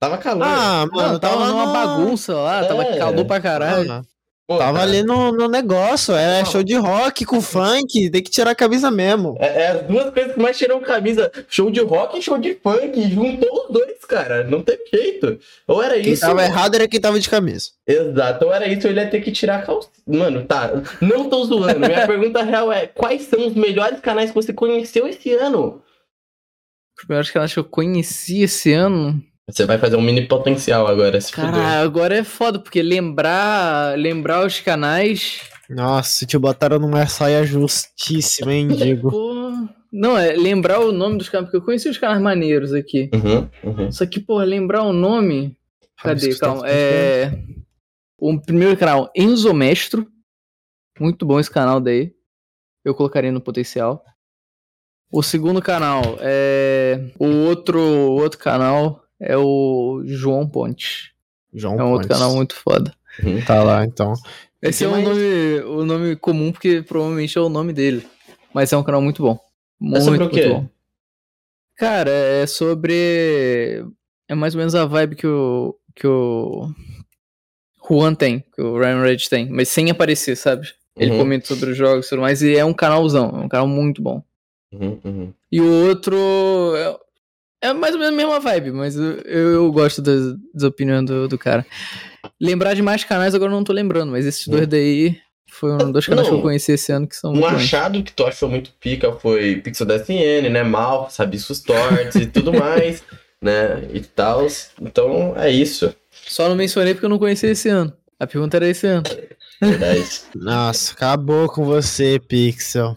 [0.00, 0.42] Tava calor.
[0.44, 2.98] Ah, Mano, mano, tava, tava numa no- bagunça lá, tava É.
[2.98, 3.90] calor pra caralho.
[3.92, 4.02] Ah,
[4.48, 4.90] Pô, Tava cara.
[4.90, 6.50] ali no, no negócio, é Não.
[6.50, 9.36] show de rock com funk, tem que tirar a camisa mesmo.
[9.38, 11.30] É, é as duas coisas que mais tiram camisa.
[11.50, 13.10] Show de rock e show de funk.
[13.10, 14.44] Juntou os dois, cara.
[14.44, 15.38] Não tem jeito.
[15.66, 16.22] Ou era Quem isso.
[16.22, 17.72] tava errado era quem tava de camisa.
[17.86, 18.46] Exato.
[18.46, 19.90] Ou era isso, ou ele ia ter que tirar a calça.
[20.06, 20.70] Mano, tá.
[20.98, 21.80] Não tô zoando.
[21.80, 25.82] Minha pergunta real é: quais são os melhores canais que você conheceu esse ano?
[26.98, 29.22] Os primeiros canais que eu conheci esse ano.
[29.48, 31.50] Você vai fazer um mini potencial agora, se fuder.
[31.50, 35.40] Cara, agora é foda, porque lembrar, lembrar os canais.
[35.70, 39.10] Nossa, te botaram numa saia justíssima, hein, Digo.
[39.90, 43.10] Não, é lembrar o nome dos canais, porque eu conheci os canais maneiros aqui.
[43.14, 43.92] Uhum, uhum.
[43.92, 45.56] Só que, pô, lembrar o nome.
[46.02, 46.34] Cadê?
[46.36, 46.68] Calma.
[46.68, 47.32] É.
[48.18, 50.06] O primeiro canal, Enzo Mestro.
[51.00, 52.12] Muito bom esse canal daí.
[52.84, 54.04] Eu colocaria no potencial.
[55.10, 57.00] O segundo canal é.
[57.18, 61.12] O outro, o outro canal é o João Ponte.
[61.52, 61.92] João É um Pontes.
[61.92, 62.94] outro canal muito foda.
[63.46, 64.12] Tá lá, então.
[64.62, 65.04] Esse é um mais?
[65.08, 68.06] nome, o nome comum, porque provavelmente é o nome dele.
[68.54, 69.38] Mas é um canal muito bom.
[69.80, 70.46] Muito, sobre o quê?
[70.46, 70.68] muito bom.
[71.76, 73.84] Cara, é sobre.
[74.28, 75.76] É mais ou menos a vibe que o.
[75.94, 76.68] que o.
[77.88, 80.68] Juan tem, que o Ryan Reid tem, mas sem aparecer, sabe?
[80.96, 81.18] Ele Uhum.
[81.18, 84.02] comenta sobre os jogos e tudo mais, e é um canalzão, é um canal muito
[84.02, 84.22] bom.
[84.72, 85.32] Uhum, uhum.
[85.50, 86.14] E o outro
[87.62, 91.26] é, mais ou menos a mesma vibe, mas eu, eu gosto das, das opiniões do,
[91.28, 91.66] do cara.
[92.40, 95.16] Lembrar de mais canais agora eu não tô lembrando, mas esses dois daí
[95.50, 96.38] foram dois canais que Não.
[96.38, 97.56] eu conheci esse ano que são Um muito bons.
[97.62, 100.62] achado que tu achou muito pica foi Pixel da SN, né?
[100.62, 103.02] Mal, Sabiscos Torts e tudo mais,
[103.42, 103.88] né?
[103.92, 104.46] E tal.
[104.80, 105.92] Então é isso.
[106.10, 107.92] Só não mencionei porque eu não conheci esse ano.
[108.20, 109.04] A pergunta era esse ano.
[109.60, 110.08] Verdade.
[110.34, 112.96] Nossa, acabou com você, Pixel.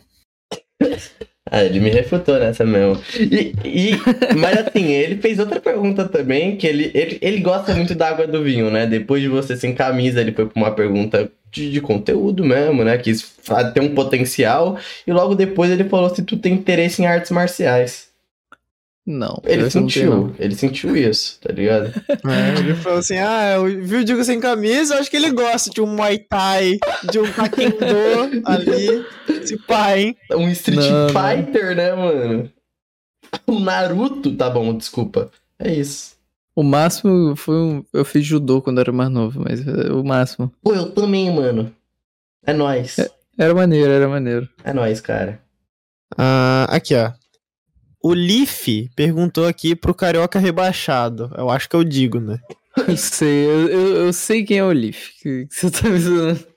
[1.53, 3.01] Ah, ele me refutou nessa mesmo.
[3.19, 7.93] E, e- mas assim, ele fez outra pergunta também, que ele, ele, ele gosta muito
[7.93, 8.85] da água do vinho, né?
[8.87, 12.97] Depois de você sem camisa, ele foi pra uma pergunta de, de conteúdo mesmo, né?
[13.43, 14.77] Fa- ter um potencial.
[15.05, 18.10] E logo depois ele falou se tu tem interesse em artes marciais.
[19.05, 19.41] Não.
[19.45, 20.35] Ele não sentiu, não.
[20.37, 21.91] ele sentiu isso, tá ligado?
[22.23, 25.31] É, ele falou assim: ah, eu vi o Digo sem camisa, eu acho que ele
[25.31, 26.77] gosta de um Muay Thai,
[27.09, 29.05] de um Taekwondo ali.
[29.27, 30.17] Esse pai, hein?
[30.31, 31.09] Um Street Não, não.
[31.09, 32.51] Fighter, né, mano?
[33.47, 35.31] Um Naruto, tá bom, desculpa.
[35.57, 36.15] É isso.
[36.55, 37.85] O máximo foi um.
[37.93, 40.51] Eu fiz judô quando era mais novo, mas é o máximo.
[40.61, 41.73] Pô, eu também, mano.
[42.45, 42.97] É nóis.
[43.37, 44.47] Era maneiro, era maneiro.
[44.63, 45.41] É nóis, cara.
[46.17, 47.11] Ah, aqui, ó.
[48.03, 51.31] O Leaf perguntou aqui pro Carioca Rebaixado.
[51.37, 52.39] Eu acho que eu digo, né?
[52.87, 55.09] Eu sei, eu, eu, eu sei quem é o Leaf.
[55.21, 56.47] Que, que você tá me zoando.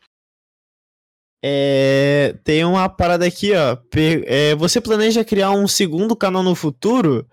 [1.45, 3.77] É, tem uma parada aqui, ó.
[3.77, 7.27] Per- é, você planeja criar um segundo canal no futuro?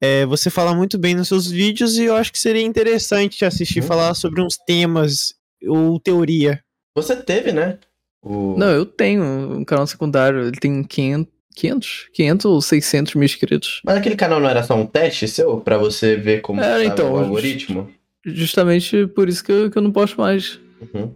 [0.00, 3.44] É, você fala muito bem nos seus vídeos e eu acho que seria interessante te
[3.44, 3.86] assistir Uhum.
[3.88, 5.34] falar sobre uns temas
[5.66, 6.62] ou teoria.
[6.96, 7.78] Você teve, né?
[8.22, 8.56] O...
[8.56, 10.46] Não, eu tenho um canal secundário.
[10.46, 13.80] Ele tem 500, 500, 500 ou 600 mil inscritos.
[13.84, 15.60] Mas aquele canal não era só um teste seu?
[15.60, 17.92] Pra você ver como Era, então, o algoritmo?
[18.24, 20.60] Justamente por isso que eu, que eu não posto mais.
[20.80, 21.14] Uhum.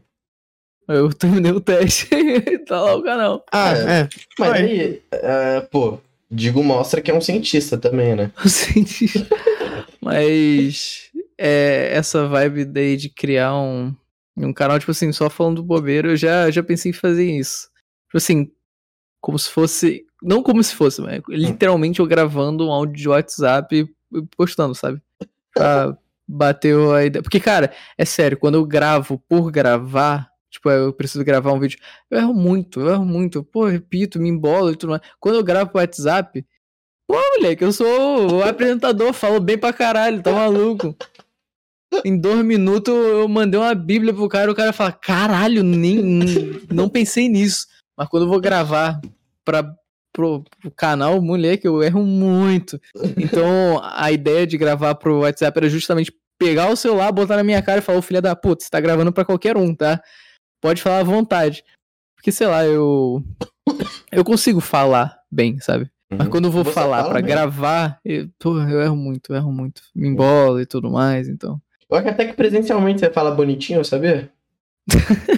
[0.89, 3.44] Eu terminei o teste e tá lá o canal.
[3.52, 4.01] Ah, É.
[4.01, 4.09] é.
[4.39, 4.62] Mas Vai.
[4.62, 5.98] aí, é, pô,
[6.35, 8.32] Digo mostra que é um cientista também, né?
[8.43, 9.06] Eu senti.
[10.01, 13.94] Mas é, essa vibe daí de criar um,
[14.35, 17.69] um canal, tipo assim, só falando bobeira, eu já, já pensei em fazer isso.
[18.06, 18.51] Tipo assim,
[19.20, 20.06] como se fosse.
[20.22, 25.00] Não como se fosse, mas literalmente eu gravando um áudio de WhatsApp e postando, sabe?
[25.52, 25.96] Pra
[26.26, 27.22] bater a ideia.
[27.22, 31.78] Porque, cara, é sério, quando eu gravo por gravar, tipo, eu preciso gravar um vídeo,
[32.10, 33.42] eu erro muito, eu erro muito.
[33.42, 35.02] Pô, repito, me embolo e tudo mais.
[35.18, 36.44] Quando eu gravo pro WhatsApp,
[37.06, 40.96] pô, moleque, eu sou o apresentador, falo bem pra caralho, tá maluco?
[42.04, 46.02] Em dois minutos eu mandei uma bíblia pro cara, o cara fala, caralho, nem,
[46.70, 47.66] não pensei nisso.
[47.96, 48.98] Mas quando eu vou gravar
[49.44, 49.62] pra,
[50.12, 52.80] pro, pro canal, moleque, eu erro muito.
[53.16, 57.62] Então a ideia de gravar pro WhatsApp era justamente pegar o celular, botar na minha
[57.62, 60.02] cara e falar, ô filha da puta, você tá gravando pra qualquer um, tá?
[60.60, 61.64] Pode falar à vontade.
[62.16, 63.22] Porque, sei lá, eu.
[64.10, 65.90] Eu consigo falar bem, sabe?
[66.10, 66.68] Mas quando eu vou Uhum.
[66.68, 67.30] Você falar fala pra bem.
[67.30, 69.82] gravar, eu, porra, eu erro muito, eu erro muito.
[69.94, 71.60] Me embola e tudo mais, então.
[71.90, 74.30] Eu acho que até que presencialmente você fala bonitinho, sabia?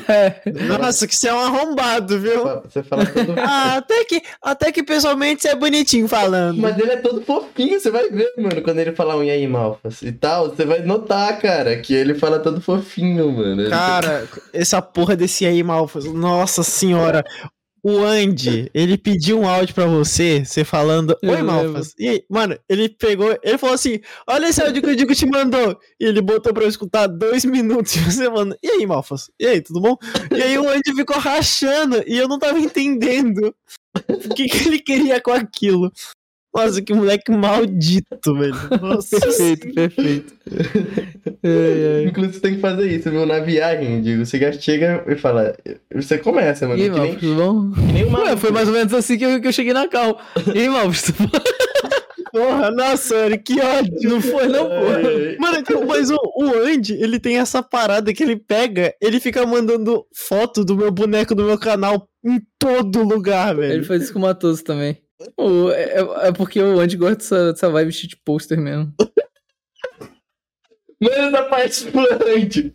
[0.09, 0.41] É.
[0.66, 2.45] Nossa, que você é um arrombado, viu?
[2.62, 3.35] Você fala todo.
[3.47, 6.61] Ah, até que, até que pessoalmente você é bonitinho falando.
[6.61, 9.47] Mas ele é todo fofinho, você vai ver, mano, quando ele falar um e aí,
[9.47, 13.69] Malfas e tal, você vai notar, cara, que ele fala todo fofinho, mano.
[13.69, 16.05] Cara, essa porra desse aí, Malfas.
[16.05, 17.25] Nossa senhora.
[17.85, 21.52] O Andy, ele pediu um áudio pra você, você falando, Eu oi lembro.
[21.52, 21.94] Malfas.
[21.98, 25.78] E mano, ele pegou, ele falou assim, olha esse áudio que o Digo te mandou.
[26.01, 29.31] E ele botou pra eu escutar dois minutos e você falando, e aí Malfas?
[29.39, 29.98] E aí, tudo bom?
[30.35, 33.55] E aí o Andy ficou rachando e eu não tava entendendo
[34.09, 35.93] o que, que ele queria com aquilo.
[36.55, 38.55] Nossa, que moleque maldito, velho.
[38.81, 40.35] Nossa Perfeito, perfeito.
[41.43, 42.05] Ai, ai.
[42.05, 43.27] Inclusive, você tem que fazer isso, viu?
[43.27, 44.25] Na viagem, digo.
[44.25, 45.57] Você já chega e fala.
[45.93, 46.81] Você começa, mano.
[46.81, 47.73] E aí, que, nem, bom?
[47.73, 48.21] que nem uma.
[48.21, 50.21] Ué, foi mais ou menos assim que eu, que eu cheguei na cal.
[50.55, 51.39] E aí, tudo bom?
[52.35, 54.11] Porra, nossa, velho, que ódio.
[54.11, 55.01] Não foi, não, porra.
[55.03, 59.21] É, Mano, então, mas o, o Andy, ele tem essa parada que ele pega, ele
[59.21, 63.75] fica mandando foto do meu boneco do meu canal em todo lugar, velho.
[63.75, 65.04] Ele faz isso com o Matoso também.
[65.36, 68.93] O- é, é porque o Andy gosta dessa, dessa vibe shit poster mesmo.
[71.01, 72.74] Manda essa parte Andy.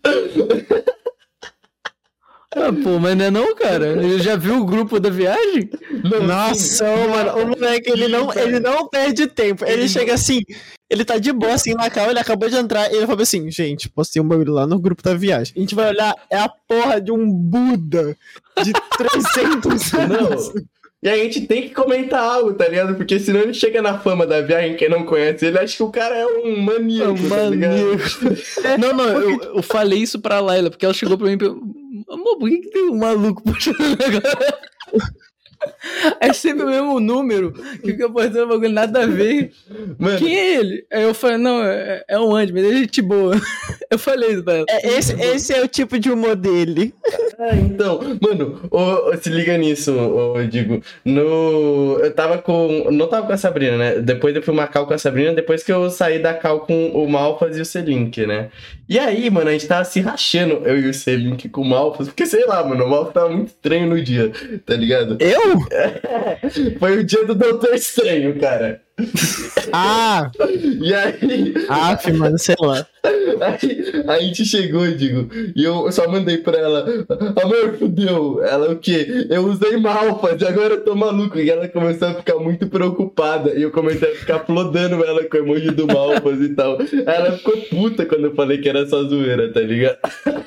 [2.52, 3.86] Ah, pô, mas não é não, cara.
[3.88, 5.70] Eu já viu o grupo da viagem?
[6.04, 9.64] Não, Nossa, mano, o moleque, ele não, ele não perde tempo.
[9.64, 10.40] Ele, ele chega assim,
[10.90, 13.52] ele tá de boa assim na calma, ele acabou de entrar e ele falou assim,
[13.52, 15.54] gente, postei um bagulho lá no grupo da viagem.
[15.56, 18.18] A gente vai olhar, é a porra de um Buda
[18.64, 20.54] de 300 anos.
[20.54, 20.64] Não.
[21.02, 22.96] E a gente tem que comentar algo, tá ligado?
[22.96, 25.90] Porque senão ele chega na fama da viagem, quem não conhece ele acha que o
[25.90, 27.98] cara é um maníaco, é um tá maníaco.
[28.78, 32.14] não, não, eu, eu, falei isso pra Laila, porque ela chegou pra mim e perguntou,
[32.14, 34.60] amor, por que, que tem um maluco puxando agora?
[36.20, 39.52] É sempre o mesmo número que fica postando bagulho nada a ver.
[39.98, 40.18] Mano.
[40.18, 40.86] Quem é ele?
[40.92, 43.36] Aí eu falei, não, é, é um Andy, mas é gente boa.
[43.90, 44.66] Eu falei isso pra ela.
[44.70, 46.94] É, esse, esse é o tipo de humor dele.
[47.40, 50.84] Ah, então, mano, oh, se liga nisso, oh, digo.
[51.04, 51.98] No.
[52.00, 52.92] Eu tava com.
[52.92, 53.96] Não tava com a Sabrina, né?
[54.00, 56.90] Depois eu fui uma cal com a Sabrina, depois que eu saí da cal com
[56.90, 58.50] o Malfas e o Selink, né?
[58.88, 62.08] E aí, mano, a gente tava se rachando, eu e o Selink com o Malfas,
[62.08, 64.32] porque sei lá, mano, o Malfas tava muito estranho no dia,
[64.66, 65.18] tá ligado?
[65.20, 65.49] Eu?
[66.80, 68.82] Foi o dia do Doutor Estranho, cara.
[69.72, 70.32] Ah!
[70.82, 71.54] E aí.
[71.70, 72.86] Ah, mano, sei lá.
[73.02, 76.86] Aí, a gente chegou, digo, e eu só mandei pra ela,
[77.42, 78.44] amor, fudeu.
[78.44, 79.28] Ela o quê?
[79.30, 81.40] Eu usei malfas e agora eu tô maluco.
[81.40, 83.54] E ela começou a ficar muito preocupada.
[83.56, 86.78] E eu comecei a ficar flodando ela com o emoji do malfas e tal.
[87.06, 89.98] Ela ficou puta quando eu falei que era só zoeira, tá ligado?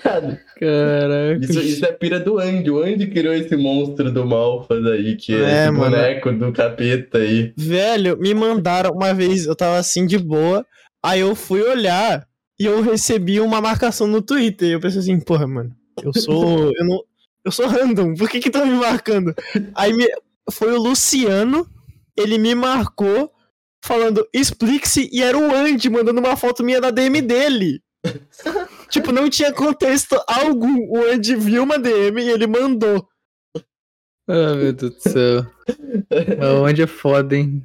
[0.03, 1.39] Caraca.
[1.41, 2.71] Isso, isso é pira do Andy.
[2.71, 7.19] O Andy criou esse monstro do malfas aí, que é, é esse boneco do capeta
[7.19, 7.53] aí.
[7.57, 10.65] Velho, me mandaram uma vez, eu tava assim de boa.
[11.05, 12.25] Aí eu fui olhar
[12.63, 14.69] e eu recebi uma marcação no Twitter.
[14.69, 16.71] E eu pensei assim, porra, mano, eu sou.
[16.79, 17.03] eu não.
[17.45, 19.35] Eu sou random, por que que tá me marcando?
[19.75, 20.07] Aí me,
[20.49, 21.69] foi o Luciano,
[22.17, 23.33] ele me marcou
[23.85, 27.83] falando explique-se e era o Andy mandando uma foto minha da DM dele.
[28.89, 30.87] tipo, não tinha contexto algum.
[30.89, 33.09] O Andy viu uma DM e ele mandou.
[34.33, 35.47] Ah, meu Deus do céu.
[36.65, 37.63] Onde é foda, hein?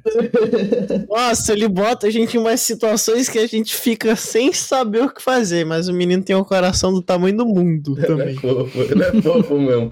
[1.08, 5.08] Nossa, ele bota a gente em umas situações que a gente fica sem saber o
[5.08, 8.28] que fazer, mas o menino tem um coração do tamanho do mundo também.
[8.28, 9.90] Ele é fofo, ele é fofo mesmo.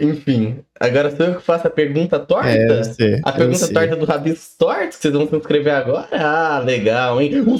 [0.00, 2.48] Enfim, agora sou eu que faço a pergunta torta?
[2.48, 6.08] É, sei, a pergunta torta do Rabis Tortos, que vocês vão se inscrever agora?
[6.10, 7.40] Ah, legal, hein?
[7.46, 7.58] O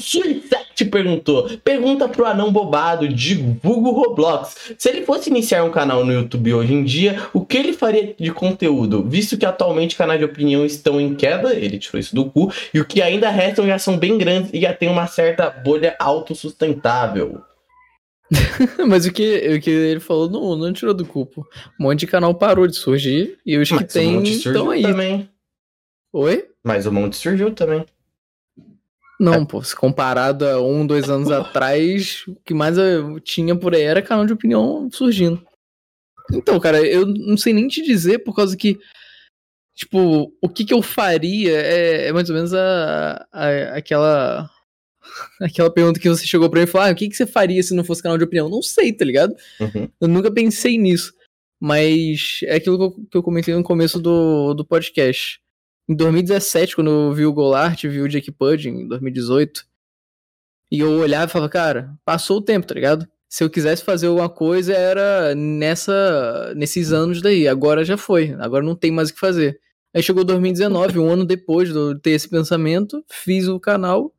[0.83, 4.75] Suicet perguntou: pergunta pro anão bobado de vulgo Roblox.
[4.77, 8.15] Se ele fosse iniciar um canal no YouTube hoje em dia, o que ele faria
[8.19, 9.03] de conteúdo?
[9.03, 12.81] Visto que atualmente canais de opinião estão em queda, ele tirou isso do cu, e
[12.81, 17.43] o que ainda restam já são bem grandes e já tem uma certa bolha autossustentável.
[18.89, 21.27] Mas o que, o que ele falou não, não tirou do cu.
[21.27, 21.43] Pô.
[21.79, 24.83] Um monte de canal parou de surgir e os Mas que tem estão aí.
[24.83, 25.29] Também.
[26.15, 26.47] Oi?
[26.65, 27.85] Mas o monte surgiu também.
[29.23, 33.75] Não, pô, se comparado a um, dois anos atrás, o que mais eu tinha por
[33.75, 35.43] aí era canal de opinião surgindo.
[36.33, 38.79] Então, cara, eu não sei nem te dizer, por causa que
[39.75, 44.51] Tipo, o que que eu faria é, é mais ou menos a, a, aquela
[45.41, 47.63] aquela pergunta que você chegou pra mim e falou: ah, o que, que você faria
[47.63, 48.49] se não fosse canal de opinião?
[48.49, 49.35] Não sei, tá ligado?
[49.61, 49.89] Uhum.
[50.01, 51.15] Eu nunca pensei nisso.
[51.59, 55.41] Mas é aquilo que eu, que eu comentei no começo do, do podcast.
[55.93, 59.67] Em 2017, quando eu vi o Golart, vi o Jake Pudding, em 2018,
[60.71, 63.07] e eu olhava e falava, cara, passou o tempo, tá ligado?
[63.33, 67.49] se eu quisesse fazer alguma coisa era nessa nesses anos daí.
[67.49, 68.37] Agora já foi.
[68.39, 69.59] Agora não tem mais o que fazer.
[69.95, 74.13] Aí chegou 2019, um ano depois de eu ter esse pensamento, fiz o canal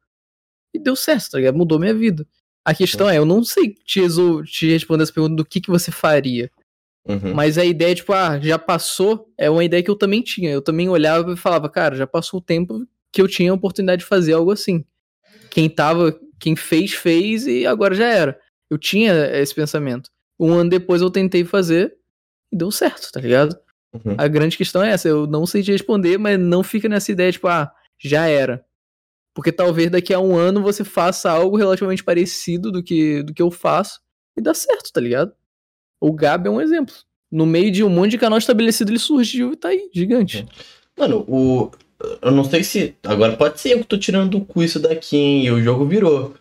[0.74, 1.56] e deu certo, tá ligado?
[1.56, 2.26] Mudou minha vida.
[2.66, 4.02] A questão é, eu não sei te,
[4.46, 6.50] te responder essa pergunta do que, que você faria.
[7.08, 7.34] Uhum.
[7.34, 10.50] Mas a ideia, tipo, ah, já passou, é uma ideia que eu também tinha.
[10.50, 14.02] Eu também olhava e falava, cara, já passou o tempo que eu tinha a oportunidade
[14.02, 14.86] de fazer algo assim.
[15.50, 18.40] Quem tava, quem fez, fez e agora já era.
[18.70, 20.10] Eu tinha esse pensamento.
[20.40, 21.94] Um ano depois eu tentei fazer
[22.52, 23.56] e deu certo, tá ligado?
[23.94, 24.16] Uhum.
[24.18, 27.32] A grande questão é essa, eu não sei te responder, mas não fica nessa ideia,
[27.32, 28.66] tipo, ah, já era.
[29.36, 33.42] Porque talvez daqui a um ano você faça algo relativamente parecido do que, do que
[33.42, 34.00] eu faço
[34.38, 35.34] e dá certo, tá ligado?
[36.04, 36.94] O Gab é um exemplo.
[37.32, 40.40] No meio de um monte de canal estabelecido, ele surgiu e tá aí, gigante.
[40.40, 40.48] Uhum.
[41.00, 41.72] Mano, o.
[42.22, 42.94] Eu não sei se.
[43.06, 45.46] Agora pode ser eu que tô tirando do cu isso daqui, hein?
[45.46, 46.34] E o jogo virou.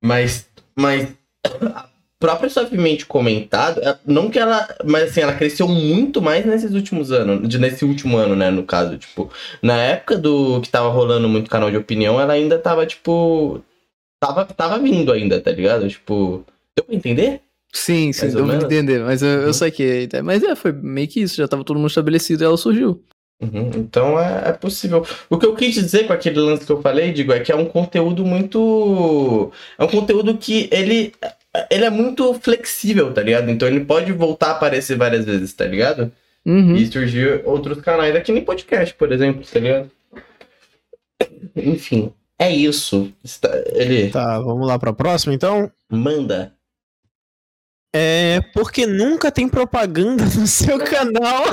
[0.00, 0.48] Mas.
[0.78, 1.12] Mas
[1.44, 1.88] a
[2.20, 7.10] própria suavemente comentada, é, não que ela, mas assim, ela cresceu muito mais nesses últimos
[7.10, 9.30] anos, nesse último ano, né, no caso, tipo,
[9.62, 13.62] na época do que tava rolando muito canal de opinião, ela ainda tava, tipo,
[14.20, 15.88] tava, tava vindo ainda, tá ligado?
[15.88, 16.44] Tipo,
[16.76, 17.40] deu pra entender?
[17.72, 19.52] Sim, sim, deu pra entender, mas eu, eu uhum.
[19.52, 22.56] sei que, mas é, foi meio que isso, já tava todo mundo estabelecido e ela
[22.56, 23.02] surgiu.
[23.40, 25.06] Uhum, então é, é, possível.
[25.30, 27.56] O que eu quis dizer com aquele lance que eu falei, digo, é que é
[27.56, 29.52] um conteúdo muito.
[29.78, 31.12] É um conteúdo que ele
[31.70, 33.50] Ele é muito flexível, tá ligado?
[33.50, 36.10] Então ele pode voltar a aparecer várias vezes, tá ligado?
[36.44, 36.74] Uhum.
[36.76, 39.90] E surgir outros canais aqui nem podcast, por exemplo, tá ligado?
[41.54, 43.12] Enfim, é isso.
[43.72, 45.70] Ele Tá, vamos lá pra próxima então.
[45.90, 46.57] manda.
[47.92, 51.44] É porque nunca tem propaganda no seu canal.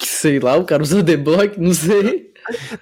[0.00, 2.32] Sei lá, o cara usa The Block, não sei.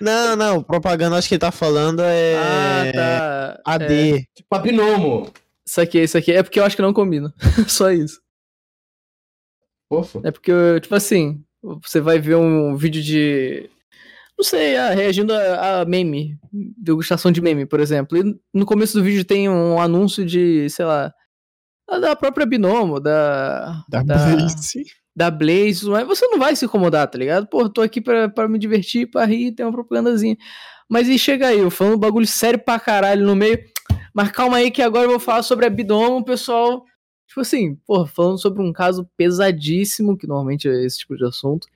[0.00, 2.36] Não, não, propaganda acho que ele tá falando é.
[2.36, 3.58] Ah, tá.
[3.58, 4.28] É, AD.
[4.34, 5.32] Tipo a Binomo.
[5.66, 6.32] isso aqui, isso aqui.
[6.32, 7.34] É porque eu acho que não combina.
[7.66, 8.20] Só isso.
[9.88, 10.20] Fofo.
[10.24, 11.42] É porque, tipo assim,
[11.82, 13.70] você vai ver um vídeo de.
[14.38, 18.18] Não sei, ah, reagindo a, a meme, degustação de meme, por exemplo.
[18.18, 21.12] E no começo do vídeo tem um anúncio de, sei lá,
[21.88, 23.84] da própria Binomo, da.
[23.88, 24.84] Da, da, Blaze.
[25.14, 27.46] da Blaze, mas você não vai se incomodar, tá ligado?
[27.46, 30.36] Pô, tô aqui pra, pra me divertir, pra rir, tem uma propagandazinha.
[30.88, 33.58] Mas e chega aí, eu falando um bagulho sério pra caralho no meio.
[34.14, 36.84] Mas calma aí que agora eu vou falar sobre a Binomo, pessoal.
[37.26, 41.66] Tipo assim, porra, falando sobre um caso pesadíssimo, que normalmente é esse tipo de assunto.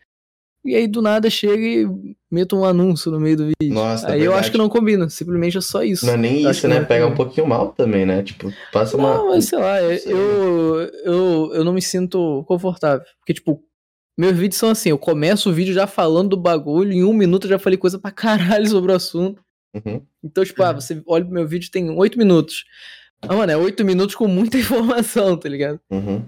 [0.65, 1.89] E aí do nada chega e
[2.31, 3.75] meta um anúncio no meio do vídeo.
[3.75, 4.41] Nossa, aí eu verdade.
[4.41, 6.05] acho que não combina, simplesmente é só isso.
[6.05, 6.81] Não é nem Acho isso, né?
[6.81, 8.23] não Pega um pouquinho mal também, né?
[8.23, 9.15] Tipo, passa uma.
[9.15, 10.13] Não, mas sei lá, Não sei.
[10.13, 13.03] eu, eu, eu não me sinto confortável.
[13.21, 13.63] Porque, tipo,
[14.19, 17.45] meus vídeos são assim, eu começo o vídeo já falando do bagulho, em um minuto
[17.47, 19.43] eu já falei coisa pra caralho sobre o assunto.
[19.75, 20.03] Uhum.
[20.23, 22.65] Então, tipo, ah, você olha pro meu vídeo, tem oito minutos.
[23.23, 25.81] Ah, mano, é oito minutos com muita informação, tá ligado?
[25.91, 26.23] Uhum.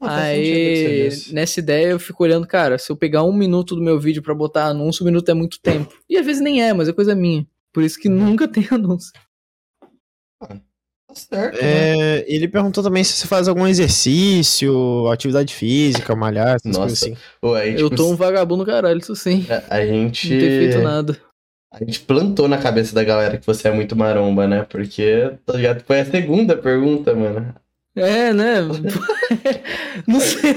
[0.00, 3.98] Ah, Aí, nessa ideia, eu fico olhando, cara, se eu pegar um minuto do meu
[3.98, 5.92] vídeo pra botar anúncio, um minuto é muito tempo.
[6.08, 7.44] E às vezes nem é, mas é coisa minha.
[7.72, 8.14] Por isso que Uhum.
[8.30, 9.12] nunca tem anúncio.
[10.40, 11.54] Tá certo.
[11.56, 12.18] né?
[12.20, 17.02] É, ele perguntou também se você faz algum exercício, atividade física, malhar, essas Nossa, coisas
[17.02, 17.16] assim.
[17.40, 19.46] Pô, aí, eu tipo, tô um vagabundo caralho, isso sim.
[19.50, 20.30] a, a gente.
[20.30, 21.18] Não ter feito nada.
[21.72, 24.62] A gente plantou na cabeça da galera que você é muito maromba, né?
[24.64, 25.82] Porque, tá ligado?
[25.84, 27.54] Foi a segunda pergunta, mano.
[28.00, 28.56] É, né?
[30.06, 30.54] não sei.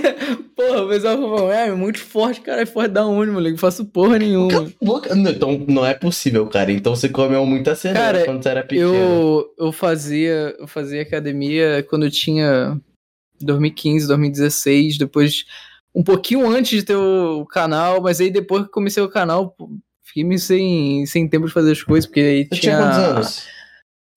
[0.55, 3.51] Porra, o pessoal falou, é, é muito forte, cara, é forte da onde, moleque?
[3.53, 4.71] Não faço porra nenhuma.
[4.81, 6.71] Boca- Então não é possível, cara.
[6.71, 8.93] Então você comeu muita cenoura Cara, quando você era pequeno.
[8.93, 12.79] Eu, eu fazia eu fazia academia quando eu tinha
[13.41, 15.45] 2015, 2016, depois
[15.93, 19.55] um pouquinho antes de ter o canal, mas aí depois que comecei o canal,
[20.03, 22.97] fiquei meio sem, sem tempo de fazer as coisas, porque aí Você tinha, tinha quantos
[22.97, 23.43] anos?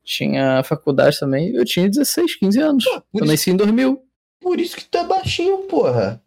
[0.05, 1.55] Tinha faculdade também.
[1.55, 2.85] Eu tinha 16, 15 anos.
[2.85, 4.01] por eu isso- nasci em 2000.
[4.40, 6.20] Por isso que tu é baixinho, porra.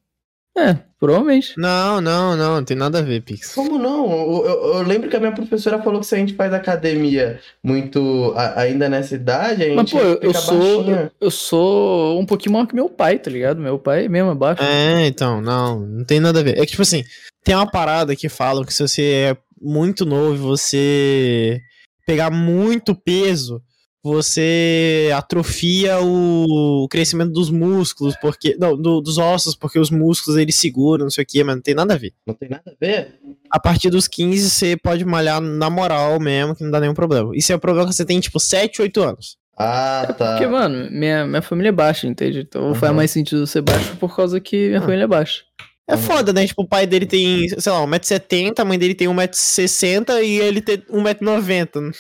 [0.58, 1.54] É, provavelmente.
[1.56, 3.54] Não, não, não, não tem nada a ver, Pix.
[3.54, 4.10] Como não?
[4.12, 7.40] Eu, eu- eu lembro que a minha professora falou que se a gente faz academia
[7.64, 10.58] muito a- ainda nessa idade, a gente Mas, pô, eu, eu sou.
[10.84, 11.12] baixinho.
[11.22, 13.62] Eu sou um pouquinho maior que meu pai, tá ligado?
[13.62, 14.64] Meu pai mesmo é baixo.
[14.64, 16.58] É, então, não, não tem nada a ver.
[16.58, 17.04] É que, tipo assim,
[17.44, 21.62] tem uma parada que falam que se você é muito novo e você
[22.08, 23.62] pegar muito peso,
[24.04, 28.56] você atrofia o crescimento dos músculos, porque.
[28.60, 31.62] Não, do- dos ossos, porque os músculos eles seguram, não sei o que, mas não
[31.62, 32.14] tem nada a ver.
[32.26, 33.20] Não tem nada a ver?
[33.52, 37.32] A partir dos 15, você pode malhar na moral mesmo, que não dá nenhum problema.
[37.36, 39.38] Isso é o problema que você tem, tipo, 7, 8 anos.
[39.60, 40.32] Ah, tá.
[40.34, 42.42] Porque, mano, minha, minha família é baixa, entende?
[42.48, 42.98] Então faz Uhum.
[42.98, 44.82] mais sentido ser baixo por causa que minha Ah.
[44.84, 45.42] família é baixa.
[45.90, 46.02] É Uhum.
[46.02, 46.46] foda, né?
[46.46, 50.62] Tipo, o pai dele tem, sei lá, 1,70m, a mãe dele tem 1,60m e ele
[50.62, 51.94] tem 1,90m.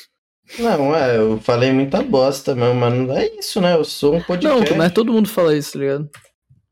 [0.59, 3.75] Não, é, eu falei muita bosta mesmo, mas não é isso, né?
[3.75, 4.73] Eu sou um Não, podcast.
[4.75, 6.09] mas todo mundo fala isso, tá ligado?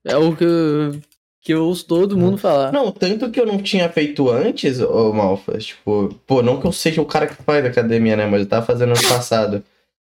[0.05, 1.01] É o que eu,
[1.41, 2.71] que eu ouço todo mundo falar.
[2.71, 6.71] Não, tanto que eu não tinha feito antes, ô Malfa, tipo, pô, não que eu
[6.71, 8.25] seja o cara que faz academia, né?
[8.25, 9.63] Mas eu tava fazendo ano passado.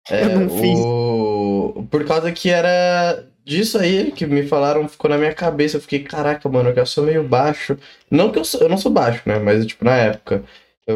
[0.09, 0.79] É, Eu não fiz.
[0.79, 1.85] o...
[1.89, 5.77] Por causa que era disso aí que me falaram, ficou na minha cabeça.
[5.77, 7.77] Eu fiquei, caraca, mano, eu sou meio baixo.
[8.09, 9.37] Não que eu sou, eu não sou baixo, né?
[9.39, 10.43] Mas, tipo, na época.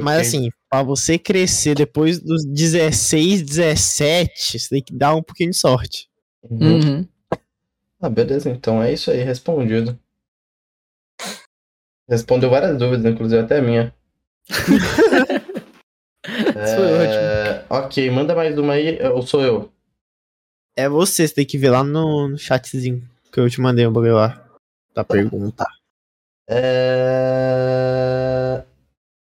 [0.02, 5.22] Mas fiquei- assim, pra você crescer depois dos 16, 17, você tem que dar um
[5.24, 6.10] pouquinho de sorte.
[6.44, 6.80] Uhum.
[6.80, 7.08] Uhum.
[8.02, 9.98] Ah, beleza, então é isso aí, respondido.
[12.10, 13.94] Respondeu várias dúvidas, inclusive até a minha.
[16.30, 19.72] Isso foi É, Ok, manda mais uma aí, ou sou eu?
[20.80, 23.92] É você, você tem que ver lá no, no chatzinho que eu te mandei um
[23.92, 24.42] bagulho lá.
[24.96, 25.68] Da pergunta.
[26.50, 27.44] É...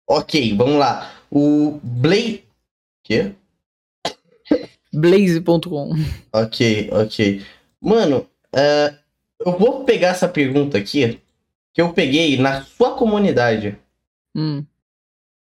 [0.08, 1.12] Ok, vamos lá.
[1.28, 2.44] O Blade.
[3.02, 3.32] Quê?
[4.92, 5.94] Blaze.com.
[6.32, 7.44] Ok, ok.
[7.80, 8.24] Mano,
[8.54, 8.94] é,
[9.44, 11.20] eu vou pegar essa pergunta aqui,
[11.74, 13.76] que eu peguei na sua comunidade,
[14.32, 14.64] Hum.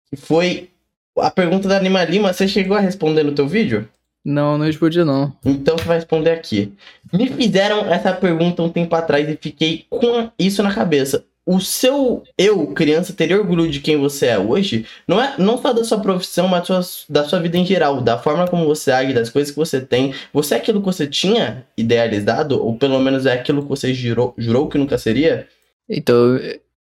[0.10, 0.72] que foi
[1.16, 2.34] a pergunta da Anima Lima.
[2.34, 3.88] Você chegou a responder no teu vídeo?
[4.26, 5.32] Não, não respondi não.
[5.46, 6.74] Então você vai responder aqui.
[7.14, 11.24] Me fizeram essa pergunta um tempo atrás e fiquei com isso na cabeça.
[11.46, 15.72] o seu eu, criança, teria orgulho de quem você é hoje, não é não só
[15.72, 18.92] da sua profissão, mas da sua, da sua vida em geral, da forma como você
[18.92, 20.14] age, das coisas que você tem.
[20.34, 24.34] Você é aquilo que você tinha idealizado, ou pelo menos é aquilo que você jurou,
[24.38, 25.48] jurou que nunca seria?
[25.88, 26.40] Então,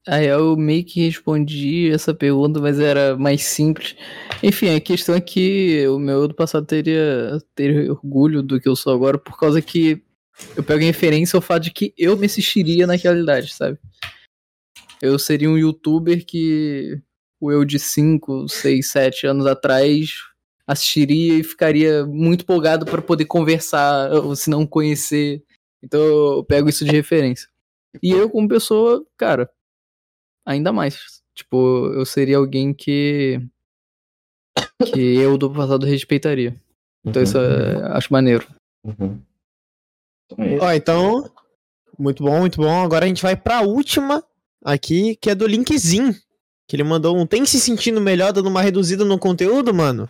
[0.08, 3.94] aí eu meio que respondi essa pergunta, mas era mais simples.
[4.42, 8.68] Enfim, a questão é que o meu eu do passado teria, teria orgulho do que
[8.68, 10.02] eu sou agora, por causa que
[10.56, 13.78] eu pego referência ao fato de que eu me assistiria naquela idade, sabe?
[15.02, 17.00] Eu seria um youtuber que
[17.40, 20.10] o eu de 5, 6, 7 anos atrás
[20.66, 25.42] assistiria e ficaria muito empolgado para poder conversar, ou se não conhecer.
[25.82, 27.48] Então eu pego isso de referência.
[28.02, 29.50] E eu, como pessoa, cara,
[30.48, 31.22] ainda mais.
[31.34, 33.40] Tipo, eu seria alguém que.
[34.92, 36.56] que eu do passado respeitaria.
[37.04, 37.28] Então uhum.
[37.28, 38.46] isso é, acho maneiro.
[38.84, 39.20] Uhum.
[40.60, 41.30] Ó, então.
[41.98, 42.82] Muito bom, muito bom.
[42.82, 44.24] Agora a gente vai pra última
[44.64, 46.14] aqui, que é do Linkzinho.
[46.66, 47.26] Que ele mandou um.
[47.26, 50.08] Tem se sentindo melhor dando uma reduzida no conteúdo, mano?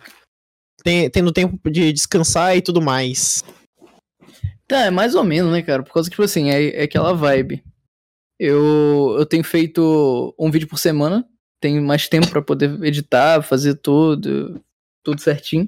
[0.83, 3.43] Tem, tendo tempo de descansar e tudo mais.
[4.67, 5.83] Tá, é mais ou menos, né, cara?
[5.83, 7.63] Por causa que, tipo assim, é, é aquela vibe.
[8.39, 11.25] Eu, eu tenho feito um vídeo por semana.
[11.59, 14.61] Tenho mais tempo para poder editar, fazer tudo,
[15.03, 15.67] tudo certinho.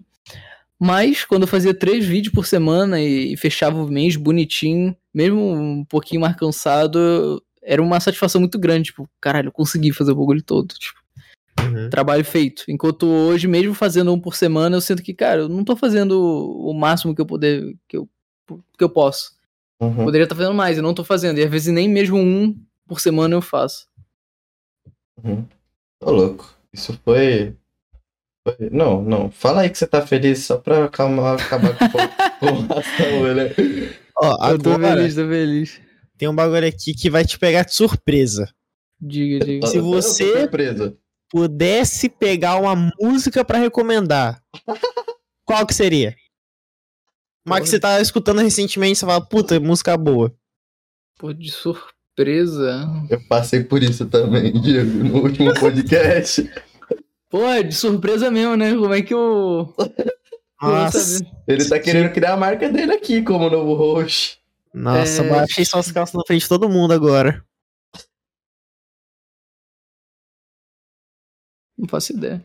[0.80, 5.39] Mas quando eu fazia três vídeos por semana e, e fechava o mês bonitinho, mesmo
[5.39, 8.85] um pouquinho mais cansado, era uma satisfação muito grande.
[8.85, 10.73] Tipo, caralho, eu consegui fazer o bagulho todo.
[10.73, 10.99] Tipo,
[11.60, 11.89] uhum.
[11.89, 12.64] trabalho feito.
[12.69, 16.19] Enquanto hoje, mesmo fazendo um por semana, eu sinto que, cara, eu não tô fazendo
[16.19, 18.10] o máximo que eu poder, que eu,
[18.48, 19.34] que eu posso.
[19.81, 20.05] Uhum.
[20.05, 21.39] Poderia estar tá fazendo mais, eu não tô fazendo.
[21.39, 22.55] E às vezes nem mesmo um
[22.87, 23.87] por semana eu faço.
[25.23, 25.45] Uhum.
[25.99, 26.53] Tô louco.
[26.71, 27.55] Isso foi.
[28.47, 28.69] foi...
[28.71, 29.31] Não, não.
[29.31, 33.53] Fala aí que você tá feliz só pra acalmar, acabar com, com a ação, né?
[34.17, 34.51] Ó, agora...
[34.53, 35.81] Eu tô feliz, tô feliz
[36.21, 38.47] tem um bagulho aqui que vai te pegar de surpresa.
[39.01, 39.65] Diga, diga.
[39.65, 40.47] Se você
[41.31, 44.39] pudesse pegar uma música para recomendar,
[45.43, 46.15] qual que seria?
[47.45, 50.34] Uma que você tá escutando recentemente, você fala, puta, música boa.
[51.18, 52.88] Pô, de surpresa.
[53.09, 56.49] Eu passei por isso também, Diego, no último podcast.
[57.30, 58.76] Pô, é de surpresa mesmo, né?
[58.76, 59.73] Como é que eu.
[60.61, 61.26] Nossa.
[61.47, 64.39] Ele tá querendo criar a marca dele aqui como novo host.
[64.73, 65.30] Nossa, é...
[65.30, 67.43] baixei suas calças na frente de todo mundo agora.
[71.77, 72.43] Não faço ideia.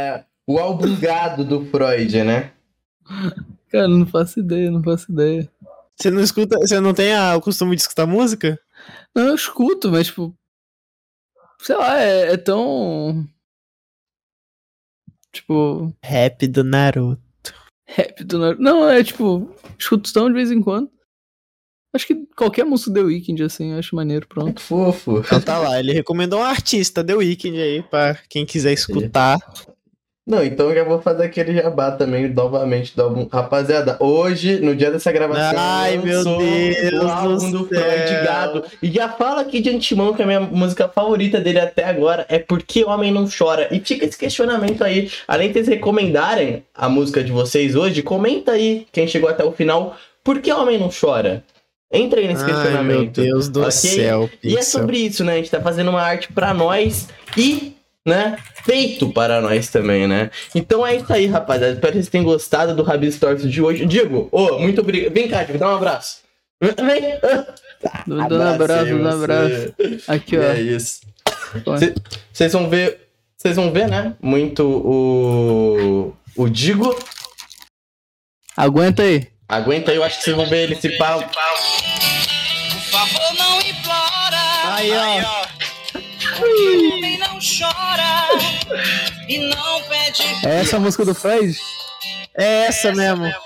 [0.00, 2.52] É, o álbum gado do Freud, né?
[3.70, 5.50] Cara, não faço ideia, não faço ideia.
[5.96, 8.58] Você não escuta, você não tem a, o costume de escutar música?
[9.14, 10.34] Não, eu escuto, mas tipo.
[11.60, 13.28] Sei lá, é, é tão.
[15.32, 15.94] Tipo.
[16.02, 17.20] Rap do Naruto.
[17.86, 18.62] Rap do Naruto.
[18.62, 20.90] Não, é tipo, escuto tão de vez em quando.
[21.92, 24.60] Acho que qualquer música The Weeknd, assim, eu acho maneiro, pronto.
[24.60, 25.18] Fofo.
[25.18, 29.38] Então tá lá, ele recomendou um artista, The Weeknd aí, pra quem quiser escutar.
[30.30, 33.28] Não, então eu já vou fazer aquele jabá também, novamente, do.
[33.32, 38.64] Rapaziada, hoje, no dia dessa gravação, Ai, meu Deus o álbum do, do Freud Gado.
[38.80, 42.38] E já fala aqui de antemão que a minha música favorita dele até agora é
[42.38, 43.66] Porque o Homem Não Chora.
[43.72, 45.10] E fica esse questionamento aí.
[45.26, 49.50] Além de vocês recomendarem a música de vocês hoje, comenta aí, quem chegou até o
[49.50, 51.42] final, Por que Homem Não Chora?
[51.92, 53.20] Entra aí nesse Ai, questionamento.
[53.20, 53.72] Meu Deus do okay?
[53.72, 54.30] céu.
[54.40, 54.50] Pixel.
[54.52, 55.32] E é sobre isso, né?
[55.32, 57.74] A gente tá fazendo uma arte para nós e
[58.06, 58.38] né?
[58.64, 60.30] Feito para nós também, né?
[60.54, 61.74] Então é isso aí, rapaziada.
[61.74, 63.86] Espero que vocês tenham gostado do Rabis Tortos de hoje.
[63.86, 65.12] Diego, ô, oh, muito obrigado.
[65.12, 66.18] Vem cá, Diego, dá um abraço.
[66.60, 67.18] Vem.
[67.82, 69.74] Dá um abraço, dá um abraço.
[70.06, 70.42] Aqui, ó.
[70.42, 71.00] É isso.
[72.32, 73.08] Vocês vão ver.
[73.36, 74.14] Vocês vão ver, né?
[74.20, 76.14] Muito o.
[76.36, 76.96] O Digo.
[78.56, 79.26] Aguenta aí.
[79.48, 81.20] Aguenta aí, eu acho que vocês vão ver ele se pau.
[81.20, 81.32] Por
[82.90, 84.74] favor, não implora.
[84.74, 85.60] Aí, ó.
[86.40, 86.89] Homem não
[87.40, 88.28] chora
[89.28, 90.22] e não pede.
[90.46, 91.56] É essa a música do Fred?
[92.36, 93.22] É essa, essa mesmo.
[93.22, 93.38] mesmo.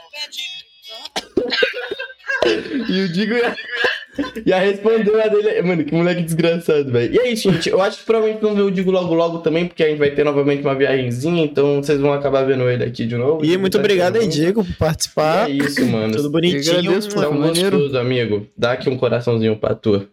[2.89, 3.57] e o Digo ia,
[4.45, 5.62] ia responder a dele.
[5.62, 7.15] Mano, que moleque desgraçado, velho.
[7.15, 7.71] E é isso, gente.
[7.71, 10.11] Eu acho que provavelmente vão ver o Digo logo logo também, porque a gente vai
[10.11, 13.45] ter novamente uma viagemzinha, então vocês vão acabar vendo ele aqui de novo.
[13.45, 15.49] E muito obrigado aí, Diego, por participar.
[15.49, 16.16] E é isso, mano.
[16.16, 16.79] Tudo bonitinho.
[16.79, 18.47] Agradeço, Tão gostoso, amigo.
[18.59, 20.09] Dá aqui um coraçãozinho pra tu.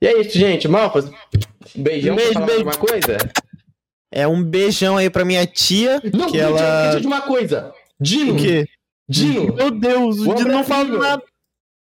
[0.00, 0.68] E é isso, gente.
[0.68, 1.10] Malfas,
[1.74, 2.68] beijão beijo, pra falar beijo.
[2.68, 3.18] alguma coisa?
[4.12, 6.00] É um beijão aí pra minha tia.
[6.12, 6.98] Não, que ela...
[6.98, 7.72] de uma coisa.
[8.00, 8.34] Dino.
[8.34, 8.66] O quê?
[9.08, 9.54] Dino.
[9.54, 11.22] Meu Deus, o Dino não fala nada.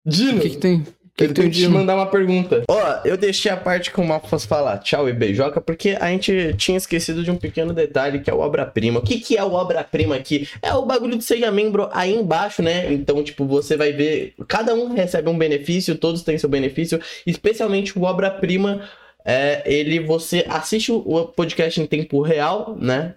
[0.06, 0.40] Dino.
[0.40, 0.80] O que, que tem?
[1.12, 2.64] O que, ele tem que te mandar uma pergunta.
[2.70, 6.08] Ó, oh, eu deixei a parte que o Malfas falar tchau e beijoca, porque a
[6.08, 9.00] gente tinha esquecido de um pequeno detalhe que é o obra-prima.
[9.00, 10.48] O que, que é o obra-prima aqui?
[10.62, 12.92] É o bagulho de seja membro aí embaixo, né?
[12.94, 14.34] Então, tipo, você vai ver.
[14.48, 18.82] Cada um recebe um benefício, todos têm seu benefício, especialmente o obra-prima.
[19.24, 23.16] É, ele você assiste o podcast em tempo real, né?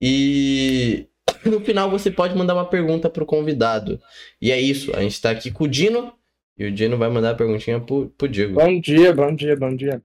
[0.00, 1.06] E
[1.44, 4.00] no final você pode mandar uma pergunta pro convidado.
[4.40, 6.12] E é isso, a gente tá aqui com o Dino
[6.56, 8.54] e o Dino vai mandar a perguntinha pro, pro Diego.
[8.54, 10.02] Bom dia, bom dia, bom dia.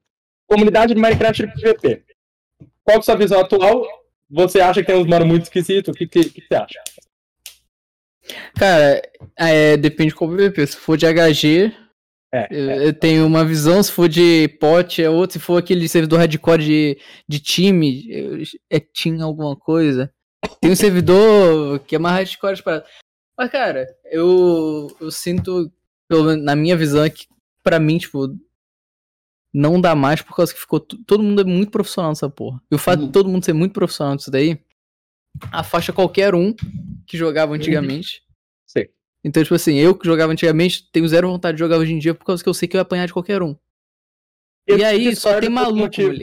[0.47, 2.03] Comunidade de Minecraft PVP.
[2.83, 3.85] Qual é a sua visão atual?
[4.29, 5.91] Você acha que tem uns mano muito esquisito?
[5.91, 6.79] O que, que, que você acha?
[8.55, 9.01] Cara,
[9.35, 10.67] é, depende de qual PVP.
[10.67, 11.73] Se for de HG,
[12.33, 12.87] é, eu, é.
[12.87, 13.83] eu, tenho uma visão.
[13.83, 15.33] Se for de pot, é outro.
[15.33, 16.97] Se for aquele servidor hardcore de,
[17.27, 20.11] de time, é team alguma coisa.
[20.59, 22.83] Tem um servidor que é mais hardcore para.
[23.37, 25.71] Mas, cara, eu, eu sinto
[26.07, 27.27] pelo na minha visão, é que
[27.63, 28.27] pra mim, tipo,
[29.53, 30.79] não dá mais por causa que ficou.
[30.79, 32.59] Todo mundo é muito profissional nessa porra.
[32.71, 33.05] E o fato uhum.
[33.05, 34.59] de todo mundo ser muito profissional nisso daí
[35.51, 36.53] afasta qualquer um
[37.05, 38.07] que jogava antigamente.
[38.07, 38.32] Sim.
[39.23, 42.13] Então, tipo assim, eu que jogava antigamente tenho zero vontade de jogar hoje em dia
[42.13, 43.55] por causa que eu sei que eu ia apanhar de qualquer um.
[44.67, 46.13] Eu e aí, só tem maluco, motivo...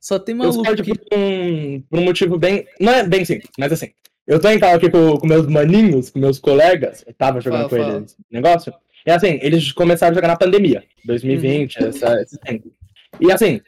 [0.00, 0.66] Só tem maluco.
[0.66, 0.98] Eu que...
[0.98, 2.66] por, um, por um motivo bem.
[2.80, 3.90] Não é bem simples, mas assim.
[4.26, 7.68] Eu tô em casa aqui com, com meus maninhos, com meus colegas, eu tava jogando
[7.68, 7.98] fala, com fala.
[7.98, 8.72] eles negócio.
[9.06, 11.88] E assim, eles começaram a jogar na pandemia, 2020, uhum.
[11.88, 12.72] essa, esse tempo.
[13.20, 13.60] E assim,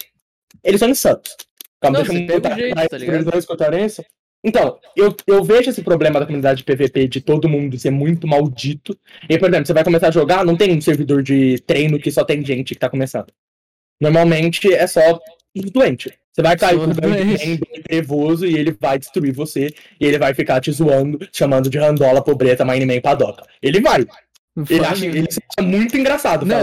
[0.65, 1.37] eles são insanos.
[1.79, 3.45] Calma, deixa eu jeito, tá dois
[4.47, 8.29] Então, eu, eu vejo esse problema da comunidade de PVP de todo mundo ser muito
[8.29, 8.97] maldito.
[9.29, 12.13] E, por exemplo, você vai começar a jogar, não tem um servidor de treino que
[12.13, 13.33] só tem gente que tá começando.
[14.01, 15.19] Normalmente é só
[15.73, 16.13] doente.
[16.33, 19.75] Você vai cair com um bem trevoso e ele vai destruir você.
[19.99, 23.43] E ele vai ficar te zoando, chamando de randola, pobreta, mineman, padoca.
[23.61, 24.07] Ele vai.
[24.71, 25.27] Ele acha ele
[25.59, 26.47] é muito engraçado.
[26.47, 26.57] Não,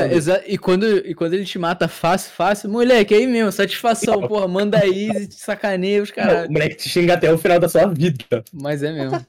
[0.48, 4.28] e, quando, e quando ele te mata fácil, fácil, moleque, aí mesmo, satisfação, não.
[4.28, 6.48] porra, manda easy, te sacaneia os caras.
[6.48, 8.44] O moleque te xinga até o final da sua vida.
[8.52, 9.24] Mas é mesmo.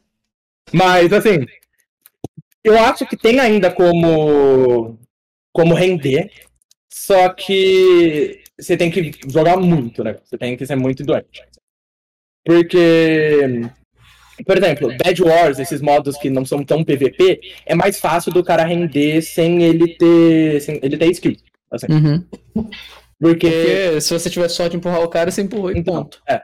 [0.73, 1.45] Mas, assim,
[2.65, 4.99] eu acho que tem ainda como,
[5.53, 6.31] como render,
[6.91, 10.17] só que você tem que jogar muito, né?
[10.25, 11.43] Você tem que ser muito doente.
[12.43, 13.69] Porque,
[14.43, 18.43] por exemplo, Bad Wars, esses modos que não são tão PVP, é mais fácil do
[18.43, 21.37] cara render sem ele ter, sem ele ter skill.
[21.71, 21.87] Assim.
[21.91, 22.25] Uhum.
[23.21, 23.49] Porque...
[23.49, 24.01] Porque...
[24.01, 26.23] se você tiver sorte de empurrar o cara, você empurrou e então, ponto.
[26.29, 26.43] É.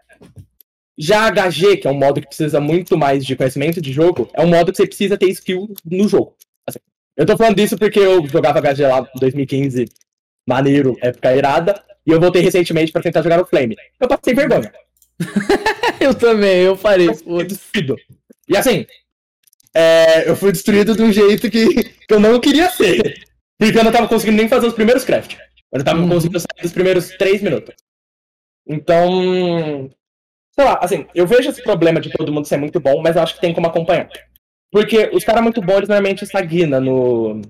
[0.96, 4.42] Já HG, que é um modo que precisa muito mais de conhecimento de jogo, é
[4.42, 6.36] um modo que você precisa ter skill no jogo.
[6.66, 6.78] Assim.
[7.16, 9.86] Eu tô falando disso porque eu jogava HG lá em 2015,
[10.46, 11.82] maneiro, época irada.
[12.06, 13.76] E eu voltei recentemente para tentar jogar no Flame.
[13.98, 14.72] Eu passei vergonha.
[16.01, 17.09] eu também, eu parei.
[17.47, 17.97] destruído.
[18.48, 18.86] E assim,
[19.74, 23.24] é, eu fui destruído de um jeito que, eu não queria ser.
[23.59, 25.36] Porque eu não tava conseguindo nem fazer os primeiros craft.
[25.72, 26.09] Eu não tava uhum.
[26.09, 27.74] conseguindo sair dos primeiros três minutos.
[28.66, 29.90] Então,
[30.52, 33.22] sei lá, assim, eu vejo esse problema de todo mundo ser muito bom, mas eu
[33.22, 34.09] acho que tem como acompanhar.
[34.72, 37.42] Porque os caras muito bons, eles normalmente estagnam no,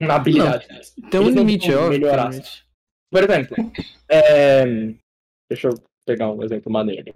[0.00, 0.66] na habilidade.
[0.96, 1.88] Não, tem um limite, ó.
[1.88, 2.30] Melhorar.
[3.10, 3.72] Por exemplo,
[4.08, 4.64] é...
[5.48, 5.74] deixa eu
[6.06, 7.12] pegar um exemplo maneiro.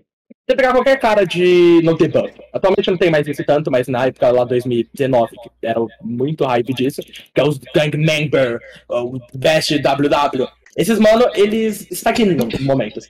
[0.47, 2.33] Você pegar qualquer cara de no debug.
[2.53, 6.73] Atualmente não tem mais isso tanto, mas na época lá 2019, que era muito hype
[6.75, 8.59] disso, que é os Gang Member,
[8.89, 10.49] o Best WW.
[10.77, 13.01] Esses mano, eles estagnam no momento.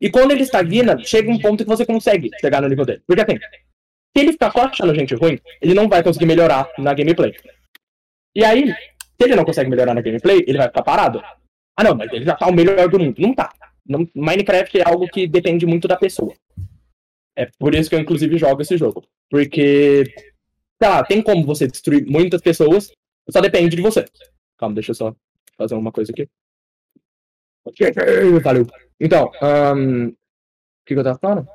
[0.00, 3.02] E quando ele estagna, chega um ponto que você consegue chegar no nível dele.
[3.06, 6.92] Porque assim, se ele ficar só achando gente ruim, ele não vai conseguir melhorar na
[6.92, 7.34] gameplay.
[8.34, 11.22] E aí, se ele não consegue melhorar na gameplay, ele vai ficar parado.
[11.78, 13.14] Ah, não, mas ele já tá o melhor do mundo.
[13.18, 13.50] Não tá.
[14.14, 16.34] Minecraft é algo que depende muito da pessoa.
[17.36, 19.06] É por isso que eu, inclusive, jogo esse jogo.
[19.28, 20.04] Porque,
[20.80, 22.90] sei lá, tem como você destruir muitas pessoas,
[23.28, 24.06] só depende de você.
[24.56, 25.16] Calma, deixa eu só
[25.56, 26.28] fazer uma coisa aqui.
[28.42, 28.66] Valeu.
[29.00, 29.30] Então,
[29.76, 30.14] um, o
[30.86, 31.48] que, eu tava falando?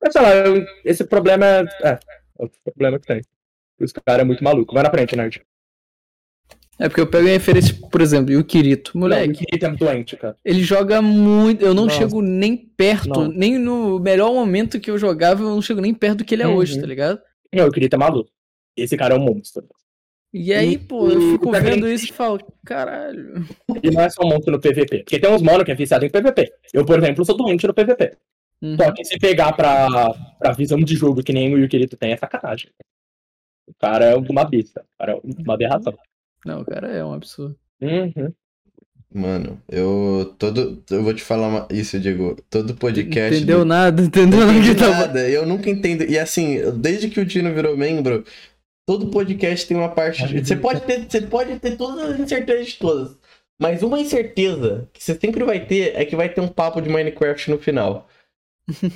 [0.00, 1.98] Mas, sei lá, eu, esse problema é, é,
[2.38, 3.22] é o problema que tem.
[3.80, 4.74] Os caras é muito maluco.
[4.74, 5.42] Vai na frente, Nerd.
[6.80, 8.96] É porque eu pego a referência, por exemplo, o Kirito.
[8.96, 9.26] Moleque.
[9.26, 10.34] Não, o Kirito é doente, cara.
[10.42, 11.62] Ele joga muito.
[11.62, 11.98] Eu não Nossa.
[11.98, 13.28] chego nem perto, não.
[13.28, 16.42] nem no melhor momento que eu jogava, eu não chego nem perto do que ele
[16.42, 16.56] é uhum.
[16.56, 17.20] hoje, tá ligado?
[17.54, 18.30] Não, o Kirito é maluco.
[18.74, 19.68] Esse cara é um monstro.
[20.32, 23.44] E aí, e, pô, eu fico vendo isso e falo, caralho.
[23.82, 25.00] E não é só um monstro no PVP.
[25.00, 26.50] Porque tem uns monos que é viciado em PVP.
[26.72, 28.16] Eu, por exemplo, sou doente no PVP.
[28.62, 28.76] Uhum.
[28.76, 32.16] Só que se pegar pra, pra visão de jogo que nem o Kirito tem, é
[32.16, 32.70] sacanagem.
[33.66, 34.82] O cara é uma besta.
[34.82, 35.94] O cara é uma aberração.
[36.44, 37.56] Não, o cara é um absurdo.
[37.80, 38.32] Uhum.
[39.12, 40.82] Mano, eu todo.
[40.88, 42.36] Eu vou te falar uma, isso, Diego.
[42.48, 43.36] Todo podcast.
[43.36, 43.64] Entendeu do...
[43.64, 44.90] nada, entendeu nada.
[44.90, 45.28] nada.
[45.28, 46.04] Eu nunca entendo.
[46.04, 48.24] E assim, desde que o Tino virou membro,
[48.90, 50.26] Todo podcast tem uma parte.
[50.26, 50.44] De...
[50.44, 53.16] Você pode ter, você pode ter todas as incertezas de todas.
[53.56, 56.88] Mas uma incerteza que você sempre vai ter é que vai ter um papo de
[56.88, 58.08] Minecraft no final.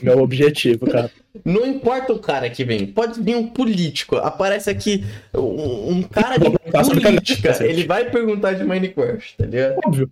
[0.02, 1.10] Meu objetivo, cara.
[1.44, 4.16] Não importa o cara que vem, pode vir um político.
[4.16, 9.76] Aparece aqui um, um cara de política, ele vai perguntar de Minecraft, tá ligado?
[9.84, 10.10] Óbvio.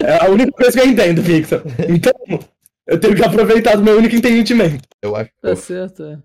[0.00, 1.62] É a única coisa que eu entendo, Victor.
[1.88, 2.12] Então,
[2.86, 4.86] eu tenho que aproveitar do meu único entendimento.
[5.02, 5.30] Eu acho.
[5.42, 6.18] Tá certo, é.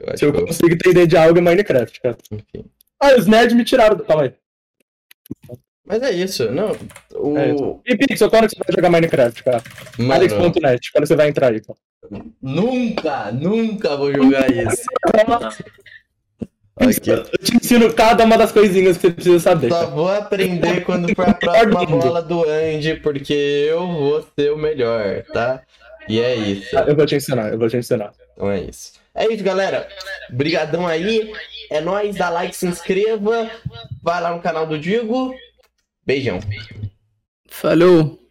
[0.00, 2.16] Eu Se eu consigo entender de algo é Minecraft, cara.
[2.30, 2.64] Enfim.
[3.00, 4.04] Ah, os nerds me tiraram do.
[4.04, 4.32] Calma aí.
[5.88, 6.76] Mas é isso, não.
[7.14, 7.38] O...
[7.38, 7.92] É.
[7.92, 9.62] E Pixel, quando você vai jogar Minecraft, cara?
[9.98, 11.78] Alex.net, quando você vai entrar aí, cara?
[12.42, 14.84] Nunca, nunca vou jogar isso.
[16.76, 17.10] Aqui.
[17.10, 19.68] Eu te ensino cada uma das coisinhas que você precisa saber.
[19.68, 19.86] Só cara.
[19.90, 23.32] vou aprender quando for a próxima bola do Andy, porque
[23.68, 25.62] eu vou ser o melhor, tá?
[26.08, 26.78] E é isso.
[26.78, 28.12] Ah, eu vou te ensinar, eu vou te ensinar.
[28.34, 28.92] Então é isso.
[29.14, 29.88] É isso, galera.
[30.30, 31.32] Brigadão aí.
[31.70, 33.50] É nóis, dá like, se inscreva.
[34.02, 35.34] Vai lá no canal do Digo.
[36.08, 36.40] Beijão.
[37.50, 38.27] Falou.